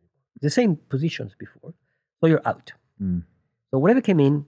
The 0.41 0.49
same 0.49 0.77
positions 0.93 1.33
before. 1.37 1.73
So 2.19 2.27
you're 2.27 2.47
out. 2.51 2.67
Mm. 3.01 3.23
So 3.69 3.77
whatever 3.77 4.01
came 4.01 4.19
in 4.19 4.45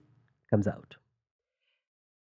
comes 0.50 0.68
out. 0.68 0.96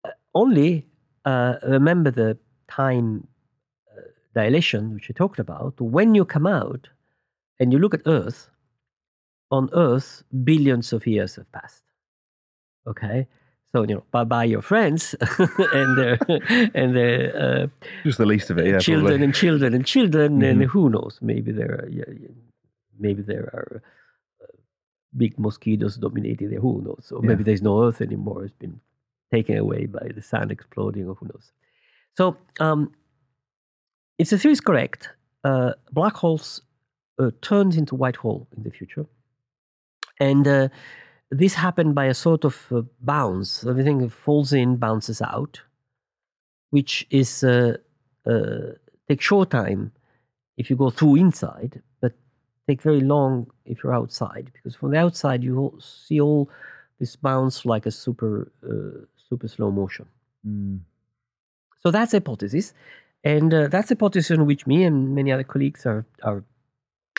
Uh, 0.05 0.11
only 0.35 0.85
uh, 1.25 1.55
remember 1.63 2.11
the 2.11 2.37
time 2.67 3.27
uh, 3.91 4.01
dilation, 4.35 4.93
which 4.93 5.09
I 5.09 5.13
talked 5.13 5.39
about. 5.39 5.81
When 5.81 6.13
you 6.13 6.23
come 6.25 6.45
out 6.45 6.89
and 7.59 7.73
you 7.73 7.79
look 7.79 7.95
at 7.95 8.01
Earth, 8.05 8.49
on 9.49 9.69
Earth, 9.73 10.23
billions 10.43 10.93
of 10.93 11.07
years 11.07 11.35
have 11.37 11.51
passed. 11.51 11.83
Okay? 12.87 13.27
So 13.73 13.81
you 13.81 13.95
know, 13.95 14.03
bye 14.11 14.23
bye 14.23 14.43
your 14.43 14.61
friends 14.61 15.15
and 15.39 15.97
their 15.97 16.19
and 16.75 16.95
their 16.95 17.19
uh, 17.35 17.67
just 18.03 18.19
the 18.19 18.25
least 18.25 18.51
of 18.51 18.59
it, 18.59 18.67
yeah. 18.67 18.77
Children 18.77 19.05
probably. 19.05 19.25
and 19.25 19.35
children 19.35 19.73
and 19.73 19.85
children, 19.85 20.33
mm-hmm. 20.33 20.61
and 20.61 20.63
who 20.69 20.89
knows? 20.89 21.17
Maybe 21.21 21.51
there 21.51 21.81
are, 21.81 21.89
yeah, 21.89 22.05
maybe 22.99 23.23
there 23.23 23.49
are 23.51 23.81
uh, 24.43 24.55
big 25.17 25.39
mosquitoes 25.39 25.97
dominating 25.97 26.51
there. 26.51 26.59
Who 26.59 26.83
knows? 26.83 27.11
Or 27.11 27.23
maybe 27.23 27.43
there's 27.43 27.63
no 27.63 27.83
Earth 27.83 27.99
anymore. 27.99 28.43
It's 28.43 28.53
been 28.53 28.79
taken 29.31 29.57
away 29.57 29.87
by 29.87 30.07
the 30.15 30.21
sun 30.21 30.51
exploding, 30.51 31.07
or 31.07 31.15
who 31.15 31.25
knows? 31.25 31.51
So, 32.15 32.37
um, 32.59 32.91
if 34.19 34.29
the 34.29 34.37
theory 34.37 34.53
is 34.53 34.61
correct, 34.61 35.09
uh, 35.43 35.73
black 35.91 36.13
holes 36.13 36.61
uh, 37.17 37.31
turns 37.41 37.75
into 37.75 37.95
white 37.95 38.17
hole 38.17 38.47
in 38.55 38.61
the 38.61 38.69
future, 38.69 39.07
and 40.19 40.47
uh, 40.47 40.69
this 41.33 41.55
happened 41.55 41.95
by 41.95 42.05
a 42.05 42.13
sort 42.13 42.45
of 42.45 42.67
uh, 42.71 42.81
bounce. 43.01 43.65
Everything 43.65 44.07
falls 44.09 44.53
in, 44.53 44.77
bounces 44.77 45.21
out, 45.21 45.61
which 46.69 47.07
is 47.09 47.43
uh, 47.43 47.77
uh, 48.25 48.73
take 49.07 49.21
short 49.21 49.49
time 49.49 49.91
if 50.57 50.69
you 50.69 50.75
go 50.75 50.89
through 50.89 51.15
inside, 51.15 51.81
but 52.01 52.13
take 52.67 52.81
very 52.81 53.01
long 53.01 53.47
if 53.65 53.83
you're 53.83 53.93
outside. 53.93 54.51
Because 54.53 54.75
from 54.75 54.91
the 54.91 54.97
outside 54.97 55.43
you 55.43 55.77
see 55.79 56.21
all 56.21 56.49
this 56.99 57.15
bounce 57.15 57.65
like 57.65 57.85
a 57.85 57.91
super 57.91 58.51
uh, 58.63 59.05
super 59.29 59.47
slow 59.47 59.71
motion. 59.71 60.05
Mm. 60.47 60.79
So 61.81 61.91
that's 61.91 62.11
hypothesis, 62.11 62.73
and 63.23 63.53
uh, 63.53 63.67
that's 63.67 63.89
hypothesis 63.89 64.37
on 64.37 64.45
which 64.45 64.67
me 64.67 64.83
and 64.83 65.15
many 65.15 65.31
other 65.31 65.43
colleagues 65.43 65.85
are 65.85 66.05
are 66.23 66.43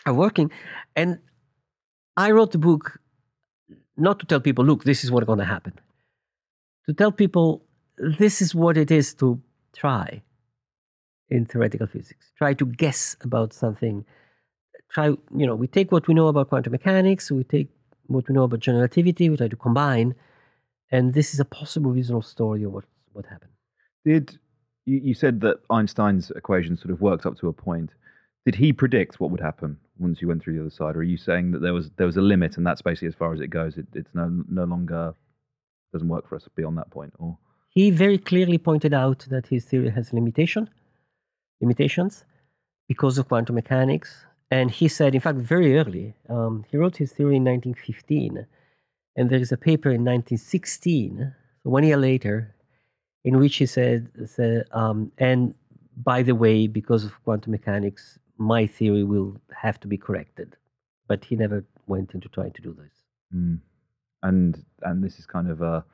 are 0.07 0.15
working. 0.15 0.51
And 0.95 1.19
I 2.17 2.31
wrote 2.31 2.53
the 2.53 2.59
book 2.59 3.01
not 3.97 4.19
to 4.21 4.27
tell 4.27 4.41
people, 4.41 4.65
look, 4.65 4.85
this 4.85 5.05
is 5.05 5.11
what's 5.11 5.27
going 5.27 5.39
to 5.39 5.45
happen. 5.45 5.73
To 6.87 6.93
tell 6.93 7.13
people, 7.13 7.65
this 7.97 8.43
is 8.43 8.55
what 8.55 8.77
it 8.77 8.91
is 8.91 9.15
to 9.15 9.41
try 9.75 10.23
in 11.31 11.47
theoretical 11.47 11.87
physics. 11.87 12.33
Try 12.37 12.55
to 12.55 12.67
guess 12.67 13.17
about 13.23 13.53
something. 13.53 14.05
Try, 14.91 15.07
you 15.07 15.47
know, 15.47 15.55
we 15.55 15.67
take 15.67 15.91
what 15.93 16.07
we 16.07 16.15
know 16.15 16.29
about 16.29 16.49
quantum 16.49 16.73
mechanics, 16.73 17.31
we 17.31 17.45
take 17.45 17.69
what 18.07 18.29
we 18.29 18.35
know 18.35 18.45
about 18.45 18.61
general 18.61 18.83
relativity, 18.83 19.31
we 19.31 19.37
try 19.37 19.49
to 19.49 19.57
combine, 19.57 20.15
and 20.91 21.15
this 21.15 21.35
is 21.35 21.41
a 21.41 21.45
possible 21.45 21.91
reasonable 21.91 22.23
story 22.23 22.63
of 22.65 22.73
what, 22.73 22.85
what 23.13 23.27
happened. 23.27 23.51
Did 24.05 24.39
you, 24.85 25.01
you 25.03 25.15
said 25.15 25.41
that 25.41 25.57
Einstein's 25.71 26.31
equation 26.31 26.77
sort 26.77 26.91
of 26.91 27.01
worked 27.01 27.27
up 27.27 27.39
to 27.39 27.49
a 27.49 27.53
point? 27.53 27.91
Did 28.45 28.55
he 28.55 28.73
predict 28.73 29.21
what 29.21 29.31
would 29.31 29.41
happen 29.41 29.79
once 29.99 30.21
you 30.21 30.29
went 30.29 30.43
through 30.43 30.55
the 30.55 30.61
other 30.61 30.71
side, 30.71 30.97
or 30.97 31.01
are 31.01 31.03
you 31.03 31.17
saying 31.17 31.53
that 31.53 31.61
there 31.61 31.73
was 31.73 31.91
there 31.97 32.07
was 32.07 32.17
a 32.17 32.23
limit 32.23 32.57
and 32.57 32.67
that's 32.67 32.83
basically 32.83 33.09
as 33.09 33.15
far 33.15 33.33
as 33.33 33.41
it 33.41 33.49
goes? 33.49 33.79
It, 33.79 33.87
it's 33.95 34.15
no 34.15 34.43
no 34.49 34.65
longer 34.65 35.15
doesn't 35.93 36.09
work 36.09 36.29
for 36.29 36.37
us 36.37 36.47
beyond 36.55 36.77
that 36.79 36.91
point, 36.91 37.15
or 37.19 37.39
he 37.69 37.91
very 37.91 38.19
clearly 38.19 38.59
pointed 38.59 38.93
out 38.93 39.27
that 39.31 39.47
his 39.47 39.65
theory 39.65 39.91
has 39.91 40.13
limitation 40.13 40.69
limitations 41.61 42.25
because 42.89 43.17
of 43.17 43.29
quantum 43.29 43.55
mechanics, 43.55 44.27
and 44.51 44.71
he 44.71 44.89
said, 44.89 45.15
in 45.15 45.21
fact, 45.21 45.39
very 45.39 45.79
early, 45.79 46.15
um, 46.29 46.65
he 46.71 46.77
wrote 46.77 46.97
his 46.97 47.13
theory 47.13 47.37
in 47.37 47.45
1915, 47.45 48.47
and 49.17 49.31
there 49.31 49.39
is 49.39 49.53
a 49.53 49.57
paper 49.57 49.89
in 49.89 50.05
1916, 50.05 51.35
so 51.63 51.71
one 51.71 51.85
year 51.85 51.97
later, 51.97 52.55
in 53.25 53.39
which 53.39 53.57
he 53.57 53.65
said, 53.65 54.11
said 54.27 54.67
um, 54.73 55.11
and 55.17 55.55
by 55.97 56.23
the 56.23 56.35
way, 56.35 56.67
because 56.67 57.05
of 57.05 57.13
quantum 57.25 57.53
mechanics, 57.53 58.19
my 58.39 58.67
theory 58.67 59.05
will 59.05 59.37
have 59.53 59.79
to 59.81 59.89
be 59.89 59.97
corrected. 59.97 60.57
But 61.07 61.25
he 61.25 61.37
never 61.37 61.65
went 61.87 62.15
into 62.15 62.29
trying 62.29 62.53
to 62.53 62.63
do 62.63 62.73
this. 62.73 62.93
Mm. 63.35 63.61
And 64.23 64.65
and 64.83 65.05
this 65.05 65.19
is 65.19 65.27
kind 65.27 65.51
of 65.51 65.61
a 65.61 65.85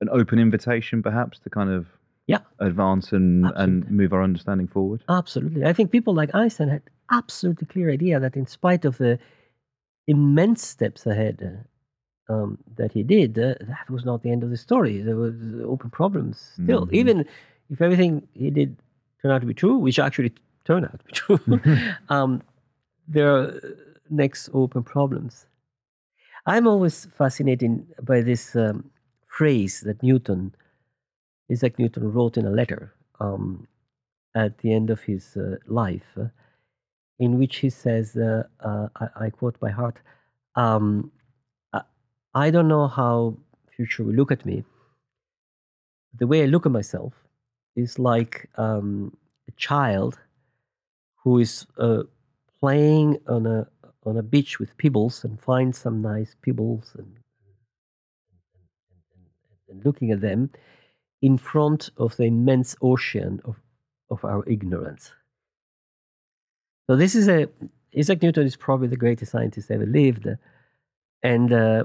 an 0.00 0.08
open 0.10 0.38
invitation, 0.38 1.02
perhaps, 1.02 1.38
to 1.40 1.50
kind 1.50 1.70
of 1.70 1.86
yeah 2.26 2.40
advance 2.60 3.12
and 3.12 3.46
and 3.56 3.90
move 3.90 4.12
our 4.12 4.22
understanding 4.22 4.68
forward. 4.68 5.02
Absolutely, 5.08 5.64
I 5.64 5.72
think 5.72 5.90
people 5.90 6.14
like 6.14 6.34
Einstein 6.34 6.68
had 6.68 6.82
absolutely 7.10 7.66
clear 7.66 7.90
idea 7.90 8.20
that 8.20 8.36
in 8.36 8.46
spite 8.46 8.84
of 8.84 8.98
the 8.98 9.18
immense 10.06 10.66
steps 10.66 11.06
ahead 11.06 11.64
uh, 12.28 12.32
um, 12.32 12.58
that 12.76 12.92
he 12.92 13.02
did, 13.02 13.38
uh, 13.38 13.54
that 13.60 13.88
was 13.88 14.04
not 14.04 14.22
the 14.22 14.30
end 14.30 14.42
of 14.42 14.50
the 14.50 14.56
story. 14.56 15.00
There 15.00 15.16
was 15.16 15.34
open 15.64 15.90
problems 15.90 16.52
still, 16.62 16.86
mm-hmm. 16.86 16.94
even 16.94 17.26
if 17.70 17.80
everything 17.80 18.28
he 18.34 18.50
did 18.50 18.76
turned 19.22 19.32
out 19.32 19.40
to 19.40 19.46
be 19.46 19.54
true, 19.54 19.78
which 19.78 19.98
actually 19.98 20.32
turn 20.68 20.84
out 20.84 21.00
to 21.00 21.04
be 21.04 21.12
true, 21.12 21.40
um, 22.08 22.42
there 23.08 23.28
are 23.34 23.46
next 24.10 24.50
open 24.52 24.82
problems. 24.82 25.46
I'm 26.46 26.66
always 26.66 27.06
fascinated 27.06 27.70
by 28.04 28.20
this 28.20 28.54
um, 28.54 28.90
phrase 29.26 29.80
that 29.86 30.02
Newton, 30.02 30.54
Isaac 31.50 31.78
Newton, 31.78 32.12
wrote 32.12 32.36
in 32.36 32.46
a 32.46 32.50
letter 32.50 32.92
um, 33.20 33.66
at 34.34 34.58
the 34.58 34.72
end 34.72 34.90
of 34.90 35.00
his 35.00 35.36
uh, 35.36 35.56
life, 35.66 36.10
uh, 36.20 36.28
in 37.18 37.38
which 37.38 37.56
he 37.56 37.70
says, 37.70 38.16
uh, 38.16 38.44
uh 38.60 38.88
I, 39.02 39.26
I, 39.26 39.30
quote 39.30 39.58
by 39.58 39.70
heart, 39.70 39.98
um, 40.54 41.10
I 42.34 42.50
don't 42.50 42.68
know 42.68 42.86
how 42.86 43.36
future 43.74 44.04
will 44.04 44.14
look 44.14 44.30
at 44.30 44.44
me. 44.44 44.64
The 46.18 46.26
way 46.26 46.42
I 46.42 46.46
look 46.46 46.66
at 46.66 46.72
myself 46.72 47.14
is 47.74 47.98
like 47.98 48.48
um, 48.56 49.16
a 49.48 49.52
child 49.52 50.18
who 51.22 51.38
is 51.38 51.66
uh, 51.78 52.02
playing 52.60 53.18
on 53.26 53.46
a 53.46 53.66
on 54.04 54.16
a 54.16 54.22
beach 54.22 54.58
with 54.58 54.76
pebbles 54.78 55.24
and 55.24 55.40
finds 55.40 55.76
some 55.76 56.00
nice 56.00 56.34
pebbles 56.42 56.92
and, 56.96 57.18
and, 59.14 59.26
and 59.68 59.84
looking 59.84 60.10
at 60.10 60.20
them 60.20 60.50
in 61.20 61.36
front 61.36 61.90
of 61.96 62.16
the 62.16 62.24
immense 62.24 62.74
ocean 62.80 63.40
of, 63.44 63.56
of 64.08 64.24
our 64.24 64.48
ignorance. 64.48 65.12
So 66.86 66.96
this 66.96 67.14
is 67.14 67.28
a 67.28 67.48
Isaac 67.96 68.22
Newton 68.22 68.46
is 68.46 68.56
probably 68.56 68.88
the 68.88 68.96
greatest 68.96 69.32
scientist 69.32 69.70
ever 69.70 69.86
lived, 69.86 70.26
and 71.22 71.52
uh, 71.52 71.84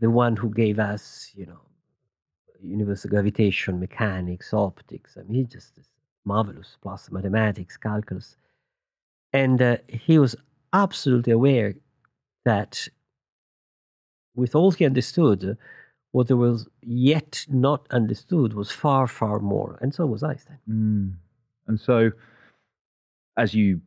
the 0.00 0.10
one 0.10 0.36
who 0.36 0.50
gave 0.50 0.78
us, 0.78 1.32
you 1.34 1.46
know, 1.46 1.60
universal 2.62 3.10
gravitation, 3.10 3.80
mechanics, 3.80 4.52
optics. 4.52 5.16
I 5.16 5.22
mean, 5.22 5.34
he 5.34 5.44
just 5.44 5.78
marvelous, 6.24 6.76
plus 6.82 7.10
mathematics, 7.10 7.76
calculus. 7.76 8.36
And 9.32 9.60
uh, 9.60 9.76
he 9.88 10.18
was 10.18 10.36
absolutely 10.72 11.32
aware 11.32 11.74
that 12.44 12.88
with 14.34 14.54
all 14.54 14.70
he 14.70 14.86
understood, 14.86 15.58
what 16.12 16.28
there 16.28 16.36
was 16.36 16.66
yet 16.82 17.44
not 17.48 17.86
understood 17.90 18.54
was 18.54 18.70
far, 18.70 19.06
far 19.06 19.40
more. 19.40 19.78
And 19.82 19.94
so 19.94 20.06
was 20.06 20.22
Einstein. 20.22 20.58
Mm. 20.68 21.14
And 21.66 21.78
so, 21.78 22.10
as 23.36 23.54
you 23.54 23.80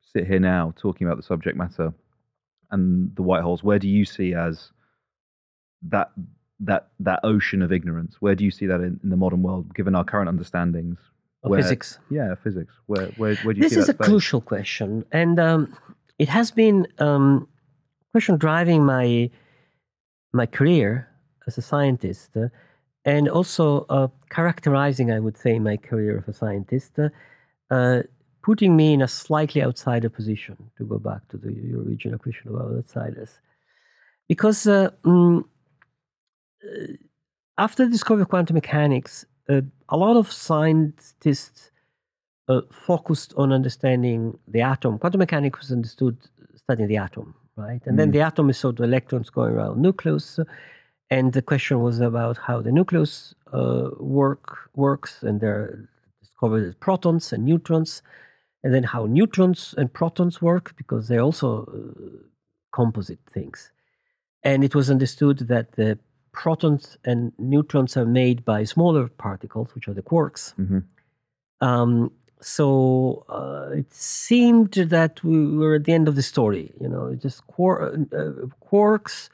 sit 0.00 0.26
here 0.26 0.40
now 0.40 0.72
talking 0.76 1.06
about 1.06 1.18
the 1.18 1.22
subject 1.22 1.56
matter 1.56 1.92
and 2.70 3.14
the 3.14 3.22
white 3.22 3.42
holes, 3.42 3.62
where 3.62 3.78
do 3.78 3.88
you 3.88 4.04
see 4.04 4.32
as 4.34 4.70
that 5.82 6.10
that 6.60 6.88
that 7.00 7.20
ocean 7.22 7.60
of 7.60 7.72
ignorance? 7.72 8.16
Where 8.20 8.34
do 8.34 8.44
you 8.44 8.50
see 8.50 8.66
that 8.66 8.80
in, 8.80 8.98
in 9.02 9.10
the 9.10 9.16
modern 9.16 9.42
world, 9.42 9.74
given 9.74 9.94
our 9.94 10.04
current 10.04 10.28
understandings? 10.28 10.98
Where- 11.48 11.62
physics. 11.62 11.98
Yeah, 12.10 12.34
physics. 12.34 12.74
Where 12.86 13.06
where 13.16 13.34
where 13.36 13.54
do 13.54 13.60
you 13.60 13.68
think? 13.68 13.70
This 13.70 13.76
is 13.76 13.88
a 13.88 13.92
space? 13.94 14.06
crucial 14.08 14.40
question, 14.40 15.04
and 15.12 15.38
um, 15.38 15.76
it 16.18 16.28
has 16.28 16.50
been 16.50 16.86
um, 16.98 17.48
a 18.02 18.10
question 18.12 18.36
driving 18.36 18.84
my 18.84 19.30
my 20.32 20.46
career 20.46 21.08
as 21.46 21.58
a 21.58 21.62
scientist, 21.62 22.36
uh, 22.36 22.48
and 23.04 23.28
also 23.28 23.86
uh, 23.88 24.08
characterizing, 24.30 25.12
I 25.12 25.20
would 25.20 25.36
say, 25.36 25.58
my 25.58 25.76
career 25.76 26.18
of 26.18 26.28
a 26.28 26.32
scientist, 26.32 26.98
uh, 26.98 27.08
uh, 27.70 28.02
putting 28.42 28.76
me 28.76 28.94
in 28.94 29.02
a 29.02 29.08
slightly 29.08 29.62
outsider 29.62 30.10
position. 30.10 30.56
To 30.78 30.84
go 30.84 30.98
back 30.98 31.28
to 31.28 31.36
the 31.36 31.52
your 31.52 31.82
original 31.82 32.18
question 32.18 32.48
about 32.48 32.74
outsiders, 32.76 33.30
because 34.28 34.66
uh, 34.66 34.90
mm, 35.04 35.44
uh, 36.64 36.92
after 37.58 37.84
the 37.84 37.90
discovery 37.90 38.22
of 38.22 38.28
quantum 38.28 38.54
mechanics, 38.54 39.24
a 39.48 39.96
lot 39.96 40.16
of 40.16 40.30
scientists 40.32 41.70
uh, 42.48 42.60
focused 42.70 43.34
on 43.36 43.52
understanding 43.52 44.38
the 44.48 44.60
atom. 44.60 44.98
Quantum 44.98 45.18
mechanics 45.18 45.60
was 45.60 45.72
understood 45.72 46.16
studying 46.56 46.88
the 46.88 46.96
atom, 46.96 47.34
right? 47.56 47.82
And 47.86 47.98
then 47.98 48.08
Mm. 48.08 48.12
the 48.12 48.20
atom 48.22 48.50
is 48.50 48.58
sort 48.58 48.78
of 48.78 48.84
electrons 48.84 49.30
going 49.30 49.52
around 49.54 49.80
nucleus, 49.80 50.38
and 51.10 51.32
the 51.32 51.42
question 51.42 51.80
was 51.80 52.00
about 52.00 52.36
how 52.38 52.60
the 52.60 52.72
nucleus 52.72 53.34
uh, 53.52 53.90
work 53.98 54.70
works, 54.74 55.22
and 55.22 55.40
they're 55.40 55.88
discovered 56.20 56.64
as 56.68 56.74
protons 56.74 57.32
and 57.32 57.44
neutrons, 57.44 58.02
and 58.62 58.74
then 58.74 58.82
how 58.84 59.06
neutrons 59.06 59.74
and 59.78 59.92
protons 59.92 60.42
work 60.42 60.74
because 60.76 61.08
they're 61.08 61.20
also 61.20 61.64
uh, 61.66 62.26
composite 62.72 63.20
things. 63.30 63.70
And 64.42 64.62
it 64.64 64.74
was 64.74 64.90
understood 64.90 65.38
that 65.48 65.72
the 65.72 65.98
protons 66.36 66.98
and 67.04 67.32
neutrons 67.38 67.96
are 67.96 68.06
made 68.06 68.44
by 68.44 68.64
smaller 68.64 69.08
particles, 69.08 69.74
which 69.74 69.88
are 69.88 69.94
the 69.94 70.02
quarks. 70.02 70.54
Mhm. 70.56 70.84
Um, 71.60 72.12
so 72.40 73.24
uh, 73.28 73.70
it 73.74 73.92
seemed 73.92 74.72
that 74.72 75.24
we 75.24 75.56
were 75.56 75.74
at 75.76 75.84
the 75.84 75.92
end 75.92 76.08
of 76.08 76.14
the 76.14 76.22
story. 76.22 76.72
You 76.80 76.88
know, 76.88 77.14
just 77.14 77.46
quar- 77.46 77.82
uh, 77.82 78.46
quarks 78.70 79.30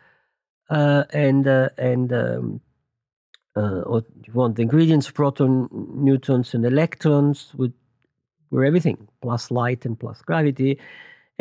uh, 0.70 1.04
and 1.12 1.46
uh, 1.46 1.68
and 1.76 2.12
um, 2.12 2.60
uh, 3.56 3.82
what 3.92 4.04
you 4.26 4.32
want 4.32 4.56
the 4.56 4.62
ingredients: 4.62 5.10
proton, 5.10 5.68
neutrons, 5.94 6.54
and 6.54 6.64
electrons 6.64 7.52
would 7.58 7.74
were 8.50 8.64
everything 8.64 9.08
plus 9.20 9.50
light 9.50 9.84
and 9.86 9.98
plus 9.98 10.22
gravity. 10.22 10.78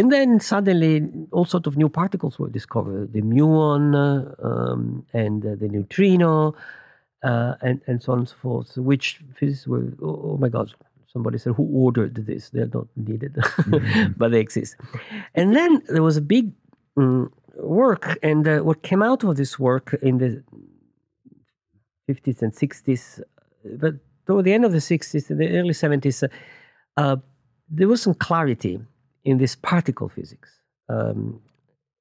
And 0.01 0.11
then 0.11 0.39
suddenly, 0.39 1.07
all 1.29 1.45
sorts 1.45 1.67
of 1.67 1.77
new 1.77 1.87
particles 1.87 2.39
were 2.39 2.49
discovered: 2.49 3.13
the 3.13 3.21
muon 3.21 3.93
uh, 3.93 4.33
um, 4.43 5.05
and 5.13 5.45
uh, 5.45 5.53
the 5.61 5.67
neutrino, 5.67 6.55
uh, 7.23 7.53
and 7.61 7.81
and 7.85 8.01
so 8.01 8.13
on 8.13 8.19
and 8.19 8.27
so 8.27 8.35
forth. 8.41 8.75
Which 8.77 9.19
physicists 9.35 9.67
were, 9.67 9.93
oh, 10.01 10.31
oh 10.31 10.37
my 10.37 10.49
God! 10.49 10.73
Somebody 11.05 11.37
said, 11.37 11.53
"Who 11.53 11.65
ordered 11.85 12.15
this? 12.15 12.49
They're 12.49 12.73
not 12.73 12.87
needed, 12.95 13.37
but 14.17 14.31
they 14.31 14.39
exist." 14.39 14.75
And 15.35 15.55
then 15.55 15.83
there 15.87 16.01
was 16.01 16.17
a 16.17 16.25
big 16.35 16.51
mm, 16.97 17.29
work, 17.57 18.17
and 18.23 18.47
uh, 18.47 18.61
what 18.61 18.81
came 18.81 19.03
out 19.03 19.23
of 19.23 19.37
this 19.37 19.59
work 19.59 19.93
in 20.01 20.17
the 20.17 20.43
50s 22.09 22.41
and 22.41 22.55
60s, 22.55 23.21
but 23.79 23.93
toward 24.25 24.45
the 24.45 24.53
end 24.53 24.65
of 24.65 24.71
the 24.71 24.79
60s 24.79 25.29
and 25.29 25.39
the 25.39 25.49
early 25.59 25.75
70s, 25.75 26.27
uh, 26.97 27.17
there 27.69 27.87
was 27.87 28.01
some 28.01 28.15
clarity 28.15 28.79
in 29.23 29.37
this 29.37 29.55
particle 29.55 30.09
physics, 30.09 30.49
um, 30.89 31.41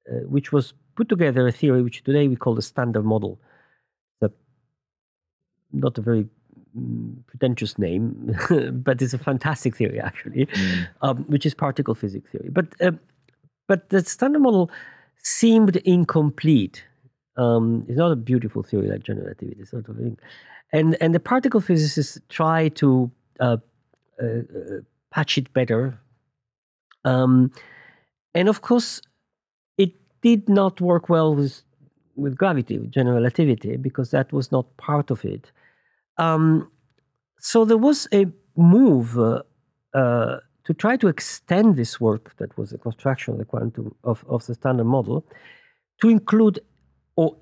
uh, 0.09 0.15
which 0.27 0.51
was 0.51 0.73
put 0.95 1.09
together 1.09 1.47
a 1.47 1.51
theory 1.51 1.81
which 1.81 2.03
today 2.03 2.27
we 2.27 2.35
call 2.35 2.55
the 2.55 2.61
standard 2.61 3.05
model. 3.05 3.39
The, 4.19 4.31
not 5.71 5.97
a 5.97 6.01
very 6.01 6.27
mm, 6.77 7.15
pretentious 7.27 7.77
name, 7.77 8.35
but 8.83 9.01
it's 9.01 9.13
a 9.13 9.17
fantastic 9.17 9.75
theory 9.75 9.99
actually, 9.99 10.47
um, 11.01 11.23
which 11.25 11.45
is 11.45 11.53
particle 11.53 11.95
physics 11.95 12.29
theory. 12.31 12.49
But 12.51 12.67
uh, 12.81 12.91
but 13.67 13.89
the 13.89 14.03
standard 14.03 14.41
model 14.41 14.69
seemed 15.23 15.77
incomplete. 15.77 16.83
Um, 17.37 17.85
it's 17.87 17.97
not 17.97 18.11
a 18.11 18.15
beautiful 18.15 18.63
theory 18.63 18.89
like 18.89 19.03
general 19.03 19.25
relativity, 19.25 19.63
sort 19.65 19.87
of 19.87 19.95
thing. 19.97 20.17
And 20.73 20.97
and 21.01 21.15
the 21.15 21.19
particle 21.19 21.61
physicists 21.61 22.19
try 22.29 22.69
to 22.69 23.09
uh, 23.39 23.57
uh, 24.21 24.25
uh, 24.25 24.81
patch 25.11 25.37
it 25.37 25.53
better. 25.53 25.99
Um, 27.05 27.51
and 28.33 28.47
of 28.47 28.61
course, 28.61 29.01
it 29.77 29.93
did 30.21 30.47
not 30.49 30.81
work 30.81 31.09
well 31.09 31.35
with 31.35 31.63
with 32.15 32.35
gravity, 32.35 32.77
with 32.77 32.91
general 32.91 33.15
relativity, 33.15 33.77
because 33.77 34.11
that 34.11 34.31
was 34.31 34.51
not 34.51 34.65
part 34.77 35.11
of 35.11 35.25
it. 35.25 35.51
Um, 36.17 36.69
so 37.39 37.65
there 37.65 37.77
was 37.77 38.07
a 38.13 38.27
move 38.55 39.17
uh, 39.17 39.41
uh, 39.93 40.37
to 40.65 40.73
try 40.73 40.97
to 40.97 41.07
extend 41.07 41.77
this 41.77 41.99
work 41.99 42.35
that 42.37 42.55
was 42.57 42.69
the 42.69 42.77
construction 42.77 43.33
of 43.33 43.39
the 43.39 43.45
quantum 43.45 43.95
of, 44.03 44.23
of 44.27 44.45
the 44.45 44.53
standard 44.53 44.85
model 44.85 45.25
to 46.01 46.09
include 46.09 46.59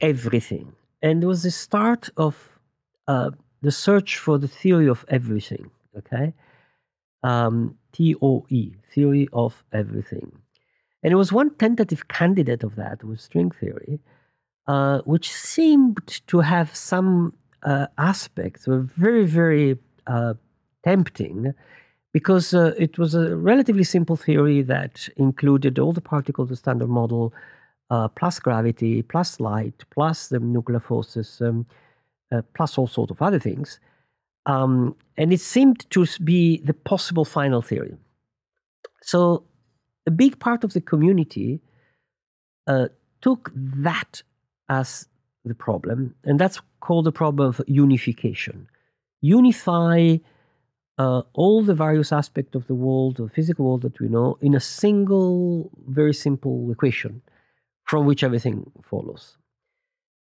everything. 0.02 0.74
And 1.02 1.24
it 1.24 1.28
was 1.28 1.44
the 1.44 1.52
start 1.52 2.10
of 2.18 2.60
uh, 3.08 3.32
the 3.62 3.72
search 3.72 4.18
for 4.18 4.38
the 4.38 4.48
theory 4.48 4.88
of 4.88 5.06
everything. 5.10 5.72
Okay, 5.98 6.34
um, 7.24 7.76
TOE, 7.94 8.72
theory 8.94 9.28
of 9.34 9.64
everything. 9.74 10.32
And 11.04 11.14
it 11.14 11.16
was 11.16 11.32
one 11.32 11.56
tentative 11.56 12.08
candidate 12.08 12.64
of 12.64 12.76
that 12.76 13.04
was 13.04 13.22
string 13.22 13.52
theory, 13.52 14.00
uh, 14.68 15.00
which 15.06 15.32
seemed 15.32 16.22
to 16.28 16.40
have 16.42 16.76
some 16.76 17.34
uh, 17.64 17.88
aspects 17.98 18.68
were 18.68 18.82
very, 18.82 19.26
very 19.26 19.78
uh, 20.08 20.34
tempting 20.84 21.54
because 22.12 22.54
uh, 22.54 22.74
it 22.78 22.98
was 22.98 23.14
a 23.14 23.36
relatively 23.36 23.84
simple 23.84 24.16
theory 24.16 24.62
that 24.62 25.08
included 25.18 25.78
all 25.78 25.94
the 25.94 26.02
particles 26.02 26.46
of 26.46 26.50
the 26.50 26.56
standard 26.56 26.90
model, 26.90 27.34
uh, 27.92 28.08
plus 28.08 28.40
gravity, 28.40 29.02
plus 29.02 29.40
light, 29.40 29.84
plus 29.92 30.28
the 30.28 30.40
nuclear 30.40 30.80
forces, 30.80 31.42
um, 31.42 31.66
uh, 32.32 32.42
plus 32.56 32.78
all 32.78 32.88
sorts 32.88 33.12
of 33.12 33.22
other 33.22 33.40
things. 33.40 33.80
Um, 34.46 34.96
and 35.18 35.34
it 35.34 35.42
seemed 35.42 35.90
to 35.92 36.06
be 36.24 36.62
the 36.64 36.74
possible 36.74 37.26
final 37.26 37.62
theory. 37.62 37.96
So 39.02 39.44
a 40.08 40.12
big 40.12 40.40
part 40.40 40.64
of 40.64 40.74
the 40.74 40.82
community 40.82 41.62
uh, 42.68 42.88
took 43.22 43.52
that 43.56 44.24
as 44.70 45.08
the 45.46 45.56
problem, 45.56 46.16
and 46.24 46.40
that's 46.40 46.62
called 46.80 47.06
the 47.06 47.12
problem 47.12 47.50
of 47.50 47.62
unification. 47.68 48.68
Unify 49.22 50.18
uh, 50.98 51.22
all 51.34 51.64
the 51.64 51.74
various 51.74 52.12
aspects 52.12 52.56
of 52.56 52.68
the 52.68 52.76
world, 52.76 53.18
the 53.18 53.30
physical 53.30 53.66
world 53.66 53.82
that 53.82 54.00
we 54.00 54.08
know, 54.08 54.38
in 54.42 54.54
a 54.54 54.60
single, 54.60 55.72
very 55.88 56.14
simple 56.14 56.70
equation 56.72 57.22
from 57.86 58.06
which 58.06 58.24
everything 58.24 58.70
follows. 58.84 59.38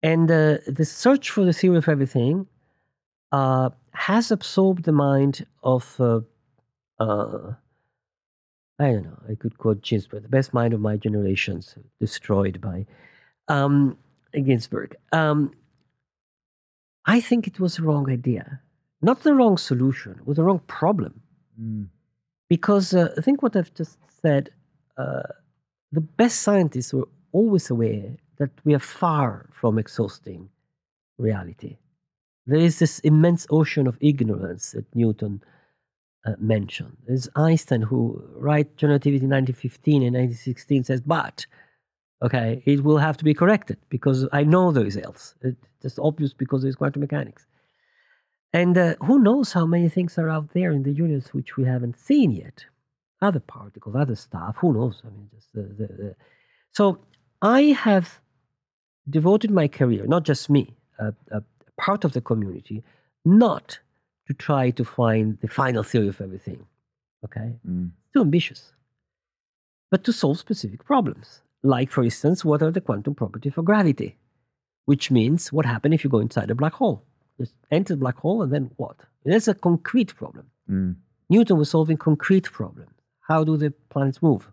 And 0.02 0.32
uh, 0.32 0.58
the 0.68 0.86
search 0.86 1.30
for 1.32 1.44
the 1.44 1.54
theory 1.54 1.78
of 1.78 1.90
everything 1.90 2.48
uh, 3.32 3.70
has 3.94 4.32
absorbed 4.32 4.84
the 4.84 4.92
mind 4.92 5.46
of, 5.64 5.96
uh, 6.00 6.22
uh, 7.00 7.54
I 8.80 8.92
don't 8.92 9.04
know, 9.04 9.22
I 9.30 9.36
could 9.36 9.58
quote 9.58 9.82
Ginsberg, 9.82 10.24
the 10.24 10.30
best 10.30 10.54
mind 10.54 10.74
of 10.74 10.80
my 10.80 10.98
generations, 10.98 11.76
destroyed 12.00 12.62
by. 12.62 12.86
Um, 13.48 13.98
Ginsberg. 14.34 14.96
Um, 15.12 15.54
I 17.06 17.20
think 17.22 17.48
it 17.48 17.60
was 17.60 17.78
the 17.78 17.84
wrong 17.84 18.10
idea, 18.10 18.62
not 19.02 19.24
the 19.24 19.34
wrong 19.34 19.58
solution. 19.58 20.18
It 20.20 20.28
was 20.28 20.38
the 20.38 20.44
wrong 20.44 20.62
problem. 20.68 21.22
Because 22.48 22.94
uh, 22.94 23.14
I 23.18 23.22
think 23.22 23.42
what 23.42 23.56
I've 23.56 23.74
just 23.74 23.98
said, 24.22 24.50
uh, 24.98 25.24
the 25.92 26.02
best 26.02 26.42
scientists 26.42 26.94
were 26.94 27.08
always 27.32 27.70
aware 27.70 28.18
that 28.38 28.52
we 28.64 28.74
are 28.74 28.80
far 28.80 29.50
from 29.52 29.78
exhausting 29.78 30.50
reality. 31.18 31.78
There 32.50 32.60
is 32.60 32.80
this 32.80 32.98
immense 33.00 33.46
ocean 33.52 33.86
of 33.86 33.98
ignorance 34.02 34.72
that 34.72 34.86
Newton 34.96 35.44
uh, 36.26 36.32
mentioned. 36.40 36.98
There's 37.06 37.30
Einstein 37.36 37.84
who, 37.84 38.24
right, 38.36 38.68
relativity 38.82 39.28
1915 39.28 40.02
and 40.02 40.16
1916 40.16 40.84
says, 40.86 41.02
but, 41.02 41.46
okay, 42.24 42.64
it 42.66 42.84
will 42.84 42.98
have 42.98 43.18
to 43.18 43.24
be 43.24 43.36
corrected 43.36 43.78
because 43.90 44.28
I 44.34 44.44
know 44.44 44.72
there 44.72 44.88
is 44.88 44.98
else. 44.98 45.36
It's 45.42 45.68
just 45.80 46.00
obvious 46.00 46.34
because 46.34 46.64
there's 46.64 46.76
quantum 46.76 47.02
mechanics. 47.02 47.46
And 48.52 48.76
uh, 48.76 48.96
who 49.02 49.20
knows 49.20 49.54
how 49.54 49.68
many 49.68 49.88
things 49.88 50.18
are 50.18 50.30
out 50.30 50.54
there 50.54 50.72
in 50.72 50.82
the 50.82 50.92
universe 50.92 51.36
which 51.36 51.56
we 51.56 51.66
haven't 51.66 52.00
seen 52.00 52.32
yet? 52.32 52.66
Other 53.22 53.42
particles, 53.42 53.96
other 53.96 54.16
stuff. 54.16 54.56
Who 54.60 54.74
knows? 54.74 55.04
I 55.06 55.10
mean, 55.10 55.30
just 55.36 55.54
the, 55.54 55.62
the, 55.62 55.88
the. 55.88 56.16
so 56.72 56.98
I 57.44 57.62
have 57.62 58.20
devoted 59.08 59.52
my 59.52 59.68
career, 59.68 60.08
not 60.08 60.24
just 60.24 60.50
me, 60.50 60.76
a, 60.98 61.14
a 61.32 61.44
part 61.80 62.04
of 62.06 62.14
the 62.14 62.22
community, 62.22 62.84
not 63.26 63.80
to 64.28 64.34
try 64.34 64.70
to 64.72 64.86
find 64.86 65.38
the 65.42 65.48
final 65.48 65.84
theory 65.84 66.10
of 66.10 66.22
everything. 66.22 66.66
Okay, 67.26 67.56
mm. 67.68 67.90
too 68.14 68.22
ambitious, 68.22 68.72
but 69.92 70.04
to 70.04 70.14
solve 70.14 70.40
specific 70.40 70.86
problems. 70.86 71.42
Like, 71.64 71.90
for 71.92 72.04
instance, 72.04 72.46
what 72.46 72.62
are 72.62 72.72
the 72.72 72.80
quantum 72.82 73.16
properties 73.16 73.54
for 73.54 73.64
gravity? 73.64 74.18
Which 74.86 75.12
means 75.12 75.52
what 75.52 75.66
happens 75.66 75.96
if 75.96 76.04
you 76.04 76.10
go 76.10 76.20
inside 76.20 76.50
a 76.50 76.56
black 76.56 76.74
hole? 76.74 77.04
Just 77.38 77.54
enter 77.70 77.94
the 77.94 78.00
black 78.00 78.18
hole 78.18 78.42
and 78.42 78.52
then 78.54 78.72
what? 78.78 78.96
That's 79.26 79.50
a 79.50 79.54
concrete 79.54 80.16
problem. 80.16 80.46
Mm. 80.70 80.96
Newton 81.30 81.58
was 81.58 81.70
solving 81.70 81.98
concrete 81.98 82.50
problems. 82.52 82.94
How 83.20 83.44
do 83.44 83.58
the 83.58 83.72
planets 83.90 84.22
move? 84.22 84.50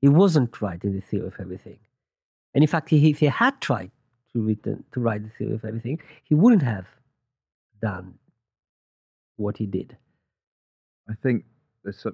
He 0.00 0.08
wasn't 0.08 0.60
writing 0.60 0.94
the 0.94 1.00
theory 1.00 1.26
of 1.26 1.34
everything. 1.38 1.78
And 2.54 2.64
in 2.64 2.68
fact, 2.68 2.88
he, 2.88 3.10
if 3.10 3.20
he 3.20 3.26
had 3.26 3.60
tried 3.60 3.90
to, 4.32 4.40
written, 4.40 4.84
to 4.92 5.00
write 5.00 5.22
the 5.22 5.30
theory 5.38 5.54
of 5.54 5.64
everything, 5.64 6.00
he 6.24 6.34
wouldn't 6.34 6.62
have 6.62 6.86
done 7.80 8.14
what 9.36 9.56
he 9.56 9.66
did. 9.66 9.96
I 11.08 11.14
think 11.22 11.44
there's 11.84 12.04
a, 12.04 12.12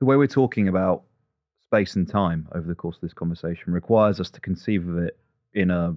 the 0.00 0.06
way 0.06 0.16
we're 0.16 0.26
talking 0.26 0.68
about 0.68 1.04
space 1.64 1.96
and 1.96 2.08
time 2.08 2.48
over 2.54 2.66
the 2.66 2.74
course 2.74 2.96
of 2.96 3.02
this 3.02 3.14
conversation 3.14 3.72
requires 3.72 4.20
us 4.20 4.30
to 4.30 4.40
conceive 4.40 4.88
of 4.88 4.98
it 4.98 5.18
in 5.54 5.70
a 5.70 5.96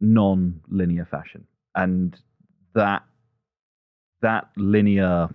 non-linear 0.00 1.06
fashion, 1.06 1.46
and 1.74 2.18
that 2.74 3.02
that 4.20 4.48
linear 4.56 5.28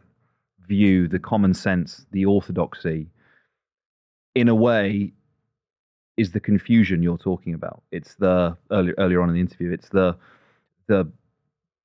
view, 0.68 1.08
the 1.08 1.20
common 1.20 1.54
sense, 1.54 2.06
the 2.12 2.26
orthodoxy, 2.26 3.10
in 4.36 4.48
a 4.48 4.56
way, 4.56 5.14
is 6.18 6.32
the 6.32 6.40
confusion 6.40 7.04
you're 7.04 7.18
talking 7.18 7.54
about. 7.54 7.84
It's 7.92 8.16
the 8.16 8.58
earlier 8.72 8.96
earlier 8.98 9.22
on 9.22 9.30
in 9.30 9.36
the 9.36 9.42
interview. 9.42 9.72
It's 9.72 9.90
the 9.90 10.18
the 10.88 11.12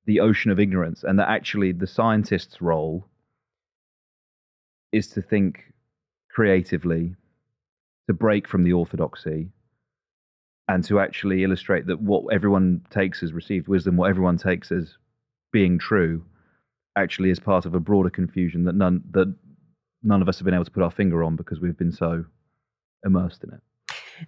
the 0.05 0.19
ocean 0.19 0.51
of 0.51 0.59
ignorance, 0.59 1.03
and 1.03 1.17
that 1.19 1.29
actually 1.29 1.71
the 1.71 1.87
scientist's 1.87 2.61
role 2.61 3.07
is 4.91 5.07
to 5.09 5.21
think 5.21 5.73
creatively, 6.29 7.15
to 8.07 8.13
break 8.13 8.47
from 8.47 8.63
the 8.63 8.73
orthodoxy, 8.73 9.49
and 10.67 10.83
to 10.85 10.99
actually 10.99 11.43
illustrate 11.43 11.85
that 11.87 12.01
what 12.01 12.33
everyone 12.33 12.81
takes 12.89 13.23
as 13.23 13.33
received 13.33 13.67
wisdom, 13.67 13.97
what 13.97 14.09
everyone 14.09 14.37
takes 14.37 14.71
as 14.71 14.97
being 15.51 15.77
true, 15.77 16.25
actually 16.95 17.29
is 17.29 17.39
part 17.39 17.65
of 17.65 17.75
a 17.75 17.79
broader 17.79 18.09
confusion 18.09 18.65
that 18.65 18.75
none 18.75 19.03
that 19.11 19.33
none 20.01 20.21
of 20.21 20.27
us 20.27 20.39
have 20.39 20.45
been 20.45 20.53
able 20.55 20.65
to 20.65 20.71
put 20.71 20.83
our 20.83 20.91
finger 20.91 21.23
on 21.23 21.35
because 21.35 21.59
we've 21.59 21.77
been 21.77 21.91
so 21.91 22.25
immersed 23.05 23.43
in 23.43 23.53
it. 23.53 23.61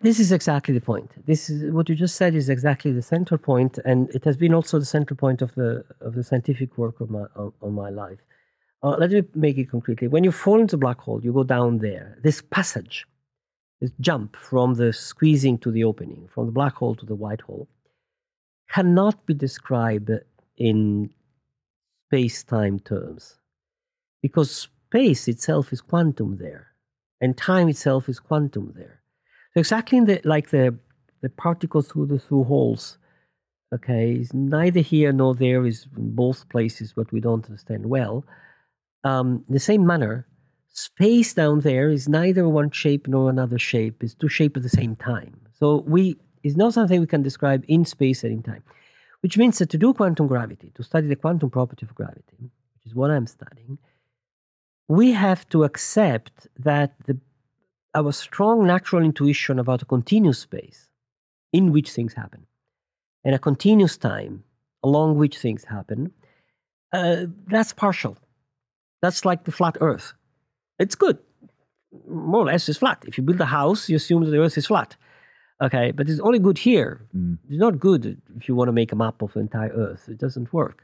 This 0.01 0.19
is 0.19 0.31
exactly 0.31 0.73
the 0.73 0.81
point. 0.81 1.11
This 1.25 1.49
is 1.49 1.71
what 1.71 1.89
you 1.89 1.95
just 1.95 2.15
said 2.15 2.35
is 2.35 2.49
exactly 2.49 2.91
the 2.91 3.01
central 3.01 3.37
point, 3.37 3.77
and 3.85 4.09
it 4.11 4.23
has 4.25 4.37
been 4.37 4.53
also 4.53 4.79
the 4.79 4.85
central 4.85 5.17
point 5.17 5.41
of 5.41 5.53
the 5.55 5.85
of 6.01 6.15
the 6.15 6.23
scientific 6.23 6.77
work 6.77 6.99
of 7.01 7.09
my 7.09 7.25
of, 7.35 7.53
of 7.61 7.71
my 7.71 7.89
life. 7.89 8.19
Uh, 8.83 8.95
let 8.97 9.11
me 9.11 9.23
make 9.33 9.57
it 9.57 9.69
concretely. 9.69 10.07
When 10.07 10.23
you 10.23 10.31
fall 10.31 10.59
into 10.59 10.77
black 10.77 10.99
hole, 10.99 11.21
you 11.23 11.33
go 11.33 11.43
down 11.43 11.79
there. 11.79 12.17
This 12.23 12.41
passage, 12.41 13.05
this 13.79 13.91
jump 13.99 14.35
from 14.35 14.75
the 14.75 14.91
squeezing 14.93 15.57
to 15.59 15.71
the 15.71 15.83
opening, 15.83 16.27
from 16.33 16.45
the 16.45 16.51
black 16.51 16.75
hole 16.75 16.95
to 16.95 17.05
the 17.05 17.15
white 17.15 17.41
hole, 17.41 17.67
cannot 18.69 19.25
be 19.25 19.33
described 19.33 20.11
in 20.57 21.09
space-time 22.07 22.79
terms, 22.79 23.37
because 24.21 24.51
space 24.51 25.27
itself 25.27 25.73
is 25.73 25.81
quantum 25.81 26.37
there, 26.37 26.67
and 27.21 27.35
time 27.37 27.67
itself 27.69 28.07
is 28.07 28.19
quantum 28.19 28.73
there. 28.75 29.01
So 29.55 29.59
exactly 29.59 29.97
in 29.97 30.05
the, 30.05 30.19
like 30.25 30.49
the 30.49 30.77
the 31.21 31.29
particle 31.29 31.81
through 31.81 32.07
the 32.07 32.19
through 32.19 32.43
holes, 32.43 32.97
okay, 33.73 34.15
is 34.15 34.33
neither 34.33 34.81
here 34.81 35.13
nor 35.13 35.33
there 35.33 35.65
is 35.65 35.87
in 35.95 36.13
both 36.13 36.47
places, 36.49 36.91
but 36.93 37.11
we 37.13 37.21
don't 37.21 37.45
understand 37.45 37.85
well. 37.85 38.25
Um, 39.05 39.45
in 39.47 39.53
the 39.53 39.59
same 39.59 39.85
manner, 39.87 40.27
space 40.73 41.33
down 41.33 41.61
there 41.61 41.89
is 41.89 42.09
neither 42.09 42.49
one 42.49 42.69
shape 42.69 43.07
nor 43.07 43.29
another 43.29 43.57
shape. 43.57 44.03
It's 44.03 44.13
two 44.13 44.27
shapes 44.27 44.57
at 44.57 44.63
the 44.63 44.69
same 44.69 44.97
time. 44.97 45.39
So 45.57 45.85
we 45.87 46.17
it's 46.43 46.57
not 46.57 46.73
something 46.73 46.99
we 46.99 47.07
can 47.07 47.23
describe 47.23 47.63
in 47.69 47.85
space 47.85 48.25
and 48.25 48.33
in 48.33 48.43
time. 48.43 48.63
Which 49.21 49.37
means 49.37 49.57
that 49.59 49.69
to 49.69 49.77
do 49.77 49.93
quantum 49.93 50.27
gravity, 50.27 50.73
to 50.75 50.83
study 50.83 51.07
the 51.07 51.15
quantum 51.15 51.49
property 51.49 51.85
of 51.85 51.95
gravity, 51.95 52.37
which 52.41 52.85
is 52.85 52.93
what 52.93 53.09
I'm 53.09 53.25
studying, 53.25 53.77
we 54.89 55.13
have 55.13 55.47
to 55.49 55.63
accept 55.63 56.47
that 56.59 56.93
the 57.05 57.17
our 57.95 58.11
strong 58.11 58.67
natural 58.67 59.03
intuition 59.03 59.57
about 59.59 59.81
a 59.81 59.85
continuous 59.85 60.39
space 60.39 60.89
in 61.53 61.71
which 61.71 61.91
things 61.91 62.13
happen 62.13 62.45
and 63.23 63.33
a 63.33 63.39
continuous 63.39 63.97
time 63.97 64.43
along 64.83 65.17
which 65.17 65.37
things 65.37 65.63
happen, 65.65 66.11
uh, 66.93 67.25
that's 67.47 67.73
partial. 67.73 68.17
That's 69.01 69.25
like 69.25 69.43
the 69.43 69.51
flat 69.51 69.77
earth. 69.81 70.13
It's 70.79 70.95
good. 70.95 71.17
More 72.07 72.41
or 72.41 72.45
less, 72.45 72.69
it's 72.69 72.79
flat. 72.79 73.03
If 73.07 73.17
you 73.17 73.23
build 73.23 73.41
a 73.41 73.45
house, 73.45 73.89
you 73.89 73.95
assume 73.95 74.23
that 74.23 74.31
the 74.31 74.39
earth 74.39 74.57
is 74.57 74.67
flat. 74.67 74.95
Okay, 75.61 75.91
but 75.91 76.09
it's 76.09 76.19
only 76.19 76.39
good 76.39 76.57
here. 76.57 77.01
It's 77.49 77.59
not 77.59 77.79
good 77.79 78.21
if 78.37 78.47
you 78.47 78.55
want 78.55 78.67
to 78.67 78.73
make 78.73 78.91
a 78.91 78.95
map 78.95 79.21
of 79.21 79.33
the 79.33 79.39
entire 79.39 79.69
earth. 79.69 80.09
It 80.09 80.17
doesn't 80.17 80.51
work. 80.53 80.83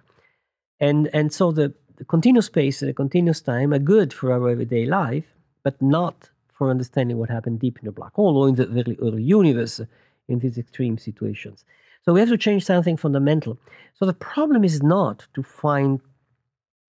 And, 0.79 1.09
and 1.13 1.31
so 1.31 1.51
the, 1.51 1.73
the 1.97 2.05
continuous 2.05 2.47
space 2.47 2.81
and 2.81 2.89
the 2.89 2.93
continuous 2.93 3.41
time 3.41 3.73
are 3.73 3.79
good 3.79 4.13
for 4.13 4.31
our 4.31 4.49
everyday 4.49 4.85
life, 4.85 5.25
but 5.63 5.79
not 5.81 6.30
for 6.61 6.69
understanding 6.69 7.17
what 7.17 7.27
happened 7.27 7.59
deep 7.59 7.79
in 7.79 7.85
the 7.85 7.91
black 7.91 8.13
hole 8.13 8.37
or 8.37 8.47
in 8.47 8.53
the 8.53 8.67
very 8.67 8.95
early 9.01 9.23
universe 9.23 9.79
uh, 9.79 9.85
in 10.27 10.37
these 10.37 10.59
extreme 10.59 10.95
situations. 10.95 11.65
So 12.03 12.13
we 12.13 12.19
have 12.19 12.29
to 12.29 12.37
change 12.37 12.65
something 12.65 12.97
fundamental. 12.97 13.57
So 13.95 14.05
the 14.05 14.13
problem 14.13 14.63
is 14.63 14.83
not 14.83 15.25
to 15.33 15.41
find 15.41 15.99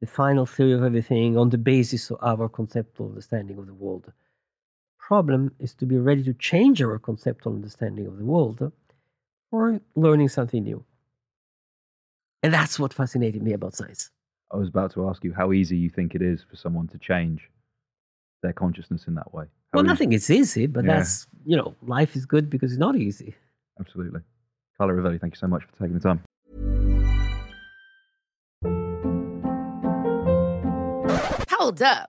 the 0.00 0.08
final 0.08 0.44
theory 0.44 0.72
of 0.72 0.82
everything 0.82 1.38
on 1.38 1.50
the 1.50 1.56
basis 1.56 2.10
of 2.10 2.40
our 2.40 2.48
conceptual 2.48 3.10
understanding 3.10 3.58
of 3.58 3.68
the 3.68 3.74
world. 3.74 4.12
Problem 4.98 5.54
is 5.60 5.72
to 5.74 5.86
be 5.86 5.98
ready 5.98 6.24
to 6.24 6.34
change 6.34 6.82
our 6.82 6.98
conceptual 6.98 7.52
understanding 7.54 8.08
of 8.08 8.18
the 8.18 8.24
world 8.24 8.72
or 9.52 9.80
learning 9.94 10.30
something 10.30 10.64
new. 10.64 10.84
And 12.42 12.52
that's 12.52 12.76
what 12.76 12.92
fascinated 12.92 13.40
me 13.40 13.52
about 13.52 13.76
science. 13.76 14.10
I 14.52 14.56
was 14.56 14.66
about 14.66 14.92
to 14.94 15.08
ask 15.08 15.22
you 15.22 15.32
how 15.32 15.52
easy 15.52 15.76
you 15.76 15.90
think 15.90 16.16
it 16.16 16.22
is 16.22 16.42
for 16.42 16.56
someone 16.56 16.88
to 16.88 16.98
change 16.98 17.48
their 18.42 18.52
consciousness 18.52 19.06
in 19.06 19.14
that 19.14 19.32
way. 19.32 19.44
How 19.72 19.78
well, 19.78 19.84
easy- 19.84 19.88
nothing 19.92 20.12
is 20.12 20.30
easy, 20.30 20.66
but 20.66 20.84
Yeah. 20.84 20.96
that's, 20.98 21.26
you 21.44 21.56
know, 21.56 21.74
life 21.82 22.16
is 22.16 22.26
good 22.26 22.50
because 22.50 22.72
it's 22.72 22.78
not 22.80 22.96
easy. 22.96 23.34
Absolutely. 23.78 24.20
Carlo 24.76 24.94
Rovelli, 24.94 25.20
thank 25.20 25.34
you 25.34 25.38
so 25.38 25.46
much 25.46 25.62
for 25.64 25.72
taking 25.78 25.94
the 25.94 26.00
time. 26.00 26.20
Hold 31.50 31.82
up. 31.82 32.08